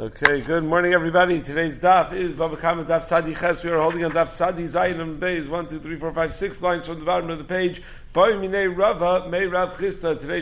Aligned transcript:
Okay, 0.00 0.40
good 0.40 0.64
morning, 0.64 0.94
everybody. 0.94 1.42
Today's 1.42 1.78
daf 1.78 2.14
is 2.14 2.32
Baba 2.34 2.56
Kama 2.56 2.86
Daf 2.86 3.02
Tzadi 3.02 3.38
Ches. 3.38 3.62
We 3.62 3.70
are 3.70 3.82
holding 3.82 4.02
on 4.02 4.12
Daf 4.12 4.28
Tzadi 4.28 4.64
Zayin 4.64 4.98
and 4.98 5.20
Beis, 5.20 5.46
one, 5.46 5.66
two, 5.66 5.78
three, 5.78 5.96
four, 5.96 6.10
five, 6.14 6.32
six 6.32 6.62
lines 6.62 6.86
from 6.86 7.00
the 7.00 7.04
bottom 7.04 7.28
of 7.28 7.36
the 7.36 7.44
page. 7.44 7.82
Today's 8.12 8.74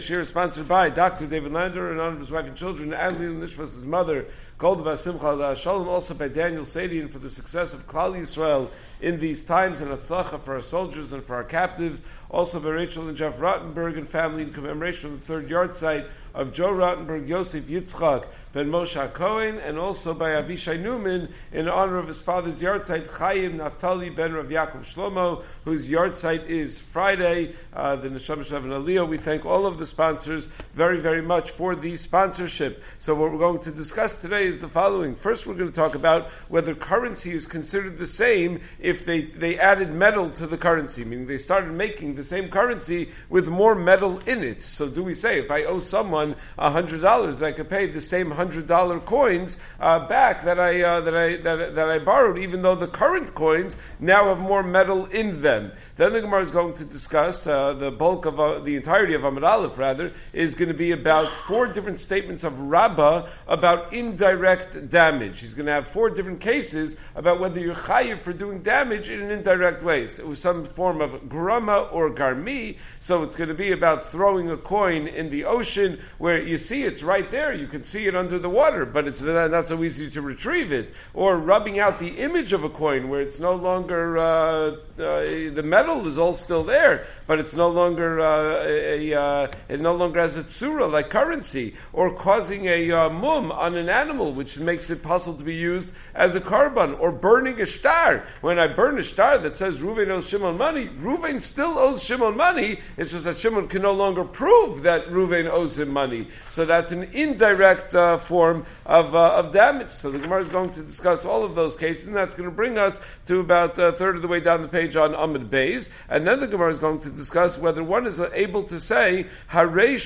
share 0.02 0.20
is 0.20 0.28
sponsored 0.30 0.68
by 0.68 0.88
Dr. 0.88 1.26
David 1.26 1.52
Lander 1.52 1.90
and 1.90 2.00
honor 2.00 2.14
of 2.14 2.20
his 2.20 2.30
wife 2.30 2.46
and 2.46 2.56
children, 2.56 2.94
and 2.94 3.20
Lila 3.20 3.34
Nishmas, 3.34 3.74
his 3.74 3.84
mother, 3.84 4.24
Gold 4.56 4.98
Simcha 4.98 5.54
Shalom, 5.54 5.86
also 5.86 6.14
by 6.14 6.28
Daniel 6.28 6.64
Sadian 6.64 7.10
for 7.10 7.18
the 7.18 7.28
success 7.28 7.74
of 7.74 7.86
Klal 7.86 8.18
Yisrael 8.18 8.70
in 9.02 9.20
these 9.20 9.44
times, 9.44 9.82
and 9.82 9.90
Atzlacha 9.90 10.40
for 10.40 10.54
our 10.54 10.62
soldiers 10.62 11.12
and 11.12 11.22
for 11.22 11.36
our 11.36 11.44
captives. 11.44 12.02
Also 12.30 12.58
by 12.58 12.70
Rachel 12.70 13.06
and 13.06 13.16
Jeff 13.16 13.38
Rottenberg 13.38 13.98
and 13.98 14.08
family 14.08 14.42
in 14.42 14.52
commemoration 14.52 15.12
of 15.12 15.20
the 15.20 15.26
third 15.26 15.48
yahrzeit 15.48 16.08
of 16.34 16.52
Joe 16.52 16.72
Rottenberg, 16.72 17.28
Yosef 17.28 17.68
Yitzchak, 17.68 18.26
ben 18.52 18.70
Moshe 18.70 19.12
Cohen, 19.14 19.58
and 19.58 19.78
also 19.78 20.12
by 20.12 20.30
Avishai 20.30 20.80
Newman 20.80 21.32
in 21.52 21.68
honor 21.68 21.98
of 21.98 22.08
his 22.08 22.20
father's 22.20 22.60
yahrzeit, 22.60 23.10
Chaim 23.10 23.58
Naftali 23.58 24.14
ben 24.14 24.32
Rav 24.32 24.46
Yaakov 24.46 24.84
Shlomo, 24.84 25.42
whose 25.64 25.88
yahrzeit 25.88 26.46
is 26.48 26.80
Friday, 26.80 27.54
uh, 27.72 27.96
the 27.96 28.08
Neshama 28.08 28.40
Shav 28.40 28.64
and 28.64 28.72
Aliyah. 28.72 29.08
We 29.08 29.18
thank 29.18 29.44
all 29.44 29.66
of 29.66 29.78
the 29.78 29.86
sponsors 29.86 30.48
very, 30.72 31.00
very 31.00 31.22
much 31.22 31.50
for 31.50 31.74
the 31.74 31.96
sponsorship. 31.96 32.82
So 32.98 33.14
what 33.14 33.32
we're 33.32 33.38
going 33.38 33.60
to 33.60 33.72
discuss 33.72 34.20
today 34.20 34.46
is 34.46 34.58
the 34.58 34.68
following. 34.68 35.14
First, 35.14 35.46
we're 35.46 35.54
going 35.54 35.70
to 35.70 35.74
talk 35.74 35.94
about 35.94 36.28
whether 36.48 36.74
currency 36.74 37.32
is 37.32 37.46
considered 37.46 37.98
the 37.98 38.06
same 38.06 38.60
if 38.78 39.04
they, 39.04 39.22
they 39.22 39.58
added 39.58 39.92
metal 39.92 40.30
to 40.30 40.46
the 40.46 40.56
currency, 40.58 41.04
meaning 41.04 41.26
they 41.26 41.38
started 41.38 41.72
making 41.72 42.14
the 42.14 42.24
same 42.24 42.48
currency 42.48 43.10
with 43.28 43.48
more 43.48 43.74
metal 43.74 44.18
in 44.20 44.42
it. 44.42 44.62
So 44.62 44.88
do 44.88 45.02
we 45.02 45.14
say 45.14 45.38
if 45.38 45.50
I 45.50 45.64
owe 45.64 45.80
someone 45.80 46.36
hundred 46.58 47.00
dollars, 47.02 47.42
I 47.42 47.52
could 47.52 47.68
pay 47.68 47.86
the 47.86 48.00
same 48.00 48.30
hundred 48.30 48.66
dollar 48.66 49.00
coins 49.00 49.58
uh, 49.80 50.06
back 50.06 50.44
that 50.44 50.58
I 50.58 50.82
uh, 50.82 51.00
that 51.02 51.16
I 51.16 51.36
that, 51.36 51.74
that 51.74 51.88
I 51.88 51.98
borrowed, 51.98 52.38
even 52.38 52.62
though 52.62 52.74
the 52.74 52.86
current 52.86 53.34
coins 53.34 53.76
now 53.98 54.26
have 54.26 54.38
more 54.38 54.62
metal 54.62 55.06
in 55.06 55.42
them. 55.42 55.72
Then 55.98 56.12
the 56.12 56.20
Gemara 56.20 56.42
is 56.42 56.52
going 56.52 56.74
to 56.74 56.84
discuss 56.84 57.44
uh, 57.48 57.72
the 57.72 57.90
bulk 57.90 58.24
of 58.24 58.38
uh, 58.38 58.60
the 58.60 58.76
entirety 58.76 59.14
of 59.14 59.22
Amud 59.22 59.42
Aleph, 59.42 59.78
rather, 59.78 60.12
is 60.32 60.54
going 60.54 60.68
to 60.68 60.74
be 60.74 60.92
about 60.92 61.34
four 61.34 61.66
different 61.66 61.98
statements 61.98 62.44
of 62.44 62.60
Rabbah 62.60 63.26
about 63.48 63.92
indirect 63.92 64.90
damage. 64.90 65.40
He's 65.40 65.54
going 65.54 65.66
to 65.66 65.72
have 65.72 65.88
four 65.88 66.10
different 66.10 66.40
cases 66.40 66.94
about 67.16 67.40
whether 67.40 67.58
you're 67.58 67.74
chayiv 67.74 68.18
for 68.18 68.32
doing 68.32 68.62
damage 68.62 69.10
in 69.10 69.20
an 69.20 69.32
indirect 69.32 69.82
way. 69.82 70.06
So 70.06 70.22
it 70.22 70.28
was 70.28 70.38
some 70.40 70.66
form 70.66 71.00
of 71.00 71.28
grama 71.28 71.78
or 71.78 72.10
garmi. 72.10 72.76
So 73.00 73.24
it's 73.24 73.34
going 73.34 73.48
to 73.48 73.56
be 73.56 73.72
about 73.72 74.04
throwing 74.04 74.52
a 74.52 74.56
coin 74.56 75.08
in 75.08 75.30
the 75.30 75.46
ocean 75.46 75.98
where 76.18 76.40
you 76.40 76.58
see 76.58 76.84
it's 76.84 77.02
right 77.02 77.28
there. 77.28 77.52
You 77.52 77.66
can 77.66 77.82
see 77.82 78.06
it 78.06 78.14
under 78.14 78.38
the 78.38 78.48
water, 78.48 78.86
but 78.86 79.08
it's 79.08 79.20
not 79.20 79.66
so 79.66 79.82
easy 79.82 80.10
to 80.10 80.22
retrieve 80.22 80.70
it. 80.70 80.94
Or 81.12 81.36
rubbing 81.36 81.80
out 81.80 81.98
the 81.98 82.18
image 82.18 82.52
of 82.52 82.62
a 82.62 82.70
coin 82.70 83.08
where 83.08 83.20
it's 83.20 83.40
no 83.40 83.56
longer 83.56 84.16
uh, 84.16 84.22
uh, 84.22 84.74
the 84.96 85.62
metal 85.64 85.87
is 85.88 86.18
all 86.18 86.34
still 86.34 86.64
there, 86.64 87.06
but 87.26 87.38
it's 87.38 87.54
no 87.54 87.70
longer 87.70 88.20
uh, 88.20 88.64
a, 88.64 89.14
uh, 89.14 89.48
it 89.68 89.80
no 89.80 89.94
longer 89.94 90.20
has 90.20 90.36
a 90.36 90.44
tsura 90.44 90.90
like 90.90 91.10
currency, 91.10 91.74
or 91.92 92.14
causing 92.14 92.66
a 92.66 92.90
uh, 92.92 93.08
mum 93.08 93.50
on 93.50 93.76
an 93.76 93.88
animal, 93.88 94.32
which 94.32 94.58
makes 94.58 94.90
it 94.90 95.02
possible 95.02 95.38
to 95.38 95.44
be 95.44 95.54
used 95.54 95.92
as 96.14 96.34
a 96.34 96.40
korban, 96.40 96.98
or 97.00 97.10
burning 97.10 97.60
a 97.60 97.66
shtar. 97.66 98.24
When 98.40 98.58
I 98.58 98.66
burn 98.66 98.98
a 98.98 99.02
shtar 99.02 99.38
that 99.38 99.56
says 99.56 99.80
Ruvain 99.80 100.10
owes 100.10 100.28
Shimon 100.28 100.58
money, 100.58 100.86
Ruvain 100.86 101.40
still 101.40 101.78
owes 101.78 102.04
Shimon 102.04 102.36
money. 102.36 102.80
It's 102.96 103.12
just 103.12 103.24
that 103.24 103.36
Shimon 103.36 103.68
can 103.68 103.82
no 103.82 103.92
longer 103.92 104.24
prove 104.24 104.82
that 104.82 105.06
Ruvain 105.06 105.48
owes 105.48 105.78
him 105.78 105.90
money. 105.90 106.28
So 106.50 106.64
that's 106.64 106.92
an 106.92 107.04
indirect 107.14 107.94
uh, 107.94 108.18
form 108.18 108.66
of, 108.88 109.14
uh, 109.14 109.34
of 109.34 109.52
damage. 109.52 109.90
So 109.90 110.10
the 110.10 110.18
Gemara 110.18 110.40
is 110.40 110.48
going 110.48 110.70
to 110.72 110.82
discuss 110.82 111.26
all 111.26 111.44
of 111.44 111.54
those 111.54 111.76
cases, 111.76 112.06
and 112.08 112.16
that's 112.16 112.34
going 112.34 112.48
to 112.48 112.54
bring 112.54 112.78
us 112.78 112.98
to 113.26 113.40
about 113.40 113.78
a 113.78 113.92
third 113.92 114.16
of 114.16 114.22
the 114.22 114.28
way 114.28 114.40
down 114.40 114.62
the 114.62 114.68
page 114.68 114.96
on 114.96 115.14
Amid 115.14 115.50
Bays. 115.50 115.90
And 116.08 116.26
then 116.26 116.40
the 116.40 116.46
Gemara 116.46 116.70
is 116.70 116.78
going 116.78 117.00
to 117.00 117.10
discuss 117.10 117.58
whether 117.58 117.84
one 117.84 118.06
is 118.06 118.18
able 118.18 118.64
to 118.64 118.80
say, 118.80 119.26
Harei 119.50 119.98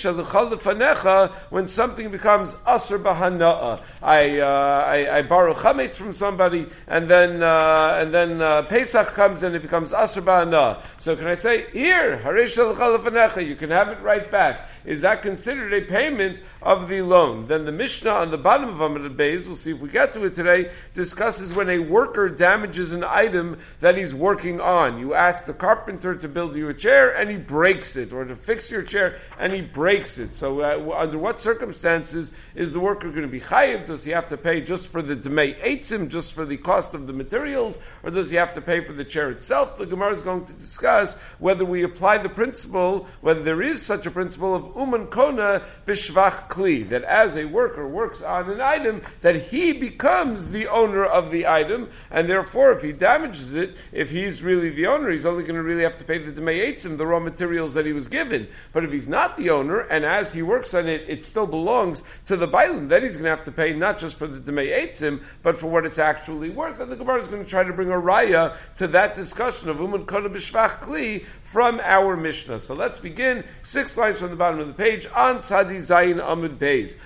when 1.50 1.68
something 1.68 2.10
becomes 2.10 2.54
Asr 2.56 3.00
Bahana'a. 3.00 3.80
I, 4.02 4.40
uh, 4.40 4.84
I, 4.86 5.18
I 5.18 5.22
borrow 5.22 5.54
chametz 5.54 5.94
from 5.94 6.12
somebody, 6.12 6.66
and 6.88 7.08
then, 7.08 7.42
uh, 7.42 7.98
and 8.00 8.12
then 8.12 8.42
uh, 8.42 8.62
Pesach 8.62 9.08
comes 9.08 9.44
and 9.44 9.54
it 9.54 9.62
becomes 9.62 9.92
Asr 9.92 10.22
Bahana'a. 10.22 10.82
So 10.98 11.14
can 11.14 11.28
I 11.28 11.34
say, 11.34 11.70
here, 11.70 12.18
Harei 12.18 13.46
you 13.46 13.56
can 13.56 13.70
have 13.70 13.88
it 13.88 14.00
right 14.02 14.28
back. 14.28 14.68
Is 14.84 15.02
that 15.02 15.22
considered 15.22 15.72
a 15.72 15.82
payment 15.82 16.42
of 16.60 16.88
the 16.88 17.02
loan? 17.02 17.46
Then 17.46 17.64
the 17.64 17.72
Mishnah 17.72 18.10
on 18.10 18.30
the 18.30 18.38
bottom 18.38 18.68
of 18.68 18.80
Amid 18.80 19.16
Bays, 19.16 19.46
we'll 19.46 19.56
see 19.56 19.70
if 19.70 19.80
we 19.80 19.88
get 19.88 20.14
to 20.14 20.24
it 20.24 20.34
today, 20.34 20.70
discusses 20.92 21.52
when 21.52 21.70
a 21.70 21.78
worker 21.78 22.28
damages 22.28 22.92
an 22.92 23.04
item 23.04 23.58
that 23.80 23.96
he's 23.96 24.14
working 24.14 24.60
on. 24.60 24.98
You 24.98 25.14
ask 25.14 25.44
the 25.44 25.54
carpenter 25.54 26.14
to 26.16 26.28
build 26.28 26.56
you 26.56 26.68
a 26.68 26.74
chair 26.74 27.14
and 27.14 27.30
he 27.30 27.36
breaks 27.36 27.96
it, 27.96 28.12
or 28.12 28.24
to 28.24 28.34
fix 28.34 28.70
your 28.70 28.82
chair 28.82 29.18
and 29.38 29.52
he 29.52 29.60
breaks 29.60 30.18
it. 30.18 30.34
So, 30.34 30.60
uh, 30.60 30.96
under 30.96 31.18
what 31.18 31.38
circumstances 31.38 32.32
is 32.54 32.72
the 32.72 32.80
worker 32.80 33.08
going 33.10 33.22
to 33.22 33.28
be 33.28 33.40
chayiv? 33.40 33.86
Does 33.86 34.04
he 34.04 34.12
have 34.12 34.28
to 34.28 34.36
pay 34.36 34.62
just 34.62 34.88
for 34.88 35.02
the 35.02 35.16
demei 35.16 35.60
eitzim, 35.60 36.08
just 36.08 36.32
for 36.32 36.44
the 36.44 36.56
cost 36.56 36.94
of 36.94 37.06
the 37.06 37.12
materials, 37.12 37.78
or 38.02 38.10
does 38.10 38.30
he 38.30 38.36
have 38.36 38.54
to 38.54 38.60
pay 38.60 38.80
for 38.80 38.92
the 38.92 39.04
chair 39.04 39.30
itself? 39.30 39.78
The 39.78 39.86
Gemara 39.86 40.14
is 40.14 40.22
going 40.22 40.44
to 40.46 40.52
discuss 40.52 41.14
whether 41.38 41.64
we 41.64 41.82
apply 41.82 42.18
the 42.18 42.28
principle, 42.28 43.06
whether 43.20 43.42
there 43.42 43.62
is 43.62 43.82
such 43.82 44.06
a 44.06 44.10
principle 44.10 44.54
of 44.54 44.71
uman 44.76 45.06
kona 45.06 45.62
bishvach 45.86 46.48
kli, 46.48 46.88
that 46.90 47.04
as 47.04 47.36
a 47.36 47.44
worker 47.44 47.86
works 47.86 48.22
on 48.22 48.50
an 48.50 48.60
item, 48.60 49.02
that 49.20 49.36
he 49.36 49.72
becomes 49.72 50.50
the 50.50 50.68
owner 50.68 51.04
of 51.04 51.30
the 51.30 51.46
item, 51.46 51.90
and 52.10 52.28
therefore, 52.28 52.72
if 52.72 52.82
he 52.82 52.92
damages 52.92 53.54
it, 53.54 53.76
if 53.92 54.10
he's 54.10 54.42
really 54.42 54.70
the 54.70 54.86
owner, 54.86 55.10
he's 55.10 55.26
only 55.26 55.42
going 55.42 55.56
to 55.56 55.62
really 55.62 55.82
have 55.82 55.96
to 55.96 56.04
pay 56.04 56.18
the 56.18 56.32
demei 56.32 56.66
eitzim, 56.66 56.96
the 56.96 57.06
raw 57.06 57.20
materials 57.20 57.74
that 57.74 57.86
he 57.86 57.92
was 57.92 58.08
given. 58.08 58.48
But 58.72 58.84
if 58.84 58.92
he's 58.92 59.08
not 59.08 59.36
the 59.36 59.50
owner, 59.50 59.80
and 59.80 60.04
as 60.04 60.32
he 60.32 60.42
works 60.42 60.74
on 60.74 60.88
it, 60.88 61.04
it 61.08 61.24
still 61.24 61.46
belongs 61.46 62.02
to 62.26 62.36
the 62.36 62.48
bailim, 62.48 62.88
then 62.88 63.02
he's 63.02 63.16
going 63.16 63.24
to 63.24 63.30
have 63.30 63.44
to 63.44 63.52
pay 63.52 63.74
not 63.74 63.98
just 63.98 64.18
for 64.18 64.26
the 64.26 64.40
demei 64.40 64.72
eitzim, 64.76 65.22
but 65.42 65.58
for 65.58 65.68
what 65.68 65.86
it's 65.86 65.98
actually 65.98 66.50
worth. 66.50 66.80
And 66.80 66.90
the 66.90 66.96
Gemara 66.96 67.20
is 67.20 67.28
going 67.28 67.44
to 67.44 67.50
try 67.50 67.62
to 67.62 67.72
bring 67.72 67.90
a 67.90 68.00
raya 68.00 68.56
to 68.76 68.88
that 68.88 69.14
discussion 69.14 69.68
of 69.68 69.80
uman 69.80 70.06
kona 70.06 70.30
b'shvach 70.30 70.80
kli 70.80 71.24
from 71.42 71.80
our 71.82 72.16
Mishnah. 72.16 72.60
So 72.60 72.74
let's 72.74 72.98
begin. 72.98 73.44
Six 73.62 73.96
lines 73.96 74.20
from 74.20 74.30
the 74.30 74.36
bottom 74.36 74.60
of 74.62 74.68
the 74.68 74.74
page 74.74 75.06
on 75.14 75.38
Tzadi 75.38 75.78
Zayin 75.78 76.20
Amud 76.22 76.56
Beis. 76.56 76.96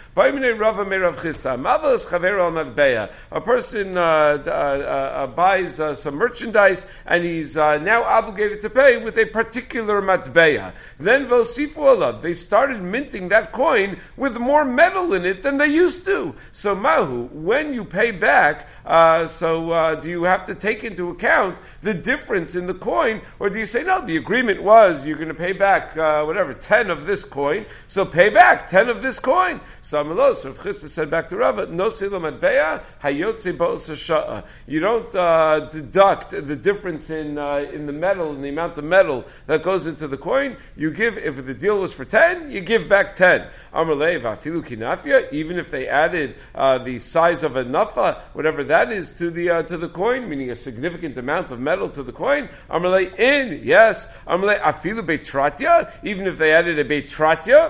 A 3.31 3.41
person 3.41 3.97
uh, 3.97 4.00
uh, 4.00 4.50
uh, 4.50 5.27
buys 5.27 5.81
uh, 5.81 5.94
some 5.94 6.15
merchandise 6.15 6.87
and 7.06 7.25
he's 7.25 7.56
uh, 7.56 7.78
now 7.78 8.03
obligated 8.05 8.62
to 8.62 8.71
pay 8.71 8.97
with 8.97 9.19
a 9.19 9.27
particular 9.27 10.00
matbeya. 10.00 10.72
Then 10.99 11.27
vosifu 11.27 11.75
alav, 11.75 12.21
they 12.21 12.34
started 12.34 12.81
minting 12.83 13.28
that 13.28 13.53
coin 13.53 13.99
with 14.17 14.38
more 14.38 14.65
metal 14.65 15.12
in 15.15 15.25
it 15.25 15.43
than 15.43 15.56
they 15.59 15.69
used 15.69 16.05
to. 16.06 16.34
So 16.53 16.75
mahu, 16.75 17.28
when 17.33 17.75
you 17.75 17.84
pay 17.84 18.11
back, 18.11 18.67
uh, 18.84 19.27
so 19.27 20.00
do 20.00 20.09
you 20.09 20.25
have 20.25 20.47
to 20.47 20.55
take 20.55 20.84
into 20.84 21.11
account 21.11 21.59
the 21.81 21.94
difference 21.94 22.56
in 22.56 22.67
the 22.67 22.75
coin, 22.75 23.23
or 23.38 23.50
do 23.50 23.59
you 23.59 23.67
say 23.67 23.83
no? 23.83 24.00
The 24.00 24.17
agreement 24.17 24.62
was 24.62 25.06
you're 25.06 25.17
going 25.17 25.28
to 25.28 25.34
pay 25.34 25.53
back 25.53 25.97
whatever 25.97 26.55
ten 26.55 26.91
of 26.91 27.06
this 27.06 27.25
coin, 27.25 27.46
so 27.87 28.05
pay 28.05 28.31
back 28.31 28.69
ten 28.69 28.89
of 28.89 29.03
this 29.03 29.19
coin. 29.19 29.61
So 29.83 30.03
Amalos, 30.03 30.45
Rav 30.45 30.59
Chisda 30.59 30.89
said 30.89 31.11
back 31.11 31.29
to 31.31 31.37
Rava, 31.37 31.67
no 31.67 31.89
silam 31.89 32.31
matbeya 32.31 32.83
hayotze 33.03 34.45
You 34.67 34.81
don't 34.81 35.15
uh, 35.15 35.69
deduct 35.71 36.31
the 36.31 36.56
difference 36.56 37.11
in 37.11 37.39
uh, 37.39 37.56
in 37.73 37.87
the 37.87 37.93
metal 37.93 38.35
in 38.35 38.43
the 38.43 38.49
amount 38.49 38.79
of 38.79 38.85
metal 38.85 39.25
that 39.47 39.62
goes 39.62 39.87
into 39.87 40.09
the 40.09 40.17
coin. 40.17 40.56
You 40.77 40.91
give 40.91 41.19
if 41.19 41.45
the 41.45 41.55
deal 41.55 41.79
was 41.79 41.93
for 41.93 42.05
ten, 42.05 42.51
you 42.51 42.61
give 42.61 42.89
back 42.89 43.15
ten. 43.15 43.49
Amalei 43.73 44.21
v'afilu 44.21 44.65
kinafia, 44.65 45.33
Even 45.33 45.59
if 45.59 45.71
they 45.71 45.89
added 45.89 46.37
uh, 46.55 46.79
the 46.79 46.99
size 46.99 47.43
of 47.43 47.56
a 47.56 47.65
nafa, 47.65 48.20
whatever 48.32 48.65
that 48.65 48.93
is, 48.93 49.15
to 49.15 49.31
the 49.31 49.50
uh, 49.50 49.62
to 49.62 49.76
the 49.76 49.88
coin, 49.88 50.29
meaning 50.29 50.50
a 50.50 50.56
significant 50.56 51.17
amount 51.19 51.53
of 51.53 51.61
metal 51.61 51.88
to 51.91 52.03
the 52.03 52.12
coin. 52.12 52.49
Amalei 52.70 53.19
in 53.19 53.61
yes. 53.65 54.06
Amalei 54.26 54.59
afilu 54.61 55.00
betratya. 55.00 55.93
Even 56.03 56.26
if 56.26 56.38
they 56.38 56.53
added 56.53 56.79
a 56.79 56.85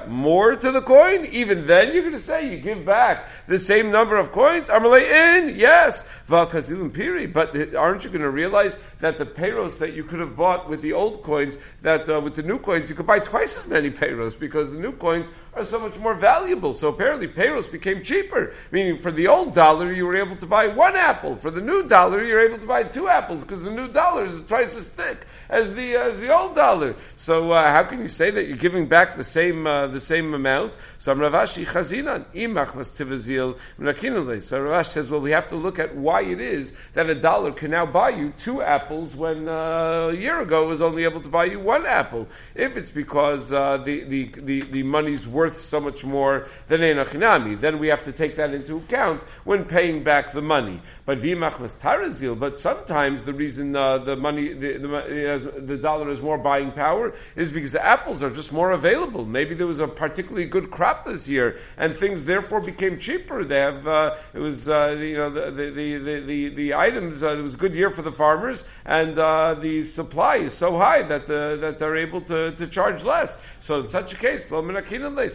more 0.08 0.56
to 0.56 0.70
the 0.70 0.80
coin, 0.80 1.26
even 1.26 1.66
then 1.66 1.92
you're 1.92 2.02
going 2.02 2.12
to 2.12 2.18
say 2.18 2.50
you 2.50 2.58
give 2.58 2.84
back 2.84 3.28
the 3.46 3.58
same 3.58 3.90
number 3.90 4.16
of 4.16 4.32
coins. 4.32 4.68
Amalei 4.68 5.48
in 5.48 5.58
yes. 5.58 6.04
Valkazilim 6.28 6.92
piri. 6.92 7.26
But 7.26 7.74
aren't 7.74 8.04
you 8.04 8.10
going 8.10 8.22
to 8.22 8.30
realize 8.30 8.78
that 9.00 9.18
the 9.18 9.26
payros 9.26 9.78
that 9.78 9.94
you 9.94 10.04
could 10.04 10.20
have 10.20 10.36
bought 10.36 10.68
with 10.68 10.82
the 10.82 10.92
old 10.92 11.22
coins, 11.22 11.58
that 11.82 12.08
uh, 12.08 12.20
with 12.20 12.34
the 12.34 12.42
new 12.42 12.58
coins 12.58 12.88
you 12.90 12.96
could 12.96 13.06
buy 13.06 13.18
twice 13.18 13.56
as 13.58 13.66
many 13.66 13.90
payros 13.90 14.38
because 14.38 14.72
the 14.72 14.78
new 14.78 14.92
coins 14.92 15.28
are 15.56 15.64
so 15.64 15.80
much 15.80 15.98
more 15.98 16.14
valuable. 16.14 16.74
So 16.74 16.88
apparently 16.88 17.28
payros 17.28 17.70
became 17.70 18.02
cheaper. 18.02 18.54
Meaning 18.70 18.98
for 18.98 19.10
the 19.10 19.28
old 19.28 19.54
dollar 19.54 19.92
you 19.92 20.06
were 20.06 20.16
able 20.16 20.36
to 20.36 20.46
buy 20.46 20.68
one 20.68 20.96
apple. 20.96 21.34
For 21.34 21.50
the 21.50 21.60
new 21.60 21.88
dollar 21.88 22.24
you're 22.24 22.42
able 22.42 22.58
to 22.58 22.66
buy 22.66 22.84
two 22.84 23.08
apples 23.08 23.42
because 23.42 23.64
the 23.64 23.70
new 23.70 23.88
dollar 23.88 24.24
is 24.24 24.42
twice 24.44 24.76
as 24.76 24.88
thick 24.88 25.26
as 25.48 25.74
the 25.74 25.96
uh, 25.96 26.08
as 26.08 26.20
the 26.20 26.36
old 26.36 26.54
dollar. 26.54 26.96
So 27.16 27.52
uh, 27.52 27.70
how 27.70 27.84
can 27.84 28.00
you 28.00 28.08
say 28.08 28.30
that 28.30 28.46
you're 28.46 28.56
giving 28.56 28.86
back 28.86 29.16
the 29.16 29.24
same 29.24 29.66
uh, 29.66 29.86
the 29.88 30.00
same 30.00 30.34
amount? 30.34 30.76
So 30.98 31.14
Rav 31.14 31.32
Ashi 31.32 31.64
chazinan 31.64 32.24
imach 32.34 34.42
So 34.42 34.62
Rash 34.62 34.88
says, 34.88 35.10
well, 35.10 35.20
we 35.20 35.30
have 35.30 35.48
to 35.48 35.56
look 35.56 35.78
at 35.78 35.96
why 35.96 36.22
it 36.22 36.40
is 36.40 36.72
that 36.94 37.08
a 37.08 37.14
dollar 37.14 37.52
can 37.52 37.70
now 37.70 37.86
buy 37.86 38.10
you 38.10 38.32
two 38.36 38.62
apples 38.62 39.14
when 39.14 39.48
uh, 39.48 40.08
a 40.10 40.14
year 40.14 40.40
ago 40.40 40.66
was 40.66 40.82
only 40.82 41.04
able 41.04 41.20
to 41.20 41.28
buy 41.28 41.44
you 41.44 41.60
one 41.60 41.86
apple. 41.86 42.28
If 42.54 42.76
it's 42.76 42.90
because 42.90 43.52
uh, 43.52 43.78
the, 43.78 44.04
the, 44.04 44.24
the, 44.24 44.60
the, 44.62 44.82
money's 44.82 45.26
worth 45.26 45.45
so 45.50 45.80
much 45.80 46.04
more 46.04 46.46
than 46.68 46.80
Enochinami, 46.80 47.58
then 47.58 47.78
we 47.78 47.88
have 47.88 48.02
to 48.02 48.12
take 48.12 48.36
that 48.36 48.54
into 48.54 48.76
account 48.76 49.22
when 49.44 49.64
paying 49.64 50.04
back 50.04 50.32
the 50.32 50.42
money. 50.42 50.80
But 51.04 51.18
Vimach 51.18 51.58
tarazil, 51.80 52.38
but 52.38 52.58
sometimes 52.58 53.24
the 53.24 53.32
reason 53.32 53.74
uh, 53.74 53.98
the 53.98 54.16
money, 54.16 54.52
the, 54.52 54.78
the, 54.78 55.60
the 55.60 55.78
dollar 55.78 56.08
has 56.08 56.20
more 56.20 56.38
buying 56.38 56.72
power 56.72 57.14
is 57.34 57.50
because 57.50 57.72
the 57.72 57.84
apples 57.84 58.22
are 58.22 58.30
just 58.30 58.52
more 58.52 58.70
available. 58.70 59.24
Maybe 59.24 59.54
there 59.54 59.66
was 59.66 59.80
a 59.80 59.88
particularly 59.88 60.46
good 60.46 60.70
crop 60.70 61.04
this 61.04 61.28
year, 61.28 61.58
and 61.76 61.94
things 61.94 62.24
therefore 62.24 62.60
became 62.60 62.98
cheaper. 62.98 63.44
They 63.44 63.60
have 63.60 63.86
uh, 63.86 64.16
it 64.34 64.40
was 64.40 64.68
uh, 64.68 64.96
you 64.98 65.16
know 65.16 65.30
the 65.30 65.50
the 65.50 65.70
the 65.70 66.20
the, 66.20 66.48
the 66.48 66.74
items. 66.74 67.22
Uh, 67.22 67.36
it 67.36 67.42
was 67.42 67.54
a 67.54 67.58
good 67.58 67.74
year 67.74 67.90
for 67.90 68.02
the 68.02 68.12
farmers, 68.12 68.64
and 68.84 69.18
uh, 69.18 69.54
the 69.54 69.84
supply 69.84 70.36
is 70.36 70.54
so 70.54 70.76
high 70.76 71.02
that 71.02 71.26
the, 71.26 71.58
that 71.60 71.78
they're 71.78 71.96
able 71.96 72.20
to, 72.22 72.52
to 72.52 72.66
charge 72.66 73.02
less. 73.02 73.36
So 73.60 73.80
in 73.80 73.88
such 73.88 74.12
a 74.12 74.16
case, 74.16 74.48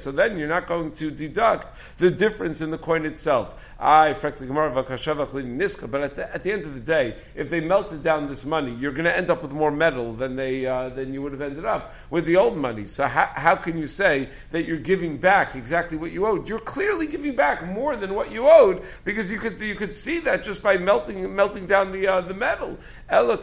so 0.01 0.12
then 0.12 0.38
you're 0.38 0.48
not 0.48 0.68
going 0.68 0.92
to 0.94 1.12
deduct 1.12 1.71
the 1.98 2.12
difference 2.12 2.62
in 2.62 2.71
the 2.71 2.77
coin 2.77 3.06
itself. 3.06 3.56
I 3.80 4.13
but 4.13 6.01
at 6.03 6.15
the, 6.15 6.33
at 6.33 6.44
the 6.44 6.51
end 6.51 6.65
of 6.65 6.75
the 6.75 6.80
day, 6.80 7.15
if 7.36 7.50
they 7.50 7.62
melted 7.62 8.03
down 8.03 8.27
this 8.27 8.45
money, 8.45 8.75
you're 8.75 8.92
going 8.92 9.06
to 9.06 9.15
end 9.15 9.31
up 9.31 9.42
with 9.42 9.53
more 9.53 9.71
metal 9.71 10.13
than 10.13 10.36
they 10.36 10.68
uh, 10.68 10.89
than 10.89 11.13
you 11.13 11.21
would 11.24 11.31
have 11.31 11.42
ended 11.42 11.65
up 11.65 11.95
with 12.12 12.25
the 12.25 12.38
old 12.38 12.56
money. 12.57 12.86
So 12.86 13.07
how, 13.07 13.25
how 13.33 13.56
can 13.56 13.80
you 13.80 13.88
say 13.88 14.30
that 14.51 14.65
you're 14.65 14.77
giving 14.77 15.18
back 15.18 15.56
exactly 15.56 15.98
what 15.98 16.12
you 16.12 16.27
owed? 16.27 16.48
You're 16.48 16.59
clearly 16.59 17.07
giving 17.07 17.36
back 17.36 17.65
more 17.65 17.95
than 17.95 18.13
what 18.13 18.31
you 18.31 18.48
owed 18.48 18.83
because 19.03 19.31
you 19.31 19.39
could 19.39 19.59
you 19.59 19.74
could 19.75 19.95
see 19.95 20.19
that 20.19 20.44
just 20.44 20.62
by 20.62 20.77
melting 20.77 21.36
melting 21.36 21.65
down 21.65 21.92
the 21.92 22.07
uh, 22.07 22.21
the 22.21 22.36
metal. 22.36 22.77
Rather, 23.09 23.38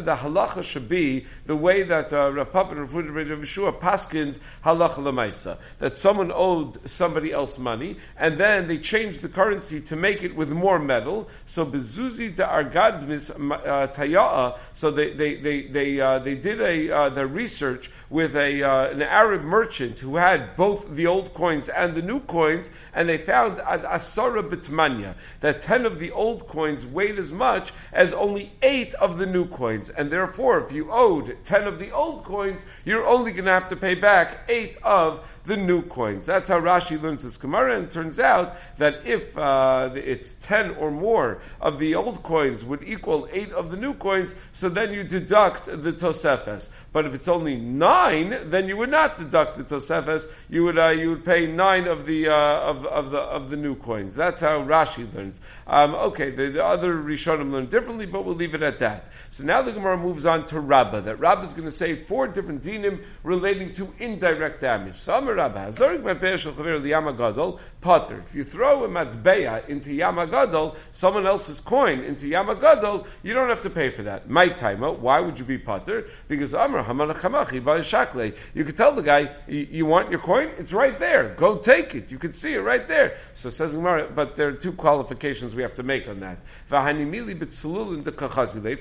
the 0.00 0.16
halacha 0.16 0.62
should 0.62 0.88
be 0.88 1.26
the 1.46 1.56
way 1.56 1.82
that 1.82 2.12
uh, 2.12 2.30
Rav 2.30 2.52
Papa 2.52 2.72
and 2.72 2.80
Rav 2.80 3.41
Yeshua 3.42 3.78
paskind 3.78 4.38
halacha 4.64 4.96
lemaisa 4.96 5.58
that 5.78 5.96
someone 5.96 6.32
owed 6.32 6.88
somebody 6.88 7.32
else 7.32 7.58
money 7.58 7.96
and 8.16 8.36
then 8.36 8.68
they 8.68 8.78
changed 8.78 9.20
the 9.20 9.28
currency 9.28 9.80
to 9.80 9.96
make 9.96 10.22
it 10.22 10.34
with 10.34 10.50
more 10.50 10.78
metal. 10.78 11.28
So 11.46 11.66
bezuzi 11.66 12.34
de 12.34 12.44
argadmis 12.44 13.30
uh, 13.30 13.88
taya'a. 13.88 14.58
So 14.72 14.90
they 14.90 15.12
they 15.12 15.34
they 15.36 15.62
they, 15.62 16.00
uh, 16.00 16.18
they 16.20 16.34
did 16.34 16.60
a 16.60 16.90
uh, 16.90 17.08
the 17.10 17.26
research 17.26 17.90
with 18.10 18.36
a 18.36 18.62
uh, 18.62 18.90
an 18.90 19.02
Arab 19.02 19.42
merchant 19.42 19.98
who 19.98 20.16
had 20.16 20.56
both 20.56 20.88
the 20.90 21.06
old 21.06 21.34
coins 21.34 21.68
and 21.68 21.94
the 21.94 22.02
new 22.02 22.20
coins, 22.20 22.70
and 22.94 23.08
they 23.08 23.18
found 23.18 23.58
at 23.58 23.82
asara 23.82 24.42
bitmanya 24.48 25.14
that 25.40 25.60
ten 25.60 25.86
of 25.86 25.98
the 25.98 26.12
old 26.12 26.46
coins 26.46 26.86
weighed 26.86 27.18
as 27.18 27.32
much 27.32 27.72
as 27.92 28.12
only 28.12 28.52
eight 28.62 28.94
of 28.94 29.18
the 29.18 29.26
new 29.26 29.46
coins, 29.46 29.90
and 29.90 30.10
therefore, 30.10 30.60
if 30.60 30.72
you 30.72 30.90
owed 30.90 31.36
ten 31.44 31.66
of 31.66 31.78
the 31.78 31.90
old 31.90 32.24
coins, 32.24 32.60
you're 32.84 33.06
only 33.06 33.31
going 33.32 33.46
to 33.46 33.52
have 33.52 33.68
to 33.68 33.76
pay 33.76 33.94
back 33.94 34.38
eight 34.48 34.76
of 34.82 35.26
the 35.44 35.56
new 35.56 35.82
coins. 35.82 36.24
That's 36.26 36.48
how 36.48 36.60
Rashi 36.60 37.00
learns 37.00 37.22
this 37.22 37.36
Gemara, 37.36 37.76
and 37.76 37.90
turns 37.90 38.18
out 38.18 38.56
that 38.76 39.06
if 39.06 39.36
uh, 39.36 39.90
it's 39.94 40.34
ten 40.34 40.70
or 40.76 40.90
more 40.90 41.40
of 41.60 41.78
the 41.78 41.96
old 41.96 42.22
coins 42.22 42.64
would 42.64 42.84
equal 42.84 43.28
eight 43.32 43.50
of 43.52 43.70
the 43.70 43.76
new 43.76 43.94
coins, 43.94 44.34
so 44.52 44.68
then 44.68 44.94
you 44.94 45.02
deduct 45.02 45.64
the 45.64 45.92
Tosefes. 45.92 46.68
But 46.92 47.06
if 47.06 47.14
it's 47.14 47.28
only 47.28 47.56
nine, 47.56 48.50
then 48.50 48.68
you 48.68 48.76
would 48.76 48.90
not 48.90 49.16
deduct 49.16 49.56
the 49.56 49.64
Tosefes. 49.64 50.28
You 50.48 50.64
would 50.64 50.78
uh, 50.78 50.88
you 50.88 51.10
would 51.10 51.24
pay 51.24 51.46
nine 51.46 51.88
of 51.88 52.06
the 52.06 52.28
uh, 52.28 52.34
of, 52.34 52.86
of 52.86 53.10
the 53.10 53.18
of 53.20 53.50
the 53.50 53.56
new 53.56 53.74
coins. 53.74 54.14
That's 54.14 54.40
how 54.40 54.62
Rashi 54.62 55.12
learns. 55.12 55.40
Um, 55.66 55.94
okay, 55.94 56.30
the, 56.30 56.50
the, 56.50 56.64
other 56.64 56.94
Rishonim 56.94 57.50
learn 57.50 57.66
differently, 57.66 58.06
but 58.06 58.24
we'll 58.24 58.34
leave 58.34 58.54
it 58.54 58.62
at 58.62 58.80
that. 58.80 59.08
So 59.30 59.44
now 59.44 59.62
the 59.62 59.72
Gemara 59.72 59.96
moves 59.96 60.26
on 60.26 60.46
to 60.46 60.60
Rabbah. 60.60 61.00
That 61.00 61.18
Rabbah 61.18 61.46
is 61.46 61.54
going 61.54 61.64
to 61.64 61.70
say 61.70 61.94
four 61.94 62.28
different 62.28 62.62
dinim 62.62 63.04
relating 63.22 63.72
to 63.74 63.92
indirect 63.98 64.60
damage. 64.60 64.96
Rabba, 65.34 65.72
Zorik 65.72 66.02
Matbeya 66.02 66.38
Shel 66.38 66.52
Chaver 66.52 66.80
Yamagadol, 66.82 67.58
Potter. 67.80 68.22
If 68.24 68.34
you 68.34 68.44
throw 68.44 68.84
a 68.84 68.88
Matbeya 68.88 69.68
into 69.68 69.90
Yamagadol, 69.90 70.76
someone 70.92 71.26
else's 71.26 71.60
coin 71.60 72.00
into 72.00 72.26
Yamagadol, 72.26 73.06
you 73.22 73.34
don't 73.34 73.48
have 73.48 73.62
to 73.62 73.70
pay 73.70 73.90
for 73.90 74.04
that. 74.04 74.28
My 74.28 74.48
timer, 74.48 74.90
why 74.90 75.20
would 75.20 75.38
you 75.38 75.44
be 75.44 75.58
Potter? 75.58 76.06
Because 76.28 76.54
Amr 76.54 76.82
Hamanachamachi 76.82 77.84
Shakle. 77.84 78.32
You 78.54 78.64
could 78.64 78.76
tell 78.76 78.92
the 78.92 79.02
guy, 79.02 79.34
you 79.46 79.86
want 79.86 80.10
your 80.10 80.20
coin? 80.20 80.50
It's 80.58 80.72
right 80.72 80.98
there. 80.98 81.34
Go 81.34 81.56
take 81.56 81.94
it. 81.94 82.10
You 82.12 82.18
could 82.18 82.34
see 82.34 82.54
it 82.54 82.60
right 82.60 82.86
there. 82.86 83.16
So 83.34 83.50
says 83.50 83.74
Gemara, 83.74 84.10
but 84.14 84.36
there 84.36 84.48
are 84.48 84.52
two 84.52 84.72
qualifications 84.72 85.54
we 85.54 85.62
have 85.62 85.74
to 85.74 85.82
make 85.82 86.08
on 86.08 86.20
that. 86.20 86.42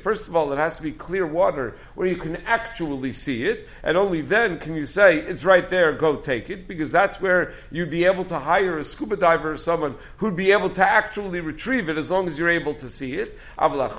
First 0.01 0.27
of 0.27 0.35
all, 0.35 0.53
it 0.53 0.57
has 0.57 0.77
to 0.77 0.83
be 0.83 0.91
clear 0.91 1.25
water 1.25 1.77
where 1.95 2.07
you 2.07 2.17
can 2.17 2.35
actually 2.45 3.13
see 3.13 3.43
it, 3.43 3.67
and 3.83 3.97
only 3.97 4.21
then 4.21 4.59
can 4.59 4.75
you 4.75 4.85
say, 4.85 5.17
it's 5.19 5.43
right 5.45 5.67
there, 5.69 5.93
go 5.93 6.17
take 6.17 6.40
it, 6.49 6.67
because 6.67 6.91
that's 6.91 7.21
where 7.21 7.53
you'd 7.71 7.89
be 7.89 8.05
able 8.05 8.25
to 8.25 8.39
hire 8.39 8.77
a 8.77 8.83
scuba 8.83 9.17
diver 9.17 9.51
or 9.51 9.57
someone 9.57 9.95
who'd 10.17 10.35
be 10.35 10.51
able 10.51 10.69
to 10.71 10.83
actually 10.83 11.41
retrieve 11.41 11.89
it 11.89 11.97
as 11.97 12.09
long 12.09 12.27
as 12.27 12.39
you're 12.39 12.49
able 12.49 12.73
to 12.75 12.89
see 12.89 13.13
it. 13.15 13.37
But 13.57 13.89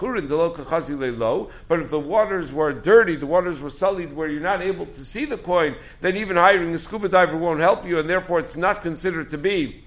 if 1.80 1.90
the 1.90 2.00
waters 2.00 2.52
were 2.52 2.72
dirty, 2.72 3.16
the 3.16 3.26
waters 3.26 3.62
were 3.62 3.70
sullied 3.70 4.12
where 4.12 4.28
you're 4.28 4.40
not 4.40 4.62
able 4.62 4.86
to 4.86 5.00
see 5.00 5.24
the 5.24 5.38
coin, 5.38 5.76
then 6.00 6.16
even 6.16 6.36
hiring 6.36 6.74
a 6.74 6.78
scuba 6.78 7.08
diver 7.08 7.36
won't 7.36 7.60
help 7.60 7.86
you, 7.86 7.98
and 7.98 8.08
therefore 8.08 8.40
it's 8.40 8.56
not 8.56 8.82
considered 8.82 9.30
to 9.30 9.38
be 9.38 9.84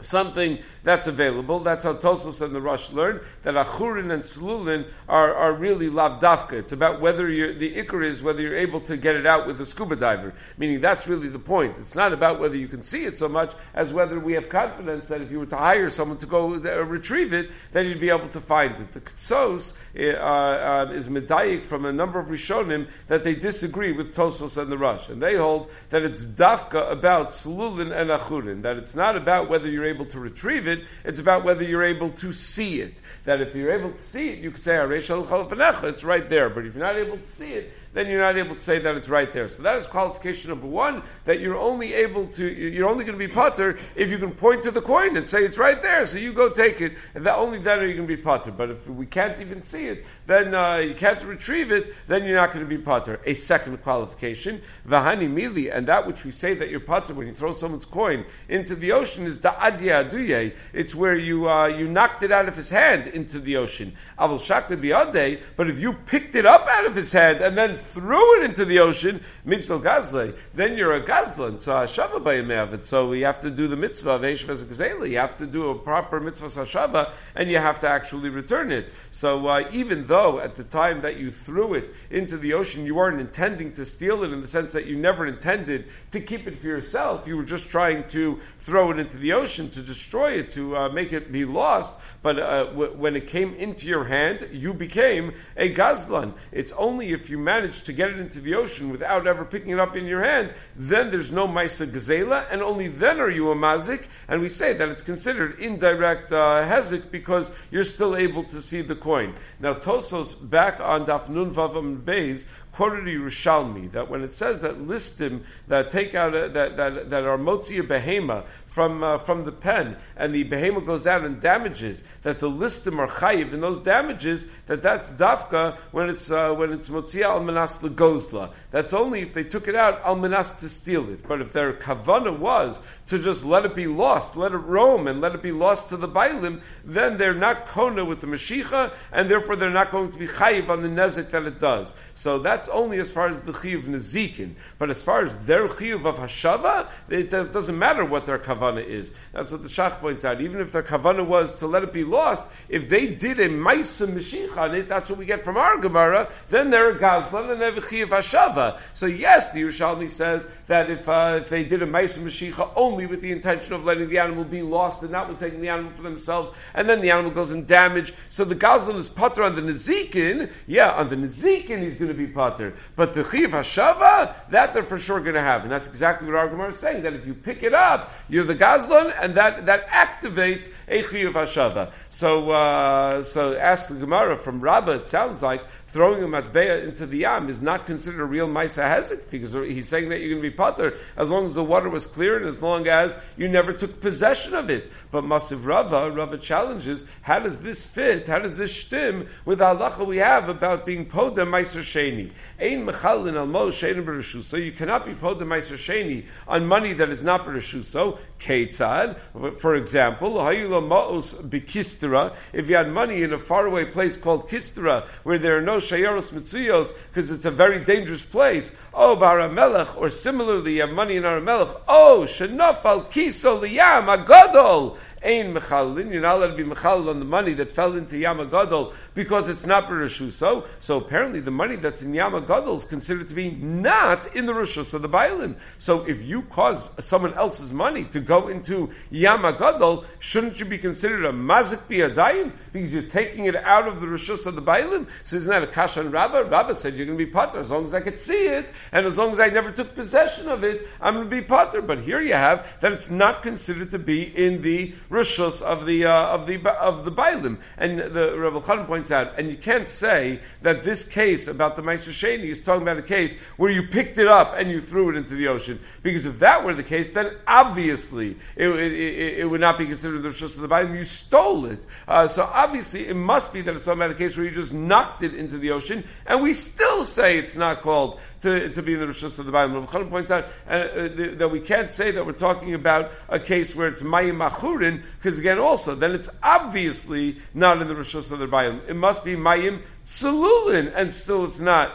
something 0.00 0.58
that's 0.82 1.06
available. 1.06 1.60
That's 1.60 1.84
how 1.84 1.94
Tosos 1.94 2.42
and 2.42 2.54
the 2.54 2.60
Rosh 2.60 2.90
learn 2.92 3.20
that 3.42 3.54
Achurin 3.54 4.12
and 4.12 4.22
Slulin 4.22 4.86
are, 5.08 5.34
are 5.34 5.52
really 5.52 5.88
lavdafka. 5.88 6.52
It's 6.52 6.72
about 6.72 7.00
whether 7.00 7.26
the 7.26 7.76
ikr 7.76 8.04
is 8.04 8.22
whether 8.22 8.42
you're 8.42 8.56
able 8.56 8.80
to 8.82 8.96
get 8.96 9.16
it 9.16 9.26
out 9.26 9.46
with 9.46 9.60
a 9.60 9.66
scuba 9.66 9.96
diver. 9.96 10.34
Meaning 10.58 10.80
that's 10.80 11.06
really 11.06 11.28
the 11.28 11.38
point. 11.38 11.78
It's 11.78 11.96
not 11.96 12.12
about 12.12 12.40
whether 12.40 12.56
you 12.56 12.68
can 12.68 12.82
see 12.82 13.04
it 13.04 13.18
so 13.18 13.28
much 13.28 13.54
as 13.74 13.92
whether 13.92 14.20
we 14.20 14.34
have 14.34 14.48
confidence 14.48 15.08
that 15.08 15.22
if 15.22 15.30
you 15.30 15.38
were 15.38 15.46
to 15.46 15.56
hire 15.56 15.88
someone 15.88 16.18
to 16.18 16.26
go 16.26 16.54
uh, 16.54 16.84
retrieve 16.84 17.32
it, 17.32 17.50
then 17.72 17.86
you'd 17.86 18.00
be 18.00 18.10
able 18.10 18.28
to 18.30 18.40
find 18.40 18.78
it. 18.78 18.92
The 18.92 19.00
Ktsos 19.00 19.72
uh, 19.96 20.00
uh, 20.00 20.92
is 20.92 21.08
medayik 21.08 21.64
from 21.64 21.86
a 21.86 21.92
number 21.92 22.18
of 22.18 22.28
Rishonim 22.28 22.88
that 23.06 23.24
they 23.24 23.34
disagree 23.34 23.92
with 23.92 24.14
Tosos 24.14 24.60
and 24.60 24.70
the 24.70 24.78
Rosh. 24.78 25.08
And 25.08 25.22
they 25.22 25.36
hold 25.36 25.70
that 25.90 26.02
it's 26.02 26.24
dafka 26.24 26.90
about 26.90 27.30
Slulin 27.30 27.98
and 27.98 28.10
Achurin. 28.10 28.62
That 28.62 28.76
it's 28.76 28.94
not 28.94 29.16
about 29.16 29.48
whether 29.48 29.70
you're 29.70 29.85
able 29.86 30.06
to 30.06 30.20
retrieve 30.20 30.66
it, 30.66 30.84
it's 31.04 31.18
about 31.18 31.44
whether 31.44 31.64
you're 31.64 31.84
able 31.84 32.10
to 32.10 32.32
see 32.32 32.80
it. 32.80 33.00
That 33.24 33.40
if 33.40 33.54
you're 33.54 33.72
able 33.72 33.92
to 33.92 33.98
see 33.98 34.30
it, 34.30 34.38
you 34.38 34.50
can 34.50 34.60
say, 34.60 34.76
it's 34.78 36.04
right 36.04 36.28
there. 36.28 36.50
But 36.50 36.66
if 36.66 36.74
you're 36.74 36.84
not 36.84 36.96
able 36.96 37.18
to 37.18 37.24
see 37.24 37.52
it, 37.52 37.72
then 37.96 38.08
you're 38.08 38.20
not 38.20 38.36
able 38.36 38.54
to 38.54 38.60
say 38.60 38.78
that 38.78 38.94
it's 38.94 39.08
right 39.08 39.32
there. 39.32 39.48
So 39.48 39.62
that 39.62 39.76
is 39.76 39.86
qualification 39.86 40.50
number 40.50 40.66
one, 40.66 41.02
that 41.24 41.40
you're 41.40 41.56
only 41.56 41.94
able 41.94 42.26
to, 42.26 42.46
you're 42.46 42.90
only 42.90 43.04
going 43.04 43.18
to 43.18 43.26
be 43.26 43.32
potter 43.32 43.78
if 43.94 44.10
you 44.10 44.18
can 44.18 44.32
point 44.32 44.64
to 44.64 44.70
the 44.70 44.82
coin 44.82 45.16
and 45.16 45.26
say 45.26 45.42
it's 45.42 45.56
right 45.56 45.80
there, 45.80 46.04
so 46.04 46.18
you 46.18 46.34
go 46.34 46.50
take 46.50 46.82
it, 46.82 46.92
and 47.14 47.24
that 47.24 47.38
only 47.38 47.58
then 47.58 47.78
are 47.78 47.86
you 47.86 47.94
going 47.94 48.06
to 48.06 48.16
be 48.16 48.22
potter. 48.22 48.50
But 48.50 48.68
if 48.68 48.86
we 48.86 49.06
can't 49.06 49.40
even 49.40 49.62
see 49.62 49.86
it, 49.86 50.04
then 50.26 50.54
uh, 50.54 50.76
you 50.76 50.94
can't 50.94 51.24
retrieve 51.24 51.72
it, 51.72 51.94
then 52.06 52.26
you're 52.26 52.34
not 52.34 52.52
going 52.52 52.66
to 52.66 52.68
be 52.68 52.76
potter. 52.76 53.18
A 53.24 53.32
second 53.32 53.82
qualification, 53.82 54.60
vahani 54.86 55.32
mili, 55.32 55.74
and 55.74 55.88
that 55.88 56.06
which 56.06 56.22
we 56.22 56.32
say 56.32 56.52
that 56.52 56.68
you're 56.68 56.80
potter 56.80 57.14
when 57.14 57.26
you 57.26 57.32
throw 57.32 57.52
someone's 57.52 57.86
coin 57.86 58.26
into 58.50 58.76
the 58.76 58.92
ocean 58.92 59.24
is 59.24 59.40
the 59.40 59.48
adya 59.48 60.06
aduye. 60.06 60.54
It's 60.74 60.94
where 60.94 61.16
you 61.16 61.48
uh, 61.48 61.68
you 61.68 61.88
knocked 61.88 62.22
it 62.22 62.30
out 62.30 62.46
of 62.46 62.56
his 62.56 62.68
hand 62.68 63.06
into 63.06 63.38
the 63.38 63.56
ocean. 63.56 63.96
Avol 64.18 64.38
shakle 64.38 64.76
biade, 64.76 65.40
but 65.56 65.70
if 65.70 65.80
you 65.80 65.94
picked 65.94 66.34
it 66.34 66.44
up 66.44 66.66
out 66.68 66.84
of 66.84 66.94
his 66.94 67.10
hand 67.10 67.40
and 67.40 67.56
then 67.56 67.78
threw 67.86 68.40
it 68.40 68.44
into 68.44 68.64
the 68.64 68.80
ocean, 68.80 69.22
mitzvah 69.44 69.78
gazle, 69.78 70.36
then 70.54 70.76
you're 70.76 70.94
a 70.94 71.02
gazlan. 71.02 71.60
So 71.60 71.72
hashava 71.72 72.22
bayim 72.22 72.84
So 72.84 73.08
we 73.08 73.22
have 73.22 73.40
to 73.40 73.50
do 73.50 73.68
the 73.68 73.76
mitzvah 73.76 74.12
of 74.12 74.22
eshev 74.22 75.10
You 75.10 75.18
have 75.18 75.36
to 75.36 75.46
do 75.46 75.70
a 75.70 75.74
proper 75.78 76.20
mitzvah 76.20 76.46
hashava, 76.46 77.12
and 77.34 77.50
you 77.50 77.58
have 77.58 77.80
to 77.80 77.88
actually 77.88 78.30
return 78.30 78.72
it. 78.72 78.92
So 79.10 79.46
uh, 79.46 79.68
even 79.72 80.06
though 80.06 80.38
at 80.40 80.54
the 80.54 80.64
time 80.64 81.02
that 81.02 81.18
you 81.18 81.30
threw 81.30 81.74
it 81.74 81.92
into 82.10 82.36
the 82.36 82.54
ocean, 82.54 82.86
you 82.86 82.94
weren't 82.94 83.20
intending 83.20 83.72
to 83.74 83.84
steal 83.84 84.24
it 84.24 84.32
in 84.32 84.40
the 84.40 84.46
sense 84.46 84.72
that 84.72 84.86
you 84.86 84.96
never 84.96 85.26
intended 85.26 85.86
to 86.12 86.20
keep 86.20 86.46
it 86.46 86.56
for 86.56 86.66
yourself, 86.66 87.26
you 87.26 87.36
were 87.36 87.44
just 87.44 87.68
trying 87.70 88.04
to 88.08 88.40
throw 88.58 88.90
it 88.90 88.98
into 88.98 89.16
the 89.18 89.34
ocean 89.34 89.70
to 89.70 89.82
destroy 89.82 90.32
it, 90.32 90.50
to 90.50 90.76
uh, 90.76 90.88
make 90.88 91.12
it 91.12 91.30
be 91.30 91.44
lost. 91.44 91.94
But 92.22 92.38
uh, 92.38 92.64
w- 92.64 92.92
when 92.92 93.16
it 93.16 93.28
came 93.28 93.54
into 93.54 93.88
your 93.88 94.04
hand, 94.04 94.48
you 94.52 94.74
became 94.74 95.34
a 95.56 95.72
gazlan. 95.72 96.34
It's 96.52 96.72
only 96.72 97.12
if 97.12 97.30
you 97.30 97.38
manage 97.38 97.75
manage 97.76 97.86
to 97.86 97.92
get 97.92 98.10
it 98.10 98.18
into 98.18 98.40
the 98.40 98.54
ocean 98.54 98.90
without 98.90 99.26
ever 99.26 99.44
picking 99.44 99.70
it 99.70 99.78
up 99.78 99.96
in 99.96 100.06
your 100.06 100.22
hand, 100.22 100.54
then 100.76 101.10
there's 101.10 101.32
no 101.32 101.46
Maisa 101.46 101.86
Gazela, 101.86 102.46
and 102.50 102.62
only 102.62 102.88
then 102.88 103.20
are 103.20 103.30
you 103.30 103.50
a 103.50 103.54
Mazik, 103.54 104.06
and 104.28 104.40
we 104.40 104.48
say 104.48 104.72
that 104.74 104.88
it's 104.88 105.02
considered 105.02 105.58
indirect 105.58 106.32
uh, 106.32 106.64
Hezik 106.66 107.10
because 107.10 107.50
you're 107.70 107.84
still 107.84 108.16
able 108.16 108.44
to 108.44 108.60
see 108.60 108.82
the 108.82 108.96
coin. 108.96 109.34
Now, 109.60 109.74
Tosos, 109.74 110.34
back 110.34 110.80
on 110.80 111.06
Daf 111.06 111.28
Nun 111.28 111.50
Vavam 111.50 112.02
Beis, 112.02 112.46
quoted 112.76 113.04
Yerushalmi 113.04 113.90
that 113.92 114.10
when 114.10 114.22
it 114.22 114.30
says 114.30 114.60
that 114.60 114.78
listim 114.78 115.40
that 115.66 115.90
take 115.90 116.14
out 116.14 116.36
a, 116.36 116.50
that, 116.50 116.76
that 116.76 117.08
that 117.08 117.24
are 117.24 117.38
motzi 117.38 117.80
a 117.80 117.82
behema 117.82 118.44
from 118.66 119.02
uh, 119.02 119.16
from 119.16 119.46
the 119.46 119.52
pen 119.52 119.96
and 120.14 120.34
the 120.34 120.44
behema 120.44 120.84
goes 120.84 121.06
out 121.06 121.24
and 121.24 121.40
damages 121.40 122.04
that 122.20 122.38
the 122.38 122.50
listim 122.50 122.98
are 122.98 123.08
chayiv 123.08 123.54
and 123.54 123.62
those 123.62 123.80
damages 123.80 124.46
that 124.66 124.82
that's 124.82 125.10
dafka 125.12 125.78
when 125.90 126.10
it's 126.10 126.30
uh, 126.30 126.52
when 126.52 126.70
it's 126.70 126.90
motzi 126.90 127.22
al 127.22 127.42
manas 127.42 127.78
legozla. 127.78 128.52
That's 128.70 128.92
only 128.92 129.22
if 129.22 129.32
they 129.32 129.44
took 129.44 129.68
it 129.68 129.74
out 129.74 130.02
al 130.04 130.16
manas 130.16 130.56
to 130.56 130.68
steal 130.68 131.08
it. 131.08 131.26
But 131.26 131.40
if 131.40 131.52
their 131.52 131.72
kavana 131.72 132.38
was 132.38 132.78
to 133.06 133.18
just 133.18 133.42
let 133.42 133.64
it 133.64 133.74
be 133.74 133.86
lost 133.86 134.36
let 134.36 134.52
it 134.52 134.58
roam 134.58 135.06
and 135.06 135.22
let 135.22 135.34
it 135.34 135.42
be 135.42 135.52
lost 135.52 135.88
to 135.88 135.96
the 135.96 136.08
bailim 136.08 136.60
then 136.84 137.16
they're 137.16 137.32
not 137.32 137.68
kona 137.68 138.04
with 138.04 138.20
the 138.20 138.26
mashicha 138.26 138.92
and 139.12 139.30
therefore 139.30 139.56
they're 139.56 139.70
not 139.70 139.90
going 139.90 140.12
to 140.12 140.18
be 140.18 140.26
chayiv 140.26 140.68
on 140.68 140.82
the 140.82 140.88
nezik 140.88 141.30
that 141.30 141.44
it 141.44 141.58
does. 141.58 141.94
So 142.12 142.40
that's 142.40 142.65
that's 142.66 142.76
only 142.76 142.98
as 142.98 143.12
far 143.12 143.28
as 143.28 143.40
the 143.42 143.52
chiyuv 143.52 143.84
nezikin. 143.84 144.54
But 144.78 144.90
as 144.90 145.02
far 145.02 145.24
as 145.24 145.46
their 145.46 145.68
chiyuv 145.68 146.04
of 146.04 146.16
hashava, 146.16 146.88
it 147.08 147.30
doesn't 147.30 147.78
matter 147.78 148.04
what 148.04 148.26
their 148.26 148.38
kavana 148.38 148.84
is. 148.84 149.12
That's 149.32 149.52
what 149.52 149.62
the 149.62 149.68
Shach 149.68 150.00
points 150.00 150.24
out. 150.24 150.40
Even 150.40 150.60
if 150.60 150.72
their 150.72 150.82
kavana 150.82 151.24
was 151.24 151.60
to 151.60 151.68
let 151.68 151.84
it 151.84 151.92
be 151.92 152.02
lost, 152.02 152.50
if 152.68 152.88
they 152.88 153.06
did 153.06 153.38
a 153.38 153.48
ma'isa 153.48 154.08
meshich 154.08 154.56
on 154.56 154.74
it, 154.74 154.88
that's 154.88 155.08
what 155.08 155.18
we 155.18 155.26
get 155.26 155.42
from 155.44 155.56
our 155.56 155.78
Gemara, 155.78 156.28
then 156.48 156.70
they're 156.70 156.90
a 156.90 156.98
gazlan 156.98 157.52
and 157.52 157.60
they 157.60 157.66
have 157.66 157.78
a 157.78 157.82
chiyuv 157.82 158.08
hashava. 158.08 158.80
So 158.94 159.06
yes, 159.06 159.52
the 159.52 159.62
Yerushalmi 159.62 160.10
says 160.10 160.46
that 160.66 160.90
if, 160.90 161.08
uh, 161.08 161.38
if 161.40 161.48
they 161.48 161.64
did 161.64 161.82
a 161.82 161.86
ma'isa 161.86 162.18
meshicha 162.18 162.72
only 162.74 163.06
with 163.06 163.20
the 163.20 163.30
intention 163.30 163.74
of 163.74 163.84
letting 163.84 164.08
the 164.08 164.18
animal 164.18 164.44
be 164.44 164.62
lost 164.62 165.02
and 165.02 165.12
not 165.12 165.28
with 165.28 165.38
taking 165.38 165.60
the 165.60 165.68
animal 165.68 165.92
for 165.92 166.02
themselves, 166.02 166.50
and 166.74 166.88
then 166.88 167.00
the 167.00 167.12
animal 167.12 167.30
goes 167.30 167.52
in 167.52 167.64
damage, 167.64 168.12
so 168.28 168.44
the 168.44 168.56
gazlan 168.56 168.96
is 168.96 169.08
putter 169.08 169.44
on 169.44 169.54
the 169.54 169.62
nezikin, 169.62 170.50
yeah, 170.66 170.90
on 170.90 171.08
the 171.08 171.16
nezikin 171.16 171.82
he's 171.82 171.96
going 171.96 172.08
to 172.08 172.14
be 172.14 172.26
putter 172.26 172.55
pater. 172.56 172.74
But 172.94 173.12
the 173.12 173.24
chiv 173.24 173.50
hashava, 173.50 174.34
that 174.50 174.74
they're 174.74 174.82
for 174.82 174.98
sure 174.98 175.20
going 175.20 175.34
to 175.34 175.40
have, 175.40 175.62
and 175.62 175.70
that's 175.70 175.88
exactly 175.88 176.26
what 176.26 176.36
our 176.36 176.48
Gemara 176.48 176.68
is 176.68 176.78
saying. 176.78 177.02
That 177.02 177.14
if 177.14 177.26
you 177.26 177.34
pick 177.34 177.62
it 177.62 177.74
up, 177.74 178.12
you're 178.28 178.44
the 178.44 178.54
gazlan, 178.54 179.14
and 179.20 179.34
that 179.34 179.66
that 179.66 179.88
activates 179.88 180.68
a 180.88 181.02
chiv 181.02 181.34
hashava. 181.34 181.92
So 182.10 182.50
uh, 182.50 183.22
so 183.22 183.56
ask 183.56 183.88
the 183.88 183.94
Gemara 183.94 184.36
from 184.36 184.60
Rabbah. 184.60 184.92
It 184.92 185.06
sounds 185.06 185.42
like 185.42 185.62
throwing 185.88 186.22
a 186.22 186.26
matbeya 186.26 186.84
into 186.84 187.06
the 187.06 187.18
yam 187.18 187.48
is 187.48 187.62
not 187.62 187.86
considered 187.86 188.20
a 188.20 188.24
real 188.24 188.48
ma'isa 188.48 188.82
hezek 188.84 189.30
because 189.30 189.52
he's 189.52 189.88
saying 189.88 190.08
that 190.08 190.20
you're 190.20 190.30
going 190.30 190.42
to 190.42 190.50
be 190.50 190.54
potter 190.54 190.94
as 191.16 191.30
long 191.30 191.44
as 191.44 191.54
the 191.54 191.62
water 191.62 191.88
was 191.88 192.06
clear 192.06 192.36
and 192.36 192.46
as 192.46 192.60
long 192.60 192.88
as 192.88 193.16
you 193.36 193.48
never 193.48 193.72
took 193.72 194.00
possession 194.00 194.54
of 194.54 194.68
it. 194.68 194.90
But 195.10 195.24
Masiv 195.24 195.64
Rava, 195.64 196.10
Rava 196.10 196.38
challenges, 196.38 197.06
how 197.22 197.38
does 197.38 197.60
this 197.60 197.86
fit? 197.86 198.26
How 198.26 198.40
does 198.40 198.58
this 198.58 198.74
stim 198.74 199.28
with 199.44 199.60
halacha 199.60 200.06
we 200.06 200.18
have 200.18 200.48
about 200.48 200.86
being 200.86 201.06
poda 201.06 201.46
ma'isa 201.46 201.80
sheni? 201.80 202.32
Ein 202.60 202.86
mechalin 202.86 203.36
al 203.36 203.46
mo 203.46 203.70
sheni 203.70 204.44
So 204.44 204.56
you 204.56 204.72
cannot 204.72 205.04
be 205.04 205.14
poda 205.14 205.42
ma'isa 205.42 205.74
sheni 205.74 206.26
on 206.48 206.66
money 206.66 206.94
that 206.94 207.10
is 207.10 207.22
not 207.22 207.44
So 207.60 208.18
Ketzad, 208.40 209.56
for 209.56 209.76
example, 209.76 210.34
hayula 210.34 210.82
ma'os 210.86 211.34
bikistera. 211.48 212.34
If 212.52 212.68
you 212.68 212.76
had 212.76 212.90
money 212.90 213.22
in 213.22 213.32
a 213.32 213.38
faraway 213.38 213.84
place 213.86 214.16
called 214.16 214.48
Kistera, 214.48 215.06
where 215.22 215.38
there 215.38 215.56
are 215.58 215.62
no 215.62 215.75
shayaros 215.78 216.32
mitzuyos 216.32 216.92
because 217.08 217.30
it's 217.30 217.44
a 217.44 217.50
very 217.50 217.80
dangerous 217.80 218.24
place. 218.24 218.72
Oh, 218.92 219.16
Baramelech, 219.16 219.96
or 219.96 220.10
similarly, 220.10 220.74
you 220.74 220.80
have 220.82 220.90
money 220.90 221.16
in 221.16 221.22
Aramelech. 221.22 221.80
Oh, 221.88 222.24
shenafal 222.26 223.10
kiso 223.10 223.60
liyam 223.60 224.06
agadol. 224.06 224.98
Ein 225.26 225.54
mechalin, 225.54 226.12
you're 226.12 226.20
not 226.20 226.36
allowed 226.36 226.56
to 226.56 226.56
be 226.56 226.62
mechalin 226.62 227.08
on 227.08 227.18
the 227.18 227.24
money 227.24 227.54
that 227.54 227.70
fell 227.70 227.96
into 227.96 228.16
Yamagadol 228.16 228.92
because 229.14 229.48
it's 229.48 229.66
not 229.66 229.88
Bereshusho. 229.88 230.66
So 230.78 230.98
apparently 230.98 231.40
the 231.40 231.50
money 231.50 231.76
that's 231.76 232.02
in 232.02 232.12
Yamagadol 232.12 232.76
is 232.76 232.84
considered 232.84 233.28
to 233.28 233.34
be 233.34 233.50
not 233.50 234.36
in 234.36 234.46
the 234.46 234.52
Rishus 234.52 234.94
of 234.94 235.02
the 235.02 235.08
Bailim. 235.08 235.56
So 235.78 236.06
if 236.06 236.22
you 236.22 236.42
cause 236.42 236.90
someone 237.00 237.34
else's 237.34 237.72
money 237.72 238.04
to 238.04 238.20
go 238.20 238.48
into 238.48 238.90
Yamagadol, 239.10 240.04
shouldn't 240.20 240.60
you 240.60 240.66
be 240.66 240.78
considered 240.78 241.24
a 241.24 241.32
mazik 241.32 241.80
biyadayim? 241.88 242.52
Because 242.72 242.92
you're 242.92 243.02
taking 243.02 243.46
it 243.46 243.56
out 243.56 243.88
of 243.88 244.00
the 244.00 244.06
Rishus 244.06 244.46
of 244.46 244.54
the 244.54 244.62
Bailim? 244.62 245.08
So 245.24 245.38
isn't 245.38 245.50
that 245.50 245.64
a 245.64 245.65
kasha 245.66 246.00
and 246.00 246.12
Rabbah? 246.12 246.48
Rabbah 246.48 246.74
said 246.74 246.94
you're 246.94 247.06
going 247.06 247.18
to 247.18 247.24
be 247.24 247.30
potter 247.30 247.58
as 247.58 247.70
long 247.70 247.84
as 247.84 247.94
I 247.94 248.00
could 248.00 248.18
see 248.18 248.46
it, 248.46 248.70
and 248.92 249.06
as 249.06 249.18
long 249.18 249.30
as 249.30 249.40
I 249.40 249.48
never 249.48 249.70
took 249.72 249.94
possession 249.94 250.48
of 250.48 250.64
it, 250.64 250.86
I'm 251.00 251.14
going 251.14 251.30
to 251.30 251.36
be 251.36 251.42
potter. 251.42 251.82
But 251.82 252.00
here 252.00 252.20
you 252.20 252.34
have 252.34 252.80
that 252.80 252.92
it's 252.92 253.10
not 253.10 253.42
considered 253.42 253.90
to 253.90 253.98
be 253.98 254.22
in 254.22 254.62
the 254.62 254.94
rishos 255.10 255.62
of 255.62 255.86
the 255.86 256.06
uh, 256.06 256.12
of 256.12 256.46
the 256.46 256.66
of 256.68 257.04
the 257.04 257.12
bailim. 257.12 257.58
And 257.76 257.98
the 257.98 258.38
Rav 258.38 258.64
Khan 258.64 258.86
points 258.86 259.10
out, 259.10 259.38
and 259.38 259.50
you 259.50 259.56
can't 259.56 259.88
say 259.88 260.40
that 260.62 260.82
this 260.82 261.04
case 261.04 261.48
about 261.48 261.76
the 261.76 261.82
Sheni 261.82 262.44
is 262.44 262.62
talking 262.62 262.82
about 262.82 262.98
a 262.98 263.02
case 263.02 263.36
where 263.56 263.70
you 263.70 263.88
picked 263.88 264.18
it 264.18 264.26
up 264.26 264.54
and 264.56 264.70
you 264.70 264.80
threw 264.80 265.10
it 265.10 265.16
into 265.16 265.34
the 265.34 265.48
ocean. 265.48 265.80
Because 266.02 266.26
if 266.26 266.40
that 266.40 266.64
were 266.64 266.74
the 266.74 266.82
case, 266.82 267.10
then 267.10 267.32
obviously 267.46 268.36
it, 268.56 268.68
it, 268.68 268.92
it, 268.92 269.38
it 269.38 269.44
would 269.50 269.60
not 269.60 269.78
be 269.78 269.86
considered 269.86 270.22
the 270.22 270.28
rishos 270.28 270.56
of 270.56 270.62
the 270.62 270.68
bailim. 270.68 270.96
You 270.96 271.04
stole 271.04 271.66
it, 271.66 271.86
uh, 272.06 272.28
so 272.28 272.42
obviously 272.42 273.06
it 273.06 273.16
must 273.16 273.52
be 273.52 273.62
that 273.62 273.74
it's 273.74 273.84
talking 273.84 274.02
about 274.02 274.14
a 274.14 274.18
case 274.18 274.36
where 274.36 274.46
you 274.46 274.52
just 274.52 274.74
knocked 274.74 275.22
it 275.22 275.34
into 275.34 275.55
the 275.58 275.72
ocean, 275.72 276.04
and 276.26 276.42
we 276.42 276.52
still 276.52 277.04
say 277.04 277.38
it's 277.38 277.56
not 277.56 277.80
called 277.80 278.20
to, 278.40 278.68
to 278.70 278.82
be 278.82 278.94
in 278.94 279.00
the 279.00 279.06
rishos 279.06 279.38
of 279.38 279.46
the 279.46 279.52
bailim. 279.52 279.74
Rav 279.74 280.10
points 280.10 280.30
out 280.30 280.46
uh, 280.68 280.70
uh, 280.70 281.08
that 281.36 281.50
we 281.50 281.60
can't 281.60 281.90
say 281.90 282.12
that 282.12 282.26
we're 282.26 282.32
talking 282.32 282.74
about 282.74 283.12
a 283.28 283.38
case 283.38 283.74
where 283.74 283.86
it's 283.88 284.02
mayim 284.02 284.36
machurin 284.36 285.02
because 285.18 285.38
again, 285.38 285.58
also, 285.58 285.94
then 285.94 286.14
it's 286.14 286.28
obviously 286.42 287.38
not 287.52 287.82
in 287.82 287.88
the 287.88 287.94
Rishos 287.94 288.30
of 288.30 288.38
the 288.38 288.46
Bayim. 288.46 288.88
It 288.88 288.94
must 288.94 289.24
be 289.24 289.34
Mayim 289.34 289.82
Salulin, 290.04 290.92
and 290.94 291.12
still 291.12 291.46
it's 291.46 291.60
not 291.60 291.92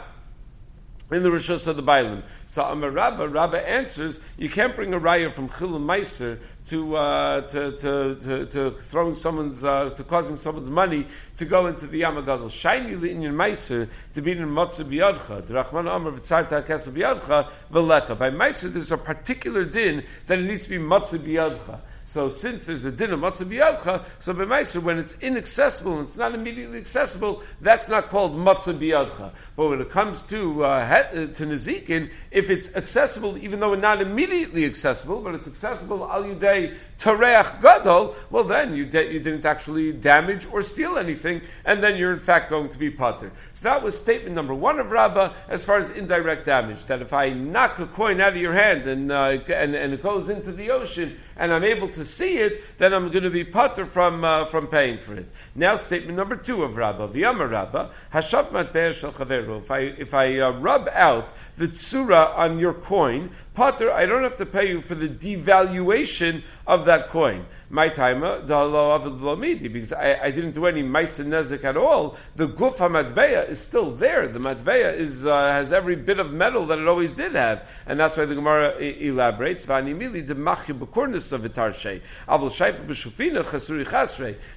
in 1.12 1.24
the 1.24 1.30
Rishos 1.30 1.68
of 1.68 1.76
the 1.76 1.84
Bailim. 1.84 2.24
So 2.48 2.64
Amar 2.64 2.90
Rabba, 2.90 3.28
Rabba 3.28 3.68
answers, 3.68 4.20
you 4.38 4.50
can't 4.50 4.76
bring 4.76 4.94
a 4.94 5.00
raya 5.00 5.32
from 5.32 5.50
Chilim 5.50 5.86
Meiser 5.86 6.40
to, 6.68 6.96
uh, 6.96 7.42
to, 7.42 7.72
to, 7.78 8.16
to, 8.16 8.46
to, 8.46 8.72
throwing 8.72 9.16
someone's, 9.16 9.64
uh, 9.64 9.90
to 9.90 10.04
causing 10.04 10.38
someone's 10.38 10.70
money 10.70 11.08
to 11.38 11.46
go 11.46 11.68
into 11.68 11.88
the 11.88 12.02
Yamagadol. 12.02 12.50
Shiny 12.50 12.94
Inyan 12.94 13.34
Meiser 13.34 13.90
to 14.14 14.22
be 14.22 14.32
in 14.32 14.40
Motzah 14.40 14.86
Biyadcha. 14.86 15.46
The 15.46 15.54
Rahman 15.54 15.88
Amar 15.88 16.14
V'tzarta 16.14 16.66
Kesa 16.66 16.92
Biyadcha 16.92 17.50
V'leka. 17.72 18.18
By 18.18 18.30
Meiser, 18.30 18.72
there's 18.72 18.92
a 18.92 18.98
particular 18.98 19.66
din 19.66 20.06
that 20.28 20.40
it 20.40 20.44
needs 20.44 20.64
to 20.64 20.70
be 20.70 20.78
Motzah 20.78 21.20
Biyadcha. 21.20 21.82
So 22.12 22.28
since 22.28 22.66
there's 22.66 22.84
a 22.84 22.92
din 22.92 23.14
of 23.14 23.22
matzah 23.22 23.46
biyadcha, 23.46 24.04
so 24.20 24.34
b'maiser 24.34 24.84
when 24.84 25.00
it's 25.00 25.18
inaccessible 25.20 25.94
and 25.94 26.10
it's 26.10 26.18
not 26.18 26.36
immediately 26.36 26.78
accessible, 26.78 27.42
that's 27.62 27.88
not 27.88 28.10
called 28.10 28.36
matzah 28.36 28.78
biyadcha. 28.78 29.32
But 29.56 29.70
when 29.70 29.80
it 29.80 29.92
comes 29.92 30.24
to 30.24 30.66
uh, 30.66 30.68
uh, 30.68 31.04
to 31.04 31.46
nezikin, 31.46 32.12
if 32.30 32.50
it's 32.50 32.76
accessible, 32.76 33.38
even 33.38 33.62
though 33.62 33.72
it's 33.72 33.82
not 33.82 34.02
immediately 34.02 34.66
accessible, 34.66 35.22
but 35.22 35.36
it's 35.36 35.48
accessible 35.48 36.04
al 36.04 36.26
yudei 36.26 36.76
tareach 36.98 37.62
gadol, 37.62 38.14
well 38.30 38.44
then 38.44 38.76
you, 38.76 38.86
de- 38.88 39.14
you 39.14 39.22
didn't 39.22 39.46
actually 39.46 39.94
damage 39.94 40.46
or 40.52 40.62
steal 40.64 40.98
anything, 40.98 41.40
and 41.64 41.82
then 41.82 41.96
you're 41.96 42.12
in 42.12 42.20
fact 42.20 42.50
going 42.50 42.68
to 42.68 42.78
be 42.78 42.90
potter. 42.90 43.32
So 43.54 43.70
that 43.70 43.84
was 43.84 43.98
statement 43.98 44.36
number 44.36 44.54
one 44.54 44.80
of 44.80 44.92
Rabbah 44.92 45.32
as 45.48 45.64
far 45.64 45.78
as 45.78 45.90
indirect 45.90 46.44
damage. 46.44 46.84
That 46.88 47.02
if 47.02 47.14
I 47.14 47.30
knock 47.30 47.80
a 47.80 47.86
coin 47.86 48.20
out 48.20 48.34
of 48.34 48.38
your 48.38 48.54
hand 48.54 48.86
and 48.86 49.10
uh, 49.10 49.40
and, 49.48 49.76
and 49.76 49.94
it 49.94 50.04
goes 50.04 50.28
into 50.28 50.52
the 50.52 50.72
ocean 50.72 51.18
and 51.38 51.54
I'm 51.54 51.64
able 51.64 51.88
to 51.88 52.01
see 52.06 52.38
it, 52.38 52.64
then 52.78 52.94
I'm 52.94 53.12
going 53.12 53.24
to 53.24 53.30
be 53.30 53.44
putter 53.44 53.86
from 53.86 54.24
uh, 54.24 54.46
from 54.46 54.68
paying 54.68 55.00
for 55.00 55.16
it. 55.16 55.30
Now, 55.56 55.76
statement 55.76 56.18
number 56.18 56.36
two 56.36 56.64
of 56.64 56.78
Rabbah, 56.78 57.08
V'yama 57.08 57.50
Rabbah, 57.50 57.90
Hashav 58.14 58.50
matbe'er 58.50 58.94
shel 58.94 59.58
If 59.58 59.72
I 59.72 59.80
if 59.80 60.14
I 60.14 60.40
uh, 60.40 60.52
rub 60.52 60.90
out 60.92 61.32
the 61.58 61.68
tsura 61.68 62.38
on 62.38 62.60
your 62.60 62.74
coin, 62.74 63.32
Potter, 63.54 63.92
I 63.92 64.06
don't 64.06 64.24
have 64.24 64.38
to 64.38 64.46
pay 64.46 64.70
you 64.70 64.82
for 64.82 64.96
the 64.96 65.10
devaluation 65.10 66.44
of 66.68 66.86
that 66.86 67.10
coin. 67.10 67.46
My 67.70 67.88
timer, 67.88 68.42
because 68.42 69.94
I, 69.94 70.20
I 70.22 70.32
didn't 70.32 70.52
do 70.52 70.66
any 70.66 70.84
ma'isa 70.84 71.26
nezik 71.26 71.64
at 71.64 71.78
all. 71.78 72.18
The 72.36 72.48
guf 72.48 72.78
hamadbeya 72.78 73.48
is 73.48 73.60
still 73.60 73.92
there. 73.92 74.28
The 74.28 74.40
madbeya 74.40 74.94
is 74.94 75.26
uh, 75.26 75.32
has 75.32 75.72
every 75.72 75.96
bit 75.96 76.20
of 76.20 76.34
metal 76.34 76.66
that 76.66 76.80
it 76.80 76.88
always 76.88 77.14
did 77.14 77.36
have, 77.36 77.66
and 77.86 77.98
that's 77.98 78.18
why 78.18 78.26
the 78.26 78.36
Gemara 78.36 78.78
elaborates. 78.78 79.64
Of. 79.64 79.70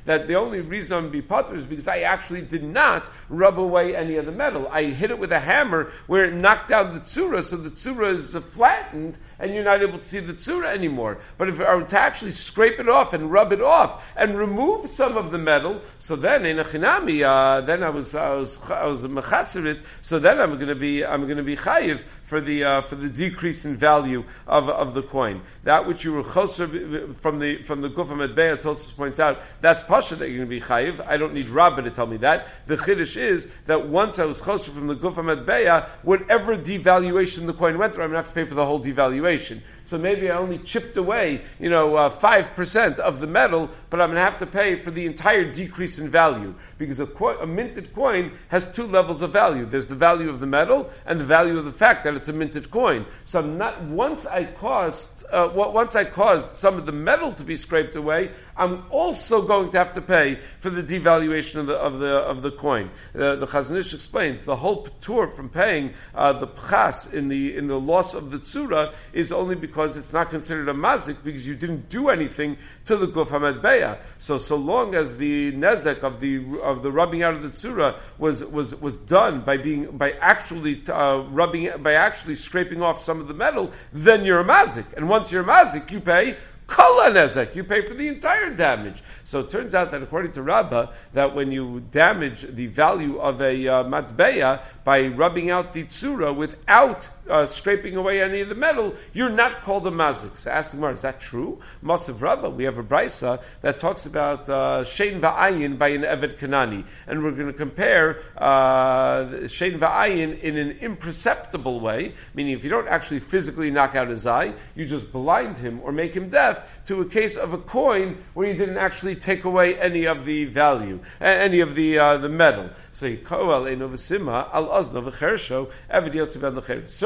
That 0.04 0.28
the 0.28 0.34
only 0.34 0.60
reason 0.60 0.98
I'm 0.98 1.10
be 1.10 1.22
potter 1.22 1.54
is 1.54 1.64
because 1.64 1.88
I 1.88 1.98
actually 2.00 2.42
did 2.42 2.64
not 2.64 3.08
rub 3.28 3.58
away 3.60 3.94
any 3.94 4.16
of 4.16 4.26
the 4.26 4.32
metal. 4.32 4.66
I 4.68 4.84
hit 4.84 5.10
it 5.10 5.18
with 5.20 5.30
a 5.30 5.38
hammer 5.38 5.92
where 6.08 6.24
it 6.24 6.34
knocked 6.34 6.72
out 6.72 6.94
the 6.94 7.00
tsura, 7.00 7.42
so 7.44 7.56
the 7.56 7.70
tsura 7.70 8.08
is 8.08 8.34
flattened 8.34 9.16
and 9.38 9.54
you're 9.54 9.64
not 9.64 9.82
able 9.82 9.98
to 9.98 10.04
see 10.04 10.20
the 10.20 10.32
tzura 10.32 10.72
anymore. 10.72 11.18
But 11.38 11.48
if 11.48 11.60
I 11.60 11.74
were 11.74 11.84
to 11.84 11.98
actually 11.98 12.30
scrape 12.32 12.80
it 12.80 12.88
off 12.88 13.12
and 13.12 13.30
rub 13.30 13.52
it 13.52 13.60
off 13.60 14.04
and 14.16 14.38
remove 14.38 14.88
some 14.88 15.16
of 15.16 15.30
the 15.30 15.38
metal, 15.38 15.80
so 15.98 16.16
then 16.16 16.46
in 16.46 16.58
a 16.58 16.64
chinami, 16.64 17.22
uh, 17.22 17.60
then 17.62 17.82
I 17.82 17.90
was 17.90 18.14
I 18.14 18.34
was 18.34 18.58
I 18.70 18.86
was 18.86 19.04
mechaserit, 19.04 19.84
so 20.02 20.18
then 20.18 20.40
I'm 20.40 20.56
going 20.56 20.68
to 20.68 20.74
be 20.74 21.04
I'm 21.04 21.24
going 21.24 21.38
to 21.38 21.42
be 21.42 21.56
chayiv 21.56 22.04
for 22.24 22.40
the 22.40 22.64
uh, 22.64 22.80
for 22.80 22.96
the 22.96 23.08
decrease 23.08 23.64
in 23.64 23.76
value 23.76 24.24
of, 24.46 24.68
of 24.68 24.94
the 24.94 25.02
coin. 25.02 25.42
That 25.62 25.86
which 25.86 26.04
you 26.04 26.14
were 26.14 26.24
choser 26.24 27.14
from 27.14 27.38
the 27.38 27.62
from 27.62 27.82
the 27.82 27.90
guf 27.90 28.08
medbeya, 28.08 28.56
Tosus 28.56 28.96
points 28.96 29.20
out 29.20 29.40
that's 29.60 29.82
pasha 29.82 30.16
that 30.16 30.28
you're 30.28 30.44
going 30.44 30.48
to 30.48 30.60
be 30.60 30.60
chayiv. 30.60 31.06
I 31.06 31.18
don't 31.18 31.34
need 31.34 31.48
Rabba 31.48 31.82
to 31.82 31.90
tell 31.90 32.06
me 32.06 32.16
that. 32.18 32.48
The 32.66 32.76
chiddush 32.76 33.16
is 33.16 33.48
that 33.66 33.86
once 33.86 34.18
I 34.18 34.24
was 34.24 34.40
choser 34.40 34.70
from 34.70 34.86
the 34.86 34.96
guf 34.96 35.14
medbeya, 35.14 35.88
whatever 36.02 36.56
devaluation 36.56 37.46
the 37.46 37.54
coin 37.54 37.78
went 37.78 37.94
through, 37.94 38.04
I'm 38.04 38.10
going 38.10 38.22
to 38.22 38.26
have 38.26 38.34
to 38.34 38.34
pay 38.34 38.46
for 38.46 38.54
the 38.54 38.66
whole 38.66 38.82
devaluation. 38.82 39.60
So 39.84 39.98
maybe 39.98 40.30
I 40.30 40.38
only 40.38 40.58
chipped 40.58 40.96
away, 40.96 41.42
you 41.60 41.68
know, 41.68 41.94
uh, 41.94 42.08
five 42.08 42.46
uh, 42.46 42.54
percent 42.54 42.98
of 42.98 43.20
the 43.20 43.26
metal, 43.26 43.70
but 43.90 44.00
I'm 44.00 44.08
going 44.08 44.16
to 44.16 44.22
have 44.22 44.38
to 44.38 44.46
pay 44.46 44.76
for 44.76 44.90
the 44.90 45.04
entire 45.04 45.50
decrease 45.50 45.98
in 45.98 46.08
value 46.08 46.54
because 46.78 47.00
a, 47.00 47.06
co- 47.06 47.38
a 47.38 47.46
minted 47.46 47.94
coin 47.94 48.32
has 48.48 48.70
two 48.70 48.84
levels 48.86 49.20
of 49.20 49.32
value. 49.32 49.66
There's 49.66 49.86
the 49.86 49.94
value 49.94 50.30
of 50.30 50.40
the 50.40 50.46
metal 50.46 50.90
and 51.04 51.20
the 51.20 51.24
value 51.24 51.58
of 51.58 51.66
the 51.66 51.72
fact 51.72 52.04
that 52.04 52.14
it's 52.14 52.28
a 52.28 52.32
minted 52.32 52.70
coin. 52.70 53.04
So 53.26 53.40
I'm 53.40 53.58
not 53.58 53.82
once 53.82 54.24
I 54.24 54.44
caused 54.44 55.24
uh, 55.30 55.50
once 55.54 55.94
I 55.96 56.04
caused 56.04 56.54
some 56.54 56.76
of 56.76 56.86
the 56.86 56.92
metal 56.92 57.32
to 57.32 57.44
be 57.44 57.56
scraped 57.56 57.96
away, 57.96 58.30
I'm 58.56 58.84
also 58.90 59.42
going 59.42 59.70
to 59.70 59.78
have 59.78 59.94
to 59.94 60.00
pay 60.00 60.38
for 60.58 60.70
the 60.70 60.82
devaluation 60.82 61.56
of 61.56 61.66
the 61.66 61.74
of 61.74 61.98
the 61.98 62.14
of 62.14 62.42
the 62.42 62.50
coin. 62.50 62.90
Uh, 63.14 63.36
the 63.36 63.46
Chazon 63.46 63.76
Ish 63.76 63.94
explains 63.94 64.44
the 64.44 64.54
whole 64.54 64.84
tour 65.00 65.28
from 65.28 65.48
paying 65.48 65.94
uh, 66.14 66.34
the 66.34 66.46
pchas 66.46 67.12
in 67.12 67.28
the 67.28 67.56
in 67.56 67.66
the 67.66 67.78
loss 67.78 68.14
of 68.14 68.30
the 68.30 68.38
tzura 68.38 68.94
is 69.12 69.32
only 69.32 69.56
because 69.56 69.96
it's 69.96 70.12
not 70.12 70.30
considered 70.30 70.68
a 70.68 70.74
mazik 70.74 71.16
because 71.24 71.46
you 71.46 71.56
didn't 71.56 71.88
do 71.88 72.10
anything 72.10 72.56
to 72.84 72.96
the 72.96 73.06
guf 73.06 73.28
hamed 73.28 73.98
So 74.18 74.38
so 74.38 74.56
long 74.56 74.94
as 74.94 75.16
the 75.16 75.52
nezek 75.52 76.02
of 76.02 76.20
the 76.20 76.60
of 76.62 76.82
the 76.82 76.92
rubbing 76.92 77.22
out 77.22 77.34
of 77.34 77.42
the 77.42 77.50
tzura 77.50 77.98
was 78.18 78.44
was 78.44 78.74
was 78.74 79.00
done 79.00 79.40
by 79.40 79.56
being 79.56 79.96
by 79.96 80.12
actually 80.12 80.82
uh, 80.88 81.24
rubbing 81.30 81.70
by 81.82 81.94
actually 81.94 82.36
scraping 82.36 82.82
off 82.82 83.00
some 83.00 83.20
of 83.20 83.26
the 83.26 83.34
metal, 83.34 83.72
then 83.92 84.24
you're 84.24 84.40
a 84.40 84.44
mazik. 84.44 84.92
And 84.96 85.08
once 85.08 85.32
you're 85.32 85.42
a 85.42 85.46
mazik, 85.46 85.90
you 85.90 86.00
pay 86.00 86.36
Kol 86.66 87.00
nezek, 87.10 87.54
you 87.54 87.64
pay 87.64 87.82
for 87.82 87.94
the 87.94 88.08
entire 88.08 88.54
damage. 88.54 89.02
So 89.24 89.40
it 89.40 89.50
turns 89.50 89.74
out 89.74 89.90
that 89.90 90.02
according 90.02 90.32
to 90.32 90.42
Rabbah, 90.42 90.92
that 91.12 91.34
when 91.34 91.52
you 91.52 91.80
damage 91.90 92.42
the 92.42 92.66
value 92.66 93.18
of 93.18 93.40
a 93.40 93.68
uh, 93.68 93.84
matbeya 93.84 94.62
by 94.82 95.08
rubbing 95.08 95.50
out 95.50 95.72
the 95.72 95.84
tsura 95.84 96.34
without 96.34 97.08
uh, 97.28 97.46
scraping 97.46 97.96
away 97.96 98.20
any 98.22 98.40
of 98.40 98.48
the 98.48 98.54
metal, 98.54 98.94
you're 99.12 99.30
not 99.30 99.62
called 99.62 99.86
a 99.86 99.90
mazik. 99.90 100.36
So 100.36 100.50
ask 100.50 100.72
Gemara, 100.72 100.92
is 100.92 101.02
that 101.02 101.20
true? 101.20 101.60
Masav 101.82 102.20
Rabbah, 102.20 102.50
we 102.50 102.64
have 102.64 102.78
a 102.78 102.82
brisa 102.82 103.42
that 103.62 103.78
talks 103.78 104.06
about 104.06 104.48
uh, 104.48 104.80
va'ayin 104.84 105.78
by 105.78 105.88
an 105.88 106.02
eved 106.02 106.38
kanani, 106.38 106.84
and 107.06 107.22
we're 107.22 107.32
going 107.32 107.46
to 107.46 107.52
compare 107.52 108.20
uh, 108.36 109.24
va'ayin 109.24 110.40
in 110.40 110.56
an 110.56 110.70
imperceptible 110.80 111.80
way, 111.80 112.14
meaning 112.34 112.54
if 112.54 112.64
you 112.64 112.70
don't 112.70 112.88
actually 112.88 113.20
physically 113.20 113.70
knock 113.70 113.94
out 113.94 114.08
his 114.08 114.26
eye, 114.26 114.54
you 114.74 114.86
just 114.86 115.12
blind 115.12 115.58
him 115.58 115.80
or 115.82 115.92
make 115.92 116.14
him 116.14 116.28
deaf 116.28 116.84
to 116.86 117.00
a 117.00 117.06
case 117.06 117.36
of 117.36 117.54
a 117.54 117.58
coin 117.58 118.22
where 118.34 118.48
you 118.48 118.54
didn't 118.54 118.78
actually 118.78 119.16
take 119.16 119.44
away 119.44 119.78
any 119.78 120.06
of 120.06 120.24
the 120.24 120.44
value, 120.44 121.00
any 121.20 121.60
of 121.60 121.74
the 121.74 121.98
uh, 121.98 122.18
the 122.18 122.28
metal. 122.28 122.70
So 122.92 123.14
koel 123.16 123.68
enovasima 123.74 124.52
al 124.52 124.68
oznov 124.68 125.12
chersho 125.12 125.70
eved 125.90 126.14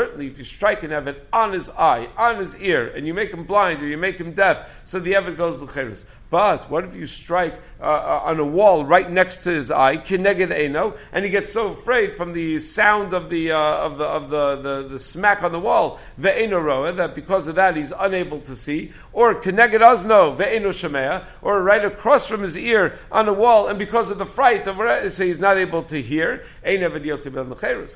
Certainly, 0.08 0.28
if 0.28 0.38
you 0.38 0.44
strike 0.44 0.82
an 0.84 0.90
eved 0.90 1.16
on 1.34 1.52
his 1.52 1.68
eye, 1.68 2.08
on 2.16 2.38
his 2.38 2.56
ear, 2.56 2.90
and 2.96 3.06
you 3.06 3.12
make 3.12 3.30
him 3.30 3.44
blind 3.44 3.82
or 3.82 3.86
you 3.86 3.98
make 3.98 4.16
him 4.16 4.32
deaf, 4.32 4.70
so 4.84 4.98
the 4.98 5.12
eved 5.12 5.36
goes 5.36 5.58
to 5.58 5.66
l'cheres. 5.66 6.06
But 6.30 6.70
what 6.70 6.84
if 6.84 6.94
you 6.94 7.06
strike 7.06 7.58
uh, 7.80 7.84
uh, 7.84 8.22
on 8.24 8.38
a 8.38 8.44
wall 8.44 8.84
right 8.84 9.10
next 9.10 9.44
to 9.44 9.50
his 9.50 9.70
eye, 9.70 9.96
kineged 9.96 10.52
eno, 10.52 10.94
and 11.10 11.24
he 11.24 11.30
gets 11.30 11.52
so 11.52 11.68
afraid 11.68 12.16
from 12.16 12.34
the 12.34 12.60
sound 12.60 13.14
of 13.14 13.30
the 13.30 13.52
uh, 13.52 13.58
of 13.58 13.96
the 13.96 14.04
of 14.04 14.28
the, 14.28 14.56
the, 14.56 14.88
the 14.88 14.98
smack 14.98 15.42
on 15.42 15.52
the 15.52 15.58
wall, 15.58 15.98
ve'eno 16.20 16.62
roa, 16.62 16.92
that 16.92 17.14
because 17.14 17.46
of 17.46 17.54
that 17.54 17.76
he's 17.76 17.92
unable 17.96 18.40
to 18.40 18.56
see, 18.56 18.92
or 19.12 19.36
kineged 19.36 19.80
azno 19.80 20.36
ve'eno 20.36 20.68
shemea, 20.68 21.24
or 21.40 21.62
right 21.62 21.84
across 21.84 22.28
from 22.28 22.42
his 22.42 22.58
ear 22.58 22.98
on 23.10 23.26
a 23.26 23.32
wall, 23.32 23.68
and 23.68 23.78
because 23.78 24.10
of 24.10 24.18
the 24.18 24.26
fright 24.26 24.66
of 24.66 24.76
so 25.10 25.24
he's 25.24 25.38
not 25.38 25.56
able 25.56 25.84
to 25.84 26.02
hear. 26.02 26.44
Ein 26.62 26.80
eved 26.80 27.04
yotze 27.04 27.32
ben 27.32 27.48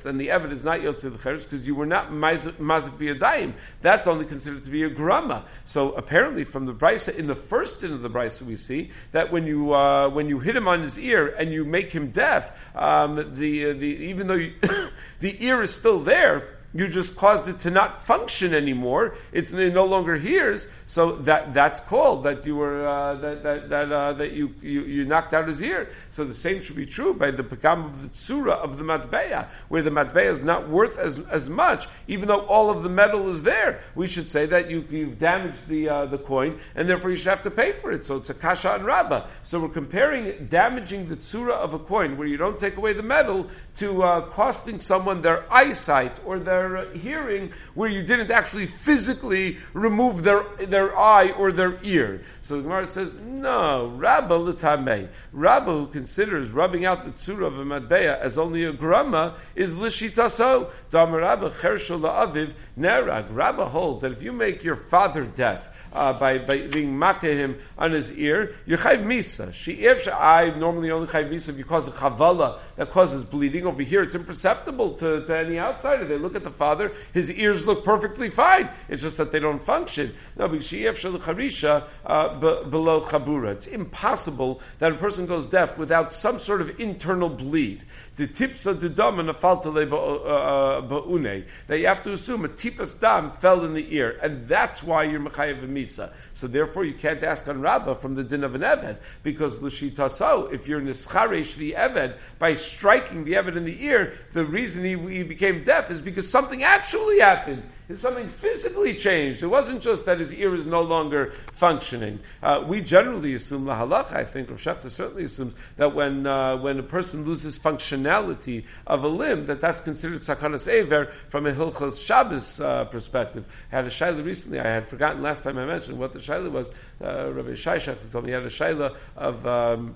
Then 0.03 0.17
the 0.17 0.29
eved 0.29 0.51
is 0.51 0.65
not 0.65 0.79
yotze 0.79 1.11
lecheres 1.11 1.43
because 1.43 1.67
you 1.67 1.75
were 1.75 1.85
not 1.85 2.09
mazik 2.09 2.53
biyadayim. 2.57 3.53
That's 3.81 4.07
only 4.07 4.25
considered 4.25 4.63
to 4.63 4.71
be 4.71 4.83
a 4.83 4.89
grama. 4.89 5.45
So 5.65 5.91
apparently, 5.91 6.45
from 6.45 6.65
the 6.65 6.73
brisa 6.73 7.15
in 7.15 7.27
the 7.27 7.35
first 7.35 7.83
end 7.83 7.93
of 7.93 8.01
the 8.01 8.09
brisa 8.09 8.22
brisa 8.23 8.41
we 8.43 8.55
see 8.55 8.91
that 9.11 9.31
when 9.31 9.45
you 9.45 9.73
uh, 9.73 10.09
when 10.09 10.27
you 10.27 10.39
hit 10.39 10.55
him 10.55 10.67
on 10.67 10.81
his 10.81 10.97
ear 10.99 11.27
and 11.27 11.51
you 11.51 11.65
make 11.65 11.91
him 11.91 12.11
deaf, 12.11 12.51
um, 12.75 13.33
the 13.35 13.71
uh, 13.71 13.73
the 13.73 13.87
even 13.87 14.27
though 14.27 14.33
you, 14.35 14.53
the 15.19 15.45
ear 15.45 15.61
is 15.61 15.73
still 15.73 15.99
there, 15.99 16.47
you 16.73 16.87
just 16.87 17.15
caused 17.15 17.47
it 17.47 17.59
to 17.59 17.71
not 17.71 17.95
function 17.95 18.53
anymore. 18.53 19.15
It's, 19.31 19.51
it 19.53 19.73
no 19.73 19.85
longer 19.85 20.15
hears. 20.15 20.67
So 20.85 21.17
that 21.17 21.53
that's 21.53 21.79
called 21.79 22.23
that 22.23 22.45
you 22.45 22.55
were 22.55 22.87
uh, 22.87 23.15
that 23.15 23.43
that 23.43 23.69
that, 23.69 23.91
uh, 23.91 24.13
that 24.13 24.31
you, 24.31 24.53
you, 24.61 24.81
you 24.81 25.05
knocked 25.05 25.33
out 25.33 25.47
his 25.47 25.61
ear. 25.61 25.89
So 26.09 26.23
the 26.25 26.33
same 26.33 26.61
should 26.61 26.75
be 26.75 26.85
true 26.85 27.13
by 27.13 27.31
the 27.31 27.43
pekam 27.43 27.85
of 27.85 28.01
the 28.01 28.09
tsura 28.09 28.53
of 28.53 28.77
the 28.77 28.83
matbeya, 28.83 29.47
where 29.69 29.81
the 29.81 29.91
matbeya 29.91 30.31
is 30.31 30.43
not 30.43 30.69
worth 30.69 30.97
as, 30.97 31.19
as 31.19 31.49
much, 31.49 31.87
even 32.07 32.27
though 32.27 32.41
all 32.41 32.69
of 32.69 32.83
the 32.83 32.89
metal 32.89 33.29
is 33.29 33.43
there. 33.43 33.81
We 33.95 34.07
should 34.07 34.27
say 34.27 34.47
that 34.47 34.69
you, 34.69 34.85
you've 34.89 35.19
damaged 35.19 35.67
the 35.67 35.89
uh, 35.89 36.05
the 36.07 36.17
coin, 36.17 36.59
and 36.75 36.89
therefore 36.89 37.11
you 37.11 37.17
should 37.17 37.29
have 37.29 37.43
to 37.43 37.51
pay 37.51 37.73
for 37.73 37.91
it. 37.91 38.05
So 38.05 38.17
it's 38.17 38.29
a 38.29 38.33
kasha 38.33 38.73
and 38.73 38.85
rabba. 38.85 39.27
So 39.43 39.59
we're 39.59 39.69
comparing 39.69 40.47
damaging 40.47 41.07
the 41.07 41.17
tsura 41.17 41.53
of 41.53 41.73
a 41.73 41.79
coin, 41.79 42.17
where 42.17 42.27
you 42.27 42.37
don't 42.37 42.57
take 42.57 42.77
away 42.77 42.93
the 42.93 43.03
metal, 43.03 43.47
to 43.75 44.03
uh, 44.03 44.21
costing 44.21 44.79
someone 44.79 45.21
their 45.21 45.45
eyesight 45.53 46.19
or 46.25 46.39
their 46.39 46.62
their 46.69 46.93
hearing 46.93 47.51
where 47.73 47.89
you 47.89 48.03
didn't 48.03 48.31
actually 48.31 48.65
physically 48.65 49.57
remove 49.73 50.23
their, 50.23 50.45
their 50.67 50.97
eye 50.97 51.31
or 51.31 51.51
their 51.51 51.79
ear. 51.83 52.21
So 52.41 52.57
the 52.57 52.63
Gemara 52.63 52.87
says, 52.87 53.15
no, 53.15 53.87
Rabba 53.87 54.33
l'tamei. 54.35 55.09
Rabba 55.33 55.71
who 55.71 55.87
considers 55.87 56.51
rubbing 56.51 56.85
out 56.85 57.03
the 57.03 57.09
tzura 57.09 57.47
of 57.47 57.59
a 57.59 57.65
madbeya 57.65 58.19
as 58.19 58.37
only 58.37 58.65
a 58.65 58.71
grama 58.71 59.35
is 59.55 59.73
lishitaso. 59.75 60.69
Damar 60.91 61.21
Rabba 61.21 61.49
chershol 61.49 62.01
la'aviv 62.01 62.53
nerag. 62.79 63.27
Rabba 63.31 63.65
holds 63.65 64.01
that 64.01 64.11
if 64.11 64.21
you 64.21 64.31
make 64.31 64.63
your 64.63 64.75
father 64.75 65.25
deaf, 65.25 65.69
uh, 65.91 66.13
by, 66.13 66.39
by 66.39 66.67
being 66.67 66.97
makkah 66.97 67.33
him 67.33 67.59
on 67.77 67.91
his 67.91 68.11
ear, 68.11 68.55
you're 68.65 68.77
chayv 68.77 69.03
misa. 69.03 69.53
She 69.53 69.73
if 69.73 70.07
I 70.07 70.49
normally 70.49 70.91
only 70.91 71.07
chayv 71.07 71.29
misa 71.31 71.49
if 71.49 71.57
you 71.57 71.65
cause 71.65 71.87
a 71.87 71.91
chavala 71.91 72.59
that 72.75 72.91
causes 72.91 73.23
bleeding. 73.23 73.65
Over 73.65 73.83
here, 73.83 74.01
it's 74.01 74.15
imperceptible 74.15 74.97
to, 74.97 75.25
to 75.25 75.37
any 75.37 75.59
outsider. 75.59 76.05
They 76.05 76.17
look 76.17 76.35
at 76.35 76.43
the 76.43 76.51
father, 76.51 76.91
his 77.13 77.31
ears 77.31 77.65
look 77.65 77.83
perfectly 77.83 78.29
fine. 78.29 78.69
It's 78.89 79.01
just 79.01 79.17
that 79.17 79.31
they 79.31 79.39
don't 79.39 79.61
function. 79.61 80.13
No, 80.35 80.47
because 80.47 80.67
she 80.67 80.85
if 80.85 81.01
charisha 81.01 81.87
uh, 82.05 82.63
below 82.63 83.01
chabura. 83.01 83.53
It's 83.53 83.67
impossible 83.67 84.61
that 84.79 84.91
a 84.91 84.95
person 84.95 85.22
goes 85.27 85.47
deaf 85.47 85.77
without 85.77 86.11
some 86.11 86.39
sort 86.39 86.61
of 86.61 86.79
internal 86.79 87.29
bleed. 87.29 87.83
The 88.15 88.27
tipsa 88.27 88.79
de 88.79 88.89
dam 88.89 89.19
and 89.19 89.29
a 89.29 89.33
faltale 89.33 89.87
ba'une. 89.87 91.45
That 91.67 91.79
you 91.79 91.87
have 91.87 92.03
to 92.03 92.13
assume 92.13 92.45
a 92.45 92.49
tipas 92.49 92.99
dam 92.99 93.31
fell 93.31 93.65
in 93.65 93.73
the 93.73 93.95
ear, 93.95 94.17
and 94.21 94.47
that's 94.47 94.83
why 94.83 95.03
you're 95.03 95.19
mechayev 95.19 95.67
misa. 95.67 96.11
So 96.33 96.47
therefore, 96.47 96.83
you 96.85 96.93
can't 96.93 97.23
ask 97.23 97.47
on 97.47 97.61
Rabbah 97.61 97.95
from 97.95 98.15
the 98.15 98.23
din 98.23 98.43
of 98.43 98.53
an 98.53 98.61
eved 98.61 98.97
because 99.23 99.61
l'shita 99.61 100.11
so 100.11 100.47
if 100.47 100.67
you're 100.67 100.81
nischaresh 100.81 101.55
the 101.55 101.71
eved 101.71 102.17
by 102.37 102.53
striking 102.55 103.23
the 103.23 103.33
eved 103.33 103.55
in 103.55 103.65
the 103.65 103.83
ear, 103.83 104.13
the 104.31 104.45
reason 104.45 104.83
he, 104.83 104.95
he 105.15 105.23
became 105.23 105.63
deaf 105.63 105.89
is 105.89 106.01
because 106.01 106.29
something 106.29 106.63
actually 106.63 107.19
happened 107.19 107.63
something 107.95 108.27
physically 108.27 108.95
changed. 108.95 109.43
It 109.43 109.47
wasn't 109.47 109.81
just 109.81 110.05
that 110.05 110.19
his 110.19 110.33
ear 110.33 110.53
is 110.55 110.65
no 110.65 110.81
longer 110.81 111.33
functioning. 111.51 112.19
Uh, 112.41 112.63
we 112.65 112.81
generally 112.81 113.33
assume 113.33 113.65
la 113.65 113.77
halacha. 113.77 114.13
I 114.13 114.23
think 114.23 114.49
Rav 114.49 114.59
Shafta 114.59 114.89
certainly 114.89 115.25
assumes 115.25 115.55
that 115.75 115.93
when 115.93 116.25
uh, 116.25 116.57
when 116.57 116.79
a 116.79 116.83
person 116.83 117.25
loses 117.25 117.57
functionality 118.03 118.65
of 118.85 119.03
a 119.03 119.07
limb, 119.07 119.45
that 119.45 119.61
that's 119.61 119.81
considered 119.81 120.19
sakanas 120.19 120.71
aver 120.71 121.11
from 121.27 121.45
a 121.45 121.51
hilchos 121.51 122.05
Shabbos 122.05 122.59
uh, 122.59 122.85
perspective. 122.85 123.45
I 123.71 123.77
had 123.77 123.85
a 123.85 123.89
shaila 123.89 124.23
recently. 124.23 124.59
I 124.59 124.67
had 124.67 124.87
forgotten 124.87 125.21
last 125.21 125.43
time 125.43 125.57
I 125.57 125.65
mentioned 125.65 125.99
what 125.99 126.13
the 126.13 126.19
shaila 126.19 126.51
was. 126.51 126.71
Uh, 127.03 127.31
Rabbi 127.31 127.55
Shai 127.55 127.77
Shafta 127.77 128.11
told 128.11 128.25
me 128.25 128.31
he 128.31 128.33
had 128.33 128.43
a 128.43 128.47
shaila 128.47 128.95
of. 129.15 129.45
Um, 129.47 129.95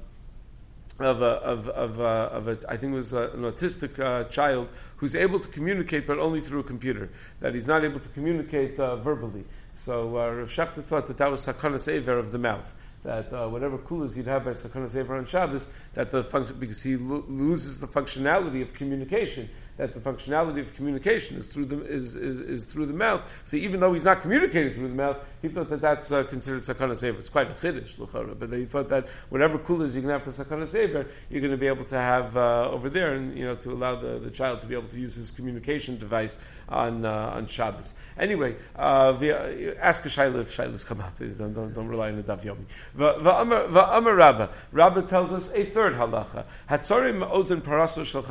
of 0.99 1.21
a, 1.21 1.25
of, 1.25 1.69
of, 1.69 1.99
a, 1.99 2.03
of 2.03 2.47
a, 2.47 2.57
I 2.67 2.77
think 2.77 2.93
it 2.93 2.95
was 2.95 3.13
a, 3.13 3.29
an 3.29 3.41
autistic 3.41 3.99
uh, 3.99 4.23
child 4.29 4.71
who's 4.95 5.13
able 5.15 5.39
to 5.39 5.47
communicate, 5.47 6.07
but 6.07 6.17
only 6.17 6.41
through 6.41 6.61
a 6.61 6.63
computer. 6.63 7.11
That 7.39 7.53
he's 7.53 7.67
not 7.67 7.85
able 7.85 7.99
to 7.99 8.09
communicate 8.09 8.79
uh, 8.79 8.95
verbally. 8.95 9.43
So 9.73 10.17
uh, 10.17 10.31
Rav 10.31 10.49
Shachta 10.49 10.81
thought 10.81 11.05
that 11.05 11.19
that 11.19 11.29
was 11.29 11.45
sakanas 11.45 11.87
aver 11.87 12.17
of 12.17 12.31
the 12.31 12.39
mouth. 12.39 12.73
That 13.07 13.31
uh, 13.31 13.47
whatever 13.47 13.77
kulas 13.77 14.17
you'd 14.17 14.27
have 14.27 14.43
by 14.43 14.51
sakanas 14.51 14.93
aver 14.93 15.15
on 15.15 15.25
Shabbos, 15.25 15.65
that 15.93 16.11
the 16.11 16.25
function 16.25 16.59
because 16.59 16.83
he 16.83 16.97
lo- 16.97 17.23
loses 17.29 17.79
the 17.79 17.87
functionality 17.87 18.61
of 18.61 18.73
communication 18.73 19.49
that 19.77 19.93
the 19.93 19.99
functionality 19.99 20.59
of 20.59 20.75
communication 20.75 21.37
is 21.37 21.47
through 21.47 21.65
the 21.65 21.85
is, 21.85 22.15
is, 22.15 22.39
is 22.39 22.65
through 22.65 22.87
the 22.87 22.93
mouth. 22.93 23.25
So 23.43 23.57
even 23.57 23.79
though 23.79 23.93
he's 23.93 24.03
not 24.03 24.21
communicating 24.21 24.73
through 24.73 24.89
the 24.89 24.95
mouth, 24.95 25.17
he 25.41 25.49
thought 25.49 25.69
that 25.69 25.81
that's 25.81 26.11
uh, 26.11 26.23
considered 26.23 26.61
sakanas 26.61 27.03
aver. 27.03 27.19
It's 27.19 27.29
quite 27.29 27.49
a 27.49 27.53
chiddush, 27.53 28.39
but 28.39 28.51
he 28.51 28.65
thought 28.65 28.89
that 28.89 29.07
whatever 29.29 29.57
kulas 29.59 29.95
you 29.95 30.01
can 30.01 30.09
have 30.09 30.23
for 30.23 30.31
sakanas 30.31 30.73
aver, 30.75 31.07
you're 31.29 31.41
going 31.41 31.51
to 31.51 31.57
be 31.57 31.67
able 31.67 31.85
to 31.85 31.97
have 31.97 32.35
uh, 32.35 32.69
over 32.69 32.89
there, 32.89 33.13
and 33.13 33.37
you 33.37 33.45
know 33.45 33.55
to 33.55 33.71
allow 33.71 33.95
the, 33.95 34.19
the 34.19 34.31
child 34.31 34.61
to 34.61 34.67
be 34.67 34.75
able 34.75 34.89
to 34.89 34.99
use 34.99 35.15
his 35.15 35.31
communication 35.31 35.97
device 35.97 36.37
on 36.67 37.05
uh, 37.05 37.33
on 37.35 37.45
Shabbos. 37.45 37.93
Anyway, 38.17 38.55
uh, 38.75 39.13
via, 39.13 39.75
ask 39.79 40.05
a 40.05 40.09
shayla 40.09 40.41
if 40.41 40.55
shaylas 40.55 40.85
come 40.85 41.01
up. 41.01 41.17
Don't, 41.19 41.53
don't, 41.53 41.73
don't 41.73 41.87
rely 41.87 42.09
on 42.09 42.17
the 42.17 42.23
daf 42.23 42.43
yomi. 42.43 42.65
Va'amar 42.97 44.17
Rabba. 44.17 44.49
Rabba 44.71 45.03
tells 45.03 45.31
us 45.31 45.51
a 45.53 45.63
third 45.63 45.93
halacha. 45.93 46.45
Hatzorim 46.69 47.29
ozen 47.29 47.61
paraso 47.61 48.03
shel. 48.03 48.23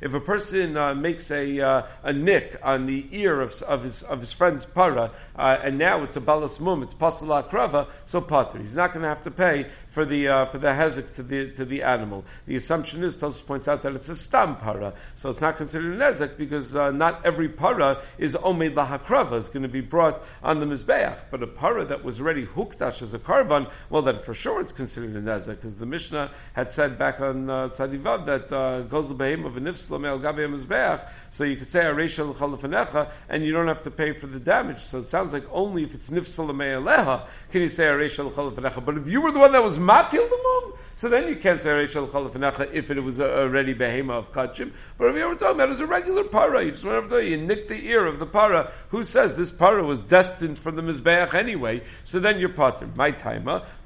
If 0.00 0.14
a 0.14 0.20
person 0.20 0.73
uh, 0.76 0.94
makes 0.94 1.30
a 1.30 1.60
uh, 1.60 1.82
a 2.02 2.12
nick 2.12 2.58
on 2.62 2.86
the 2.86 3.06
ear 3.12 3.40
of, 3.40 3.60
of 3.62 3.82
his 3.82 4.02
of 4.02 4.20
his 4.20 4.32
friend's 4.32 4.66
para, 4.66 5.10
uh, 5.36 5.58
and 5.62 5.78
now 5.78 6.02
it's 6.02 6.16
a 6.16 6.20
balas 6.20 6.60
mum, 6.60 6.82
it's 6.82 6.94
pasala 6.94 7.48
krava, 7.48 7.88
so 8.04 8.20
pater. 8.20 8.58
He's 8.58 8.76
not 8.76 8.92
going 8.92 9.02
to 9.02 9.08
have 9.08 9.22
to 9.22 9.30
pay 9.30 9.66
for 9.88 10.04
the 10.04 10.28
uh, 10.28 10.44
for 10.46 10.58
the 10.58 10.68
hezek 10.68 11.14
to 11.16 11.22
the 11.22 11.50
to 11.52 11.64
the 11.64 11.82
animal. 11.82 12.24
The 12.46 12.56
assumption 12.56 13.02
is, 13.02 13.16
Tosus 13.16 13.44
points 13.44 13.68
out 13.68 13.82
that 13.82 13.94
it's 13.94 14.08
a 14.08 14.14
stam 14.14 14.56
para, 14.56 14.94
so 15.14 15.30
it's 15.30 15.40
not 15.40 15.56
considered 15.56 15.94
a 15.94 15.98
nezek 15.98 16.36
because 16.36 16.74
uh, 16.74 16.90
not 16.90 17.24
every 17.24 17.48
para 17.48 18.02
is 18.18 18.36
omed 18.36 18.74
lahakrava. 18.74 19.38
It's 19.38 19.48
going 19.48 19.62
to 19.62 19.68
be 19.68 19.80
brought 19.80 20.22
on 20.42 20.60
the 20.60 20.66
mizbeach, 20.66 21.18
but 21.30 21.42
a 21.42 21.46
para 21.46 21.84
that 21.86 22.04
was 22.04 22.20
already 22.20 22.46
hukdash 22.46 23.02
as 23.02 23.14
a 23.14 23.18
karban, 23.18 23.70
well 23.90 24.02
then 24.02 24.18
for 24.18 24.34
sure 24.34 24.60
it's 24.60 24.72
considered 24.72 25.16
a 25.16 25.22
nezek 25.22 25.56
because 25.56 25.76
the 25.76 25.86
Mishnah 25.86 26.30
had 26.52 26.70
said 26.70 26.98
back 26.98 27.20
on 27.20 27.48
uh, 27.48 27.68
Tzadivav 27.68 28.26
that 28.26 28.52
uh, 28.52 28.82
goes 28.82 29.08
the 29.08 29.14
behem 29.14 29.46
of 29.46 29.56
a 29.56 29.60
nifslam 29.60 30.06
el 30.06 30.18
gabe 30.18 30.48
mizbeach, 30.64 31.08
so 31.30 31.44
you 31.44 31.56
could 31.56 31.66
say 31.66 31.80
aresha 31.84 32.28
l'chalafanecha, 32.28 33.10
and 33.28 33.44
you 33.44 33.52
don't 33.52 33.68
have 33.68 33.82
to 33.82 33.90
pay 33.90 34.12
for 34.12 34.26
the 34.26 34.38
damage. 34.38 34.80
So 34.80 34.98
it 34.98 35.06
sounds 35.06 35.32
like 35.32 35.44
only 35.50 35.82
if 35.82 35.94
it's 35.94 36.10
nifslam 36.10 36.56
eleha 36.56 37.26
can 37.50 37.62
you 37.62 37.68
say 37.68 37.84
aresha 37.84 38.24
l'chalafanecha. 38.24 38.84
But 38.84 38.98
if 38.98 39.08
you 39.08 39.20
were 39.20 39.32
the 39.32 39.38
one 39.38 39.52
that 39.52 39.62
was 39.62 39.78
matil 39.78 40.10
the 40.10 40.40
mum, 40.42 40.74
so 40.96 41.08
then 41.08 41.28
you 41.28 41.36
can't 41.36 41.60
say 41.60 41.70
aresha 41.70 42.06
l'chalafanecha 42.06 42.72
if 42.72 42.90
it 42.90 43.02
was 43.02 43.20
already 43.20 43.74
behema 43.74 44.12
of 44.12 44.32
kachim. 44.32 44.72
But 44.96 45.08
if 45.08 45.16
you 45.16 45.28
were 45.28 45.34
talking 45.34 45.56
about 45.56 45.70
it 45.70 45.72
as 45.72 45.80
a 45.80 45.86
regular 45.86 46.24
para, 46.24 46.64
you 46.64 46.70
just 46.70 46.84
went 46.84 46.96
over 46.96 47.08
there, 47.08 47.22
you 47.22 47.36
nicked 47.36 47.68
the 47.68 47.88
ear 47.88 48.06
of 48.06 48.18
the 48.18 48.26
para. 48.26 48.72
Who 48.90 49.04
says 49.04 49.36
this 49.36 49.50
para 49.50 49.84
was 49.84 50.00
destined 50.00 50.58
for 50.58 50.70
the 50.70 50.82
mizbeach 50.82 51.34
anyway? 51.34 51.82
So 52.04 52.20
then 52.20 52.38
you're 52.38 52.50
pater. 52.50 52.88
My 52.94 53.10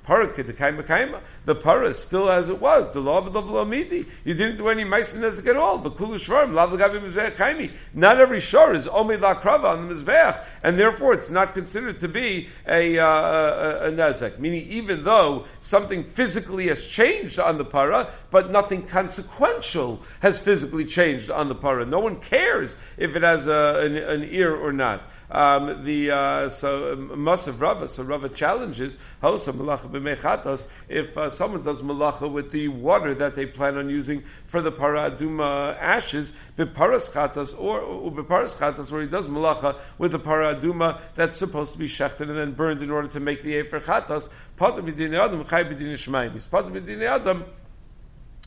The 0.09 1.55
para 1.55 1.89
is 1.89 1.99
still 1.99 2.31
as 2.31 2.49
it 2.49 2.59
was. 2.59 2.95
The 2.95 3.01
law 3.01 3.19
of 3.19 3.31
the 3.33 3.43
Lamidi. 3.43 4.07
You 4.25 4.33
didn't 4.33 4.57
do 4.57 4.69
any 4.69 4.85
meisin 4.85 5.47
at 5.47 5.57
all. 5.57 5.79
The 5.79 5.91
kulu 5.91 6.17
shvarim 6.17 6.53
mizbeach 6.53 7.73
Not 7.93 8.19
every 8.19 8.41
shor 8.41 8.75
is 8.75 8.89
omid 8.89 9.19
lakrava 9.19 9.65
on 9.65 9.87
the 9.87 9.95
mizbeach, 9.95 10.43
and 10.63 10.79
therefore 10.79 11.13
it's 11.13 11.31
not 11.31 11.53
considered 11.53 11.99
to 11.99 12.09
be 12.09 12.49
a, 12.67 12.99
uh, 12.99 13.91
a, 13.91 13.93
a. 13.93 14.39
Meaning, 14.39 14.69
even 14.71 15.03
though 15.03 15.45
something 15.61 16.05
physically 16.05 16.69
has 16.69 16.87
changed 16.87 17.39
on 17.39 17.59
the 17.59 17.65
para, 17.67 18.09
but 18.31 18.51
nothing 18.51 18.87
consequential 18.87 20.03
has 20.21 20.39
physically 20.39 20.87
changed 20.87 21.31
on 21.31 21.49
the 21.49 21.55
para. 21.55 21.85
No 21.85 21.99
one 21.99 22.21
cares 22.21 22.77
if 22.97 23.15
it 23.15 23.23
has 23.23 23.47
a, 23.47 23.81
an, 23.85 23.97
an 23.97 24.29
ear 24.31 24.57
or 24.57 24.73
not. 24.73 25.07
Um, 25.31 25.85
the 25.85 26.11
uh, 26.11 26.49
so 26.49 26.93
um, 26.95 27.11
Masav 27.11 27.61
Rava, 27.61 27.89
so 27.89 28.03
Rava 28.03 28.31
challenges 28.31 28.97
Hosa 29.23 29.53
Malacha 29.53 29.91
b'mechatas 29.91 30.67
if 30.89 31.19
uh, 31.19 31.29
someone 31.29 31.63
does 31.63 31.83
malacha 31.83 32.31
with 32.31 32.51
the 32.51 32.69
water 32.69 33.15
that 33.15 33.35
they 33.35 33.45
plan 33.45 33.77
on 33.77 33.91
using 33.91 34.25
for 34.47 34.63
the 34.63 34.73
paraduma 34.73 35.77
ashes, 35.79 36.33
b'paras 36.57 37.11
chatas 37.13 37.55
or, 37.59 37.81
or 37.81 38.11
b'paras 38.11 38.57
chatas, 38.57 38.91
or 38.91 39.03
he 39.03 39.07
does 39.07 39.29
malacha 39.29 39.77
with 39.99 40.13
the 40.13 40.19
paraduma 40.19 41.01
that's 41.15 41.37
supposed 41.37 41.73
to 41.73 41.79
be 41.79 41.89
shechted 41.89 42.23
and 42.23 42.39
then 42.39 42.53
burned 42.53 42.83
in 42.83 42.91
order 42.91 43.09
to 43.09 43.21
make 43.21 43.43
the 43.43 43.55
efer 43.59 43.81
chatas. 43.81 44.31
B'dinei 44.59 45.23
adam, 45.23 45.45
chay 45.45 45.65
b'dinei 45.65 46.31
b'dinei 46.51 47.07
adam 47.07 47.45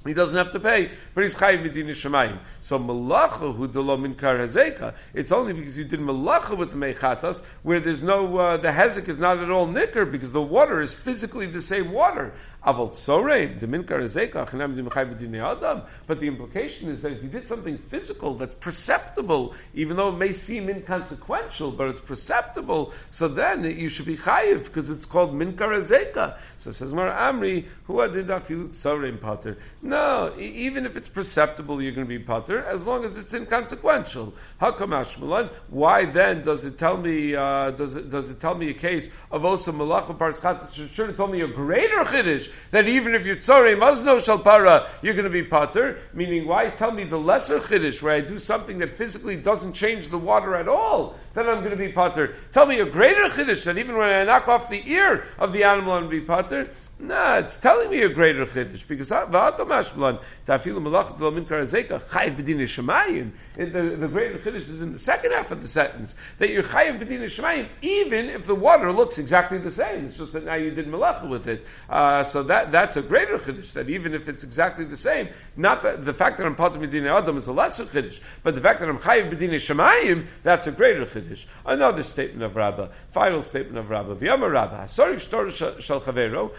he 0.06 0.16
doesn't 0.16 0.38
have 0.38 0.52
to 0.52 0.60
pay, 0.60 0.90
but 1.14 1.22
he's 1.22 1.36
chayiv 1.36 1.62
medina 1.62 1.92
shemayim. 1.92 2.40
So 2.60 2.80
malacha 2.80 3.56
hu 3.56 3.68
delo 3.68 3.98
min 3.98 4.16
kar 4.16 4.36
hazeka. 4.38 4.96
It's 5.14 5.32
only 5.32 5.54
because 5.54 5.78
you 5.78 5.86
did 5.86 6.00
malacha 6.00 6.58
with 6.58 6.72
the 6.72 6.78
mechatas 6.78 7.44
where 7.62 7.80
there's 7.80 8.02
no 8.02 8.36
uh, 8.38 8.58
the 8.58 8.70
hezek 8.70 9.08
is 9.10 9.20
not 9.20 9.38
at 9.38 9.52
all 9.52 9.68
nicker 9.68 10.06
because 10.06 10.32
the 10.32 10.42
water 10.42 10.82
is 10.82 10.92
physically 10.92 11.46
the 11.46 11.62
same 11.62 11.92
water. 11.92 12.34
Aval 12.66 12.92
tzorein, 12.92 13.60
the 13.60 13.68
minkar 13.68 14.02
ezeka, 14.02 14.48
adam. 15.42 15.82
But 16.08 16.20
the 16.20 16.28
implication 16.28 16.90
is 16.90 17.02
that 17.02 17.12
if 17.12 17.24
you 17.24 17.30
did 17.30 17.46
something 17.46 17.78
physical 17.78 18.36
that's 18.36 18.56
perceptible, 18.56 19.56
even 19.74 19.98
though 19.98 20.10
it 20.10 20.18
may 20.18 20.34
seem 20.34 20.70
inconsequential, 20.70 21.72
but 21.72 21.90
it's 21.90 22.02
perceptible, 22.02 22.94
so 23.10 23.28
then 23.28 23.64
you 23.64 23.90
should 23.90 24.06
be 24.06 24.18
chayiv 24.18 24.66
because 24.66 24.90
it's 24.90 25.06
called 25.06 25.34
minkar 25.34 25.76
ezeka. 25.76 26.38
So 26.58 26.72
says 26.72 26.94
Mar 26.94 27.10
Amri, 27.10 27.66
who 27.86 28.08
did 28.12 28.28
afilut 28.28 28.70
tzorein 28.70 29.20
pater. 29.20 29.58
No, 29.92 30.34
even 30.40 30.86
if 30.86 30.96
it's 30.96 31.10
perceptible, 31.10 31.82
you're 31.82 31.92
going 31.92 32.08
to 32.08 32.18
be 32.18 32.24
pater 32.24 32.64
as 32.64 32.88
long 32.88 33.04
as 33.04 33.18
it's 33.18 33.34
inconsequential. 33.34 34.34
How 34.58 34.72
come 34.72 34.92
Hakamash 34.92 35.52
Why 35.68 36.06
then 36.06 36.44
does 36.44 36.64
it 36.64 36.78
tell 36.78 36.96
me? 36.96 37.36
Uh, 37.36 37.72
does 37.72 37.98
it 37.98 38.10
does 38.10 38.32
it 38.32 38.40
tell 38.40 38.56
me 38.56 38.70
a 38.70 38.74
case 38.74 39.10
of 39.32 39.44
osa 39.44 39.74
malacha 39.74 40.18
parskata? 40.18 40.72
Should 40.96 41.08
have 41.08 41.18
told 41.18 41.34
me 41.34 41.42
a 41.42 41.48
greater 41.50 42.06
chiddush 42.06 42.50
that 42.70 42.88
even 42.88 43.16
if 43.16 43.26
you're 43.26 43.36
tzore 43.36 43.78
mazno 43.78 44.16
shalpara, 44.26 44.88
you're 45.02 45.14
going 45.14 45.26
to 45.26 45.30
be 45.30 45.44
pater. 45.44 45.98
Meaning, 46.14 46.48
why 46.48 46.70
tell 46.70 46.92
me 46.92 47.04
the 47.04 47.20
lesser 47.20 47.60
chiddush 47.60 48.02
where 48.02 48.14
I 48.14 48.22
do 48.22 48.40
something 48.40 48.78
that 48.78 48.94
physically 48.94 49.36
doesn't 49.36 49.74
change 49.74 50.08
the 50.08 50.18
water 50.18 50.56
at 50.56 50.70
all? 50.70 51.18
Then 51.34 51.50
I'm 51.50 51.60
going 51.60 51.72
to 51.72 51.76
be 51.76 51.90
pater. 51.90 52.36
Tell 52.54 52.66
me 52.66 52.80
a 52.80 52.86
greater 52.86 53.24
chiddush 53.24 53.66
that 53.66 53.78
even 53.78 53.98
when 53.98 54.10
I 54.10 54.24
knock 54.24 54.48
off 54.48 54.70
the 54.70 54.90
ear 54.90 55.26
of 55.38 55.52
the 55.52 55.66
animal, 55.66 55.92
I'm 55.92 56.08
going 56.08 56.12
to 56.12 56.22
be 56.22 56.26
pater. 56.26 56.70
Nah, 57.02 57.40
it's 57.40 57.58
telling 57.58 57.90
me 57.90 58.04
a 58.04 58.10
greater 58.10 58.46
chiddush 58.46 58.88
because. 58.88 59.10
The 59.10 59.26
the 63.98 64.08
greater 64.08 64.38
chiddush 64.38 64.56
is 64.56 64.82
in 64.82 64.92
the 64.92 65.00
second 65.00 65.32
half 65.32 65.50
of 65.50 65.62
the 65.62 65.68
sentence 65.68 66.16
that 66.38 66.52
you're 66.52 66.62
chayiv 66.62 67.00
b'dina 67.00 67.24
shemayim 67.24 67.70
even 67.82 68.30
if 68.30 68.46
the 68.46 68.54
water 68.54 68.94
looks 68.94 69.18
exactly 69.18 69.58
the 69.58 69.72
same. 69.72 70.06
It's 70.06 70.20
just 70.20 70.34
that 70.34 70.46
now 70.46 70.54
you 70.54 70.70
did 70.70 70.86
malacha 70.86 71.28
with 71.28 71.48
it. 71.48 71.66
Uh, 71.90 72.24
so 72.24 72.44
that 72.44 72.72
that's 72.72 72.98
a 72.98 73.02
greater 73.02 73.40
chiddush. 73.40 73.74
That 73.74 73.90
even 73.90 74.14
if 74.14 74.30
it's 74.30 74.44
exactly 74.44 74.86
the 74.86 74.96
same, 74.96 75.30
not 75.58 75.82
that 75.82 76.06
the 76.06 76.14
fact 76.14 76.38
that 76.38 76.46
I'm 76.46 76.56
pater 76.56 76.78
b'dina 76.78 77.18
adam 77.18 77.36
is 77.36 77.48
a 77.48 77.52
lesser 77.52 77.86
chiddush, 77.86 78.20
but 78.44 78.54
the 78.54 78.62
fact 78.62 78.80
that 78.80 78.90
I'm 78.90 79.00
chayiv 79.00 79.32
b'dina 79.32 79.56
shemayim 79.56 80.28
that's 80.44 80.68
a 80.68 80.72
greater 80.72 81.06
chiddush. 81.06 81.48
Another 81.66 82.04
statement 82.04 82.44
of 82.44 82.56
Rabbah, 82.56 82.90
final 83.08 83.42
statement 83.42 83.80
of 83.80 83.90
Rabbah. 83.90 84.14
V'yamar 84.16 84.52
Rabbah, 84.52 84.86
sorry 84.86 85.16
shtor 85.16 85.50
shal 85.82 86.00
chavero 86.00 86.52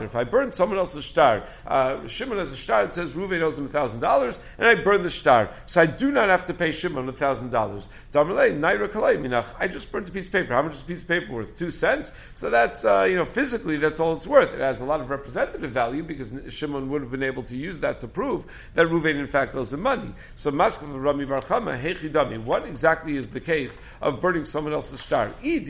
If 0.00 0.16
I 0.16 0.24
burn 0.24 0.52
someone 0.52 0.78
else's 0.78 1.04
shtar, 1.04 1.44
uh, 1.66 2.06
Shimon 2.06 2.38
has 2.38 2.52
a 2.52 2.56
shtar 2.56 2.84
that 2.84 2.94
says 2.94 3.14
Ruven 3.14 3.42
owes 3.42 3.58
him 3.58 3.68
thousand 3.68 4.00
dollars, 4.00 4.38
and 4.58 4.66
I 4.66 4.76
burn 4.82 5.02
the 5.02 5.10
shtar, 5.10 5.50
so 5.66 5.80
I 5.80 5.86
do 5.86 6.10
not 6.10 6.28
have 6.28 6.46
to 6.46 6.54
pay 6.54 6.72
Shimon 6.72 7.08
a 7.08 7.12
thousand 7.12 7.50
dollars. 7.50 7.88
I 8.14 9.68
just 9.68 9.92
burnt 9.92 10.08
a 10.08 10.12
piece 10.12 10.26
of 10.26 10.32
paper. 10.32 10.54
How 10.54 10.62
much 10.62 10.74
is 10.74 10.80
a 10.82 10.84
piece 10.84 11.02
of 11.02 11.08
paper 11.08 11.32
worth? 11.32 11.56
Two 11.56 11.70
cents. 11.70 12.12
So 12.34 12.50
that's 12.50 12.84
uh, 12.84 13.06
you 13.08 13.16
know 13.16 13.24
physically 13.24 13.76
that's 13.76 14.00
all 14.00 14.16
it's 14.16 14.26
worth. 14.26 14.54
It 14.54 14.60
has 14.60 14.80
a 14.80 14.84
lot 14.84 15.00
of 15.00 15.10
representative 15.10 15.70
value 15.70 16.02
because 16.02 16.32
Shimon 16.48 16.90
would 16.90 17.02
have 17.02 17.10
been 17.10 17.22
able 17.22 17.42
to 17.44 17.56
use 17.56 17.80
that 17.80 18.00
to 18.00 18.08
prove 18.08 18.46
that 18.74 18.86
Ruven 18.86 19.16
in 19.16 19.26
fact 19.26 19.54
owes 19.56 19.72
him 19.72 19.80
money. 19.80 20.14
So 20.36 20.50
Maskav 20.50 21.02
Rami 21.02 21.24
bar 21.24 21.40
Chama 21.40 21.80
Hechidami. 21.80 22.42
What 22.42 22.66
exactly 22.66 23.16
is 23.16 23.28
the 23.28 23.40
case 23.40 23.78
of 24.00 24.20
burning 24.20 24.44
someone 24.44 24.72
else's 24.72 25.02
shtar? 25.02 25.34
If 25.42 25.68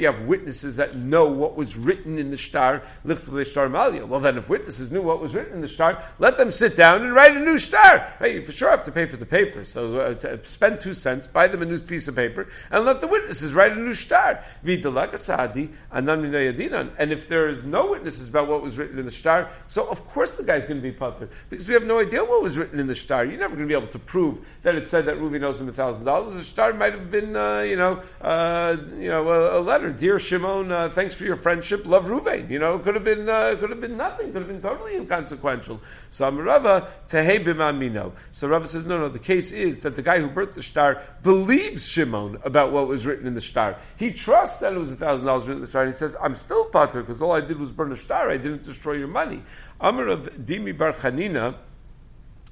you 0.00 0.06
have 0.06 0.20
witnesses 0.22 0.76
that 0.76 0.94
know 0.94 1.26
what 1.26 1.56
was 1.56 1.76
written 1.84 2.18
in 2.18 2.30
the 2.30 2.36
shtar, 2.36 2.82
the 3.04 3.44
shtar 3.44 3.68
malia. 3.68 4.06
Well, 4.06 4.20
then, 4.20 4.38
if 4.38 4.48
witnesses 4.48 4.90
knew 4.90 5.02
what 5.02 5.20
was 5.20 5.34
written 5.34 5.54
in 5.54 5.60
the 5.60 5.68
shtar, 5.68 6.02
let 6.18 6.36
them 6.38 6.50
sit 6.52 6.76
down 6.76 7.04
and 7.04 7.14
write 7.14 7.36
a 7.36 7.40
new 7.40 7.58
shtar. 7.58 8.14
Hey, 8.18 8.36
you 8.36 8.44
for 8.44 8.52
sure 8.52 8.70
have 8.70 8.84
to 8.84 8.92
pay 8.92 9.06
for 9.06 9.16
the 9.16 9.26
paper, 9.26 9.64
so 9.64 9.98
uh, 9.98 10.36
spend 10.42 10.80
two 10.80 10.94
cents, 10.94 11.26
buy 11.26 11.48
them 11.48 11.62
a 11.62 11.66
new 11.66 11.78
piece 11.78 12.08
of 12.08 12.16
paper, 12.16 12.48
and 12.70 12.84
let 12.84 13.00
the 13.00 13.06
witnesses 13.06 13.54
write 13.54 13.72
a 13.72 13.76
new 13.76 13.94
shtar. 13.94 14.44
And 15.92 17.12
if 17.12 17.28
there 17.28 17.48
is 17.48 17.64
no 17.64 17.90
witnesses 17.90 18.28
about 18.28 18.48
what 18.48 18.62
was 18.62 18.78
written 18.78 18.98
in 18.98 19.04
the 19.04 19.10
shtar, 19.10 19.50
so 19.66 19.86
of 19.86 20.06
course 20.08 20.36
the 20.36 20.44
guy's 20.44 20.64
going 20.66 20.80
to 20.80 20.82
be 20.82 20.92
putter 20.92 21.28
because 21.50 21.68
we 21.68 21.74
have 21.74 21.84
no 21.84 21.98
idea 22.00 22.24
what 22.24 22.42
was 22.42 22.56
written 22.56 22.80
in 22.80 22.86
the 22.86 22.94
shtar. 22.94 23.24
You're 23.24 23.38
never 23.38 23.56
going 23.56 23.68
to 23.68 23.72
be 23.72 23.78
able 23.78 23.92
to 23.92 23.98
prove 23.98 24.40
that 24.62 24.74
it 24.74 24.86
said 24.88 25.06
that 25.06 25.18
Ruby 25.18 25.38
knows 25.38 25.60
him 25.60 25.68
a 25.68 25.72
thousand 25.72 26.04
dollars. 26.04 26.34
The 26.34 26.42
shtar 26.42 26.72
might 26.72 26.92
have 26.92 27.10
been, 27.10 27.36
uh, 27.36 27.60
you 27.60 27.76
know, 27.76 28.02
uh, 28.20 28.76
you 28.96 29.08
know, 29.08 29.28
a, 29.28 29.60
a, 29.60 29.60
letter. 29.60 29.90
Dear 29.92 30.18
Shimon, 30.18 30.70
uh, 30.70 30.88
thanks 30.88 31.14
for 31.14 31.24
your 31.24 31.36
friendship. 31.36 31.73
Love 31.78 32.06
Ruvain. 32.06 32.50
You 32.50 32.58
know, 32.58 32.76
it 32.76 32.82
could 32.82 32.94
have 32.94 33.04
been 33.04 33.28
uh, 33.28 33.56
could 33.58 33.70
have 33.70 33.80
been 33.80 33.96
nothing. 33.96 34.32
Could 34.32 34.42
have 34.42 34.48
been 34.48 34.62
totally 34.62 34.96
inconsequential. 34.96 35.80
So 36.10 36.30
Amarava 36.30 36.88
tehei 37.08 37.44
bimamino. 37.44 38.12
So 38.32 38.48
Rava 38.48 38.66
says, 38.66 38.86
no, 38.86 38.98
no. 38.98 39.08
The 39.08 39.18
case 39.18 39.52
is 39.52 39.80
that 39.80 39.96
the 39.96 40.02
guy 40.02 40.20
who 40.20 40.28
burnt 40.28 40.54
the 40.54 40.62
shtar 40.62 41.02
believes 41.22 41.86
Shimon 41.88 42.38
about 42.44 42.72
what 42.72 42.88
was 42.88 43.06
written 43.06 43.26
in 43.26 43.34
the 43.34 43.40
shtar. 43.40 43.76
He 43.96 44.12
trusts 44.12 44.60
that 44.60 44.72
it 44.72 44.78
was 44.78 44.90
a 44.90 44.96
thousand 44.96 45.26
dollars 45.26 45.44
written 45.44 45.56
in 45.56 45.62
the 45.62 45.70
shtar, 45.70 45.82
and 45.84 45.92
he 45.92 45.98
says, 45.98 46.16
I'm 46.20 46.36
still 46.36 46.66
pater 46.66 47.02
because 47.02 47.22
all 47.22 47.32
I 47.32 47.40
did 47.40 47.58
was 47.58 47.70
burn 47.70 47.92
a 47.92 47.96
shtar. 47.96 48.30
I 48.30 48.36
didn't 48.36 48.62
destroy 48.62 48.94
your 48.94 49.08
money. 49.08 49.42
Amar 49.80 50.08
of 50.08 50.22
Dimi 50.34 50.76
Bar 50.76 50.92
Chanina. 50.92 51.56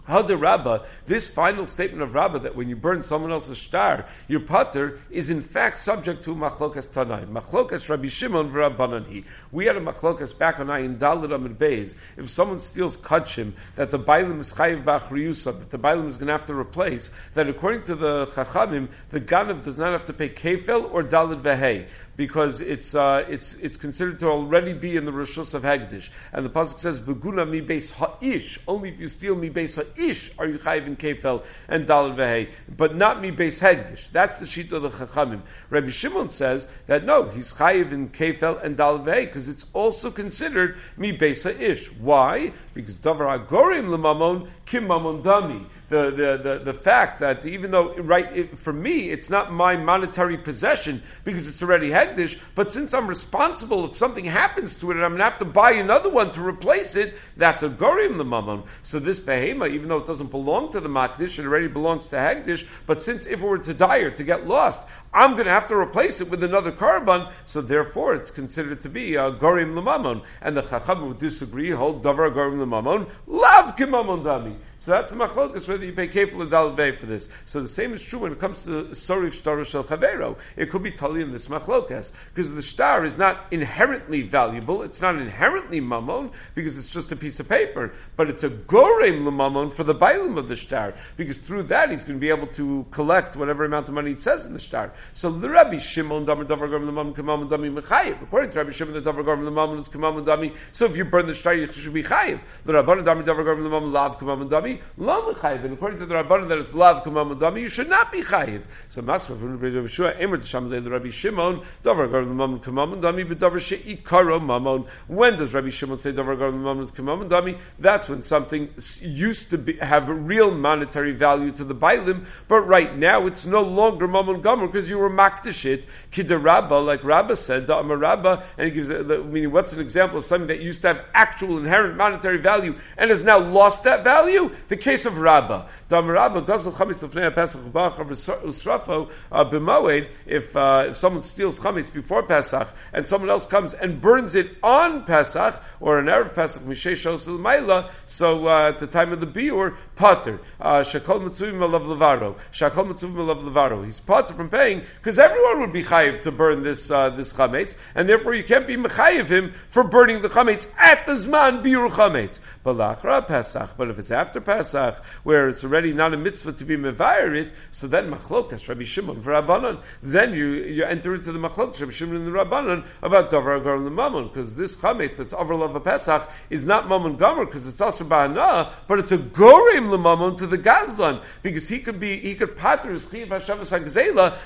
Hada 0.08 0.40
Rabba, 0.40 0.84
this 1.06 1.28
final 1.28 1.64
statement 1.64 2.02
of 2.02 2.14
Rabba 2.14 2.40
that 2.40 2.56
when 2.56 2.68
you 2.68 2.74
burn 2.74 3.02
someone 3.02 3.30
else's 3.30 3.56
shtar, 3.56 4.06
your 4.26 4.40
putter 4.40 4.98
is 5.10 5.30
in 5.30 5.40
fact 5.40 5.78
subject 5.78 6.24
to 6.24 6.34
machlokas 6.34 6.88
tanaim. 6.88 7.28
Machlokas 7.28 7.88
Rabbi 7.88 8.08
Shimon 8.08 8.50
v'Rabbanani. 8.50 9.24
We 9.52 9.66
had 9.66 9.76
a 9.76 9.80
machlokas 9.80 10.36
back 10.36 10.58
on 10.58 10.66
Ayin 10.66 10.98
Dalit 10.98 11.32
Amid 11.32 11.56
Beis. 11.56 11.94
If 12.16 12.28
someone 12.30 12.58
steals 12.58 12.98
kachim, 12.98 13.52
that 13.76 13.92
the 13.92 13.98
bailim 13.98 14.40
is 14.40 14.52
chayiv 14.52 14.82
b'achriyusa, 14.82 15.60
that 15.60 15.70
the 15.70 15.78
bailim 15.78 16.08
is 16.08 16.16
going 16.16 16.26
to 16.26 16.32
have 16.32 16.46
to 16.46 16.54
replace, 16.54 17.12
that 17.34 17.48
according 17.48 17.82
to 17.82 17.94
the 17.94 18.26
chachamim, 18.26 18.88
the 19.10 19.20
ganav 19.20 19.62
does 19.62 19.78
not 19.78 19.92
have 19.92 20.06
to 20.06 20.12
pay 20.12 20.30
kefel 20.30 20.92
or 20.92 21.04
dalit 21.04 21.42
vehei 21.42 21.86
because 22.16 22.60
it's 22.60 22.94
uh, 22.94 23.24
it's 23.28 23.54
it's 23.54 23.76
considered 23.76 24.18
to 24.18 24.26
already 24.26 24.72
be 24.72 24.96
in 24.96 25.04
the 25.04 25.12
rishus 25.12 25.54
of 25.54 25.62
hagdish. 25.62 26.10
And 26.32 26.44
the 26.44 26.50
pasuk 26.50 26.78
says, 26.78 27.00
"V'guna 27.00 27.48
mi 27.48 27.62
beis 27.62 27.92
ha'ish." 27.92 28.58
Only 28.68 28.90
if 28.90 29.00
you 29.00 29.08
steal 29.08 29.34
mi 29.34 29.48
beis 29.48 29.76
ha'ish 29.76 29.91
are 30.38 30.46
you 30.46 30.58
chayiv 30.58 30.86
in 30.86 30.96
kefel 30.96 31.44
and 31.68 31.86
dalad 31.86 32.16
vehei, 32.16 32.50
but 32.68 32.96
not 32.96 33.20
mi 33.20 33.30
beis 33.30 33.60
hagdish. 33.60 34.10
That's 34.10 34.38
the 34.38 34.46
sheet 34.46 34.72
of 34.72 34.82
the 34.82 34.90
chachamim. 34.90 35.42
Rabbi 35.70 35.88
Shimon 35.88 36.30
says 36.30 36.68
that 36.86 37.04
no, 37.04 37.28
he's 37.28 37.52
chayiv 37.52 37.92
in 37.92 38.08
kefel 38.08 38.62
and 38.62 38.76
dalad 38.76 39.04
vehei 39.04 39.26
because 39.26 39.48
it's 39.48 39.66
also 39.72 40.10
considered 40.10 40.76
mi 40.96 41.16
beis 41.16 41.44
ha'ish. 41.44 41.86
Why? 41.98 42.52
Because 42.74 42.98
davar 43.00 43.46
agorim 43.46 43.88
lemamon 43.88 44.48
kim 44.66 44.86
mamon 44.86 45.22
dami 45.22 45.66
the, 45.92 46.10
the, 46.10 46.36
the, 46.42 46.58
the 46.64 46.72
fact 46.72 47.20
that 47.20 47.44
even 47.44 47.70
though, 47.70 47.94
right, 47.96 48.34
it, 48.34 48.58
for 48.58 48.72
me, 48.72 49.10
it's 49.10 49.28
not 49.28 49.52
my 49.52 49.76
monetary 49.76 50.38
possession 50.38 51.02
because 51.22 51.46
it's 51.46 51.62
already 51.62 51.90
Hegdish, 51.90 52.40
but 52.54 52.72
since 52.72 52.94
I'm 52.94 53.06
responsible 53.06 53.84
if 53.84 53.94
something 53.94 54.24
happens 54.24 54.80
to 54.80 54.90
it 54.90 54.94
and 54.96 55.04
I'm 55.04 55.10
going 55.10 55.18
to 55.18 55.24
have 55.24 55.38
to 55.38 55.44
buy 55.44 55.72
another 55.72 56.08
one 56.08 56.30
to 56.32 56.42
replace 56.42 56.96
it, 56.96 57.14
that's 57.36 57.62
a 57.62 57.68
Gorim 57.68 58.16
the 58.16 58.24
Mammon. 58.24 58.62
So 58.82 59.00
this 59.00 59.20
Behema, 59.20 59.70
even 59.70 59.90
though 59.90 59.98
it 59.98 60.06
doesn't 60.06 60.30
belong 60.30 60.72
to 60.72 60.80
the 60.80 60.88
Makdish, 60.88 61.38
it 61.38 61.44
already 61.44 61.68
belongs 61.68 62.08
to 62.08 62.16
Hegdish, 62.16 62.66
but 62.86 63.02
since 63.02 63.26
if 63.26 63.42
it 63.42 63.46
were 63.46 63.58
to 63.58 63.74
die 63.74 63.98
or 63.98 64.10
to 64.12 64.24
get 64.24 64.46
lost, 64.46 64.86
I'm 65.14 65.32
going 65.32 65.44
to 65.44 65.52
have 65.52 65.66
to 65.66 65.76
replace 65.76 66.22
it 66.22 66.30
with 66.30 66.42
another 66.42 66.72
korban, 66.72 67.30
so 67.44 67.60
therefore 67.60 68.14
it's 68.14 68.30
considered 68.30 68.80
to 68.80 68.88
be 68.88 69.16
a 69.16 69.30
Gorim 69.30 69.74
the 69.74 70.22
And 70.40 70.56
the 70.56 70.62
Chacham 70.62 71.06
would 71.06 71.18
disagree, 71.18 71.68
hold 71.70 72.02
Davar 72.02 72.32
Gorim 72.32 72.58
the 72.58 72.66
Mammon, 72.66 73.06
Lav 73.26 73.76
Kimamon 73.76 74.22
Dami. 74.22 74.56
So 74.82 74.90
that's 74.90 75.12
the 75.12 75.16
machlokas 75.16 75.68
whether 75.68 75.84
you 75.84 75.92
pay 75.92 76.08
kefil 76.08 76.52
or 76.52 76.92
for 76.94 77.06
this. 77.06 77.28
So 77.44 77.60
the 77.60 77.68
same 77.68 77.92
is 77.92 78.02
true 78.02 78.18
when 78.18 78.32
it 78.32 78.40
comes 78.40 78.64
to 78.64 78.86
sorif 78.86 79.32
shtar 79.32 79.62
shel 79.62 79.84
chavero. 79.84 80.38
It 80.56 80.70
could 80.70 80.82
be 80.82 80.90
totally 80.90 81.22
in 81.22 81.30
this 81.30 81.46
machlokas 81.46 82.10
because 82.34 82.52
the 82.52 82.62
shtar 82.62 83.04
is 83.04 83.16
not 83.16 83.46
inherently 83.52 84.22
valuable. 84.22 84.82
It's 84.82 85.00
not 85.00 85.14
inherently 85.14 85.78
mammon 85.78 86.32
because 86.56 86.78
it's 86.78 86.92
just 86.92 87.12
a 87.12 87.16
piece 87.16 87.38
of 87.38 87.48
paper, 87.48 87.92
but 88.16 88.28
it's 88.28 88.42
a 88.42 88.50
gorem 88.50 89.22
lemamon 89.22 89.72
for 89.72 89.84
the 89.84 89.94
bailim 89.94 90.36
of 90.36 90.48
the 90.48 90.56
shtar 90.56 90.94
because 91.16 91.38
through 91.38 91.62
that 91.64 91.92
he's 91.92 92.02
going 92.02 92.18
to 92.18 92.20
be 92.20 92.30
able 92.30 92.48
to 92.48 92.84
collect 92.90 93.36
whatever 93.36 93.64
amount 93.64 93.88
of 93.88 93.94
money 93.94 94.10
it 94.10 94.20
says 94.20 94.46
in 94.46 94.52
the 94.52 94.58
shtar. 94.58 94.92
So 95.12 95.30
the 95.30 95.50
Rabbi 95.50 95.78
Shimon 95.78 96.26
davar 96.26 96.46
davar 96.46 96.68
gorem 96.68 96.90
lemamon 96.90 97.14
kamam 97.14 97.48
dami 97.48 97.72
mechayiv. 97.72 98.22
According 98.22 98.50
to 98.50 98.58
Rabbi 98.58 98.70
Shimon, 98.72 98.94
the 98.94 99.12
davar 99.12 99.24
gorem 99.24 99.42
lemamon 99.42 99.78
is 99.78 99.88
kamam 99.88 100.24
dami. 100.24 100.56
So 100.72 100.86
if 100.86 100.96
you 100.96 101.04
burn 101.04 101.26
the 101.26 101.34
shtar, 101.34 101.54
you 101.54 101.70
should 101.72 101.92
be 101.92 102.02
chayiv. 102.02 102.40
The 102.64 102.72
Rabban 102.72 103.04
davar 103.04 103.22
davar 103.22 103.44
gorem 103.44 103.60
lemamon 103.60 103.92
lav 103.92 104.18
kamam 104.18 104.48
dami 104.48 104.62
dami, 104.98 105.34
chayiv. 105.34 105.64
And 105.64 105.74
according 105.74 105.98
to 105.98 106.06
the 106.06 106.14
Rabbanan 106.14 106.48
that 106.48 106.58
it's 106.58 106.74
lav 106.74 107.04
kamam 107.04 107.38
dami, 107.38 107.60
you 107.60 107.68
should 107.68 107.88
not 107.88 108.12
be 108.12 108.22
chayiv. 108.22 108.66
So 108.88 109.02
Masma 109.02 109.38
from 109.38 109.58
Rabbi 109.58 109.76
Yeshua, 109.76 110.20
Emer 110.20 110.38
Tisham 110.38 110.70
the 110.70 110.90
Rabbi 110.90 111.08
Shimon, 111.08 111.62
Davar 111.82 112.10
gar 112.10 112.22
mamon 112.22 112.62
kamam 112.62 113.00
dami, 113.00 113.28
but 113.28 113.38
Davar 113.38 113.60
she'ikaro 113.60 114.40
mamon. 114.40 114.86
When 115.06 115.36
does 115.36 115.54
Rabbi 115.54 115.70
Shimon 115.70 115.98
say 115.98 116.12
Davar 116.12 116.38
gar 116.38 116.52
mamon 116.52 116.82
is 116.82 116.92
kamam 116.92 117.28
dami? 117.28 117.58
That's 117.78 118.08
when 118.08 118.22
something 118.22 118.70
used 119.00 119.50
to 119.50 119.58
be, 119.58 119.74
have 119.74 120.08
real 120.08 120.54
monetary 120.54 121.12
value 121.12 121.50
to 121.52 121.64
the 121.64 121.74
bailim, 121.74 122.26
but 122.48 122.62
right 122.62 122.96
now 122.96 123.26
it's 123.26 123.46
no 123.46 123.62
longer 123.62 124.08
mamon 124.08 124.42
gomer 124.42 124.66
because 124.66 124.88
you 124.92 124.98
were 124.98 125.10
makdish 125.10 125.64
it. 125.64 125.86
Kidarabba, 126.12 126.84
like 126.84 127.02
Rabba 127.02 127.36
said, 127.36 127.66
Da'amar 127.66 128.00
Rabba, 128.00 128.44
and 128.56 128.66
he 128.66 128.72
gives, 128.72 128.88
meaning 128.88 129.50
what's 129.50 129.72
an 129.72 129.80
example 129.80 130.18
of 130.18 130.24
something 130.24 130.48
that 130.48 130.60
used 130.60 130.82
to 130.82 130.88
have 130.88 131.04
actual 131.14 131.58
inherent 131.58 131.96
monetary 131.96 132.38
value 132.38 132.78
and 132.96 133.10
has 133.10 133.22
now 133.22 133.38
lost 133.38 133.84
that 133.84 134.04
value? 134.04 134.50
The 134.68 134.76
case 134.76 135.06
of 135.06 135.18
Rabbah. 135.18 135.68
Dam 135.88 136.08
Rabbah 136.08 136.42
Gazel 136.42 136.72
Chametz 136.72 137.06
Lefnei 137.06 137.34
Pesach 137.34 137.60
Bachar 137.72 138.06
Usrafo 138.06 139.10
uh, 139.30 139.44
B'Moed. 139.44 140.08
If 140.26 140.56
uh, 140.56 140.86
if 140.88 140.96
someone 140.96 141.22
steals 141.22 141.58
chametz 141.58 141.92
before 141.92 142.22
Pesach 142.22 142.68
and 142.92 143.06
someone 143.06 143.30
else 143.30 143.46
comes 143.46 143.74
and 143.74 144.00
burns 144.00 144.34
it 144.34 144.50
on 144.62 145.04
Pesach 145.04 145.62
or 145.80 145.98
an 145.98 146.06
erev 146.06 146.34
Pesach 146.34 146.62
Mishay 146.62 146.92
Shosel 146.92 147.38
Maila, 147.38 147.90
so 148.06 148.46
uh, 148.46 148.68
at 148.68 148.78
the 148.78 148.86
time 148.86 149.12
of 149.12 149.20
the 149.20 149.26
biur 149.26 149.76
Potter 149.96 150.40
Shakol 150.60 151.20
Mitzuvim 151.22 151.58
Alav 151.58 151.84
Levaro 151.84 152.36
Shakol 152.52 152.92
Mitzuvim 152.92 153.14
Alav 153.14 153.42
Levaro. 153.42 153.84
He's 153.84 154.00
Potter 154.00 154.34
from 154.34 154.50
paying 154.50 154.81
because 154.96 155.18
everyone 155.18 155.60
would 155.60 155.72
be 155.72 155.82
chayiv 155.82 156.20
to 156.22 156.32
burn 156.32 156.62
this 156.62 156.90
uh, 156.90 157.10
this 157.10 157.32
chametz, 157.32 157.76
and 157.94 158.08
therefore 158.08 158.34
you 158.34 158.44
can't 158.44 158.66
be 158.66 158.76
mechayiv 158.76 159.28
him 159.28 159.52
for 159.68 159.84
burning 159.84 160.20
the 160.22 160.28
chametz 160.28 160.66
at 160.78 161.06
the 161.06 161.12
zman 161.12 161.62
biur 161.62 161.90
chametz. 161.90 162.40
But 162.62 163.26
Pesach. 163.28 163.76
But 163.76 163.90
if 163.90 163.98
it's 163.98 164.10
after 164.10 164.40
Pesach, 164.40 165.02
where 165.22 165.48
it's 165.48 165.64
already 165.64 165.92
not 165.92 166.14
a 166.14 166.16
mitzvah 166.16 166.52
to 166.52 166.64
be 166.64 166.76
mevayer 166.76 167.52
so 167.70 167.86
then 167.86 168.10
machlokas 168.10 168.68
Rabbi 168.68 168.84
Shimon 168.84 169.20
for 169.20 169.32
Rabbanon, 169.32 169.80
then 170.02 170.34
you, 170.34 170.46
you 170.46 170.84
enter 170.84 171.14
into 171.14 171.32
the 171.32 171.38
machlokas 171.38 171.80
Rabbi 171.80 171.92
Shimon 171.92 172.16
and 172.16 172.26
the 172.26 172.30
Rabbanon 172.30 172.84
about 173.02 173.30
davar 173.30 173.62
the 173.62 173.90
mammon, 173.90 174.28
because 174.28 174.54
this 174.54 174.76
chametz 174.76 175.16
that's 175.16 175.32
over 175.32 175.54
of 175.62 175.74
a 175.74 175.80
Pesach 175.80 176.28
is 176.50 176.64
not 176.64 176.88
mammon 176.88 177.16
gomer 177.16 177.44
because 177.44 177.66
it's 177.66 177.80
also 177.80 178.04
ba'ana, 178.04 178.72
but 178.86 178.98
it's 178.98 179.12
a 179.12 179.18
gorim 179.18 179.88
lemamon 179.88 180.36
to 180.38 180.46
the 180.46 180.58
gazlan 180.58 181.22
because 181.42 181.68
he 181.68 181.78
could 181.80 182.00
be 182.00 182.18
he 182.18 182.34
could 182.34 182.56
pater 182.56 182.90
his 182.90 183.08
chiv 183.10 183.28
hashavas 183.28 183.72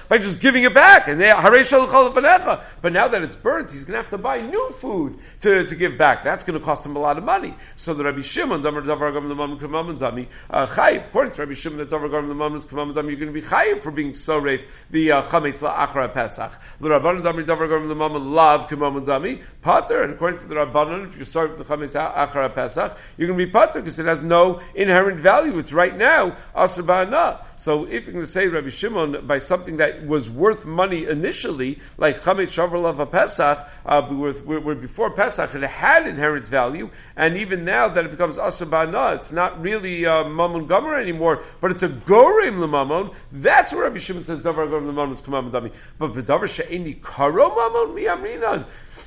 by 0.08 0.18
just 0.26 0.40
giving 0.40 0.64
it 0.64 0.74
back 0.74 1.08
and 1.08 1.20
they 1.20 1.32
But 1.32 2.92
now 2.92 3.08
that 3.08 3.22
it's 3.22 3.36
burnt, 3.36 3.70
he's 3.70 3.84
going 3.84 3.92
to 3.92 4.02
have 4.02 4.10
to 4.10 4.18
buy 4.18 4.40
new 4.40 4.70
food 4.70 5.18
to, 5.40 5.64
to 5.64 5.74
give 5.74 5.96
back. 5.96 6.22
That's 6.22 6.44
going 6.44 6.58
to 6.58 6.64
cost 6.64 6.84
him 6.84 6.96
a 6.96 6.98
lot 6.98 7.16
of 7.18 7.24
money. 7.24 7.54
So 7.76 7.94
the 7.94 8.04
Rabbi 8.04 8.22
Shimon 8.22 8.62
the 8.62 10.26
uh, 10.50 10.66
chayiv. 10.66 11.06
According 11.06 11.32
to 11.32 11.42
Rabbi 11.42 11.54
Shimon, 11.54 11.78
that 11.78 11.90
davar 11.90 12.10
garam 12.10 12.28
the 12.28 12.34
mammon 12.34 12.56
is 12.56 12.66
kamam 12.66 12.92
dami. 12.92 13.08
You're 13.08 13.20
going 13.20 13.32
to 13.32 13.40
be 13.40 13.42
chayiv 13.42 13.78
for 13.78 13.90
being 13.90 14.14
so 14.14 14.40
reif 14.40 14.64
the 14.90 15.12
uh, 15.12 15.22
chametz 15.22 15.62
la'achra 15.62 16.12
pesach. 16.12 16.52
The 16.80 16.88
rabbanon 16.88 17.22
dami 17.22 17.44
davar 17.44 17.68
garam 17.68 17.88
the 17.88 17.94
mammon 17.94 18.32
lav 18.32 18.68
kamam 18.68 19.04
dami 19.04 19.42
pater. 19.62 20.02
And 20.02 20.14
according 20.14 20.40
to 20.40 20.46
the 20.46 20.56
rabbanon, 20.56 21.06
if 21.06 21.16
you're 21.16 21.24
sorry 21.24 21.56
the 21.56 21.64
chametz 21.64 21.94
achra 21.94 22.54
pesach, 22.54 22.96
you're 23.16 23.28
going 23.28 23.38
to 23.38 23.46
be 23.46 23.50
pater 23.50 23.80
because 23.80 23.98
it 23.98 24.06
has 24.06 24.22
no 24.22 24.60
inherent 24.74 25.20
value. 25.20 25.58
It's 25.58 25.72
right 25.72 25.96
now 25.96 26.36
asr 26.54 27.40
So 27.56 27.84
if 27.84 28.06
you're 28.06 28.12
going 28.12 28.24
to 28.24 28.30
say 28.30 28.48
Rabbi 28.48 28.70
Shimon 28.70 29.26
by 29.26 29.38
something 29.38 29.78
that 29.78 30.06
was 30.06 30.15
worth 30.30 30.64
money 30.64 31.04
initially, 31.04 31.78
like 31.98 32.18
chametz 32.20 32.54
shavar 32.56 32.82
lav 32.82 33.10
pesach, 33.10 33.68
uh, 33.84 34.02
where, 34.02 34.74
before 34.74 35.10
pesach 35.10 35.54
it 35.54 35.62
had 35.62 36.06
inherent 36.06 36.48
value, 36.48 36.90
and 37.16 37.36
even 37.36 37.64
now 37.64 37.88
that 37.88 38.04
it 38.04 38.10
becomes 38.10 38.38
asr 38.38 39.14
it's 39.14 39.32
not 39.32 39.60
really 39.60 40.06
uh, 40.06 40.24
mammon 40.24 40.66
gomer 40.66 40.96
anymore, 40.96 41.42
but 41.60 41.70
it's 41.70 41.82
a 41.82 41.88
gorim 41.88 42.58
lemamon. 42.58 43.14
That's 43.32 43.72
where 43.72 43.84
Rabbi 43.84 43.98
Shimon 43.98 44.24
says 44.24 44.40
davar 44.40 44.68
gorim 44.68 44.92
lemamon 44.92 45.12
is 45.12 45.22
kamam 45.22 45.50
dami. 45.50 45.72
But 45.98 46.12
bedavar 46.12 46.48
she'eni 46.48 46.94
karo 46.94 47.50
mamon 47.50 47.94
miyamrinan. 47.94 48.64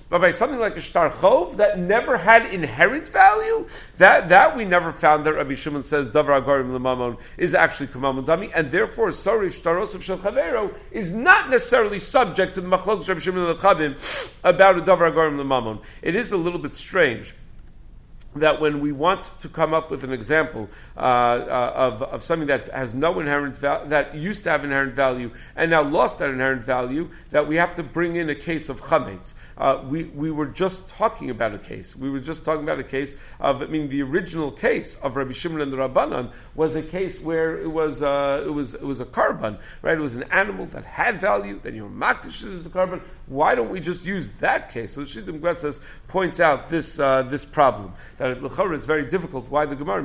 But 0.09 0.21
by 0.21 0.31
something 0.31 0.59
like 0.59 0.75
a 0.75 0.81
shtar 0.81 1.11
chov 1.11 1.57
that 1.57 1.77
never 1.77 2.17
had 2.17 2.47
inherent 2.47 3.07
value, 3.09 3.67
that, 3.97 4.29
that 4.29 4.57
we 4.57 4.65
never 4.65 4.91
found 4.91 5.25
that 5.25 5.33
Rabbi 5.33 5.53
Shimon 5.53 5.83
says 5.83 6.09
davar 6.09 6.41
agorim 6.43 6.71
lemamon 6.71 7.19
is 7.37 7.53
actually 7.53 7.87
kamam 7.87 8.25
dami, 8.25 8.51
and 8.53 8.71
therefore 8.71 9.11
sorry 9.11 9.49
shtaros 9.49 9.93
of 9.93 10.03
shel 10.03 10.71
is 10.91 11.11
not 11.11 11.51
necessarily 11.51 11.99
subject 11.99 12.55
to 12.55 12.61
the 12.61 12.67
machlokes 12.67 13.07
Rabbi 13.07 13.19
Shimon 13.19 13.49
and 13.49 13.95
about 14.43 14.79
a 14.79 14.81
davar 14.81 15.13
agorim 15.13 15.37
lemamon. 15.37 15.81
It 16.01 16.15
is 16.15 16.31
a 16.31 16.37
little 16.37 16.59
bit 16.59 16.73
strange 16.73 17.35
that 18.39 18.59
when 18.59 18.81
we 18.81 18.91
want 18.91 19.21
to 19.39 19.49
come 19.49 19.73
up 19.73 19.91
with 19.91 20.03
an 20.03 20.13
example 20.13 20.69
uh, 20.97 20.99
uh, 20.99 21.73
of, 21.75 22.03
of 22.03 22.23
something 22.23 22.47
that 22.47 22.67
has 22.69 22.93
no 22.93 23.19
inherent 23.19 23.57
value, 23.57 23.89
that 23.89 24.15
used 24.15 24.43
to 24.43 24.49
have 24.49 24.63
inherent 24.63 24.93
value 24.93 25.31
and 25.55 25.71
now 25.71 25.83
lost 25.83 26.19
that 26.19 26.29
inherent 26.29 26.63
value, 26.63 27.09
that 27.31 27.47
we 27.47 27.55
have 27.55 27.73
to 27.75 27.83
bring 27.83 28.15
in 28.15 28.29
a 28.29 28.35
case 28.35 28.69
of 28.69 28.81
chametz. 28.81 29.33
Uh, 29.57 29.83
we, 29.87 30.03
we 30.03 30.31
were 30.31 30.45
just 30.45 30.87
talking 30.89 31.29
about 31.29 31.53
a 31.53 31.59
case. 31.59 31.95
We 31.95 32.09
were 32.09 32.19
just 32.19 32.45
talking 32.45 32.63
about 32.63 32.79
a 32.79 32.83
case 32.83 33.15
of, 33.39 33.61
I 33.61 33.65
mean, 33.65 33.89
the 33.89 34.03
original 34.03 34.51
case 34.51 34.95
of 34.95 35.15
Rabbi 35.15 35.33
Shimon 35.33 35.61
and 35.61 35.71
the 35.71 35.77
Rabbanan 35.77 36.31
was 36.55 36.75
a 36.75 36.81
case 36.83 37.19
where 37.19 37.57
it 37.57 37.67
was, 37.69 38.01
uh, 38.01 38.43
it 38.45 38.49
was, 38.49 38.73
it 38.73 38.83
was 38.83 38.99
a 38.99 39.05
korban, 39.05 39.59
right? 39.81 39.97
It 39.97 40.01
was 40.01 40.15
an 40.15 40.23
animal 40.31 40.65
that 40.67 40.85
had 40.85 41.19
value, 41.19 41.59
then 41.61 41.75
you 41.75 41.83
were 41.83 41.89
makdish 41.89 42.49
as 42.51 42.65
a 42.65 42.69
korban. 42.69 43.01
Why 43.29 43.55
don't 43.55 43.69
we 43.69 43.79
just 43.79 44.05
use 44.05 44.29
that 44.41 44.71
case? 44.71 44.93
So 44.93 45.01
the 45.01 45.07
Shitah 45.07 45.39
Mekubetzes 45.39 45.79
points 46.07 46.39
out 46.39 46.69
this 46.69 46.99
uh, 46.99 47.23
this 47.23 47.45
problem 47.45 47.93
that 48.17 48.31
at 48.31 48.41
Lechora 48.41 48.75
it's 48.75 48.87
very 48.87 49.05
difficult. 49.05 49.49
Why 49.49 49.65
the 49.65 49.75
Gemara 49.75 50.01